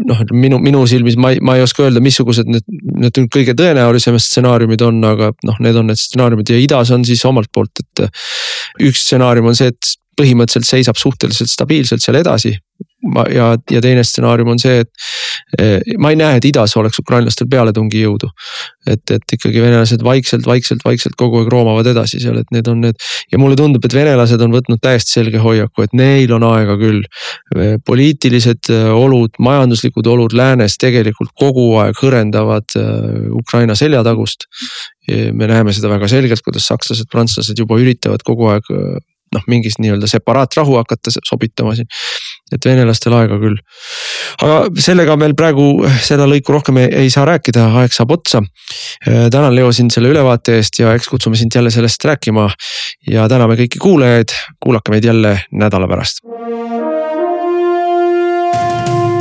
noh, 0.07 0.19
minu, 0.37 0.59
minu 0.61 0.83
silmis 0.87 1.15
ma 1.17 1.31
ei, 1.33 1.39
ma 1.41 1.55
ei 1.57 1.63
oska 1.65 1.87
öelda, 1.87 2.03
missugused 2.03 2.49
need, 2.51 2.67
need 3.01 3.17
kõige 3.33 3.55
tõenäolisemad 3.57 4.21
stsenaariumid 4.21 4.83
on, 4.85 4.99
aga 5.07 5.31
noh, 5.47 5.57
need 5.63 5.79
on 5.79 5.89
need 5.89 5.99
stsenaariumid 5.99 6.53
ja 6.53 6.59
idas 6.61 6.91
on 6.93 7.05
siis 7.07 7.23
omalt 7.25 7.49
poolt, 7.53 7.81
et. 7.81 8.05
üks 8.81 9.07
stsenaarium 9.07 9.49
on 9.51 9.57
see, 9.57 9.71
et 9.73 9.95
põhimõtteliselt 10.19 10.67
seisab 10.67 10.99
suhteliselt 10.99 11.51
stabiilselt 11.51 12.03
seal 12.03 12.19
edasi. 12.19 12.57
ja, 13.33 13.45
ja 13.71 13.79
teine 13.81 14.03
stsenaarium 14.05 14.51
on 14.53 14.59
see, 14.61 14.81
et 14.83 14.89
eh, 15.57 15.95
ma 16.01 16.11
ei 16.13 16.17
näe, 16.19 16.37
et 16.37 16.45
idas 16.45 16.75
oleks 16.77 16.99
ukrainlastel 17.01 17.47
pealetungijõudu. 17.49 18.29
et, 18.87 19.11
et 19.11 19.33
ikkagi 19.37 19.61
venelased 19.61 20.03
vaikselt, 20.03 20.45
vaikselt, 20.45 20.81
vaikselt 20.85 21.15
kogu 21.17 21.39
aeg 21.41 21.49
roomavad 21.53 21.87
edasi 21.87 22.19
seal, 22.21 22.37
et 22.41 22.49
need 22.51 22.67
on 22.67 22.81
need 22.85 22.97
ja 23.31 23.39
mulle 23.41 23.55
tundub, 23.57 23.85
et 23.85 23.93
venelased 23.93 24.41
on 24.41 24.53
võtnud 24.53 24.81
täiesti 24.81 25.15
selge 25.17 25.41
hoiaku, 25.41 25.85
et 25.85 25.93
neil 25.97 26.33
on 26.33 26.45
aega 26.49 26.77
küll. 26.81 27.05
Eh, 27.55 27.75
poliitilised 27.85 28.71
eh, 28.73 28.89
olud, 28.93 29.37
majanduslikud 29.39 30.07
olud 30.11 30.35
läänes 30.37 30.77
tegelikult 30.81 31.33
kogu 31.39 31.71
aeg 31.81 31.97
hõrendavad 32.01 32.75
Ukraina 33.37 33.75
seljatagust 33.77 34.45
me 35.33 35.47
näeme 35.49 35.73
seda 35.73 35.89
väga 35.89 36.07
selgelt, 36.07 36.43
kuidas 36.45 36.67
sakslased, 36.69 37.09
prantslased 37.11 37.57
juba 37.57 37.79
üritavad 37.81 38.21
kogu 38.25 38.51
aeg 38.53 38.69
noh, 39.35 39.43
mingist 39.51 39.79
nii-öelda 39.81 40.09
separaatrahu 40.11 40.75
hakata 40.79 41.13
sobitama 41.27 41.75
siin. 41.77 41.87
et 42.51 42.65
venelastel 42.67 43.13
aega 43.15 43.37
küll. 43.39 43.55
aga 44.43 44.57
sellega 44.83 45.15
meil 45.19 45.35
praegu 45.39 45.85
seda 46.03 46.27
lõiku 46.27 46.57
rohkem 46.57 46.81
ei, 46.83 46.89
ei 47.05 47.13
saa 47.13 47.25
rääkida, 47.29 47.67
aeg 47.81 47.95
saab 47.95 48.11
otsa. 48.17 48.43
tänan, 49.05 49.55
Leo, 49.55 49.71
sind 49.71 49.93
selle 49.95 50.11
ülevaate 50.11 50.57
eest 50.59 50.81
ja 50.81 50.95
eks 50.97 51.07
kutsume 51.11 51.39
sind 51.39 51.55
jälle 51.55 51.71
sellest 51.71 52.05
rääkima. 52.05 52.49
ja 53.11 53.27
täname 53.31 53.55
kõiki 53.59 53.79
kuulajaid, 53.81 54.35
kuulake 54.59 54.91
meid 54.91 55.07
jälle 55.07 55.37
nädala 55.51 55.87
pärast. 55.87 56.23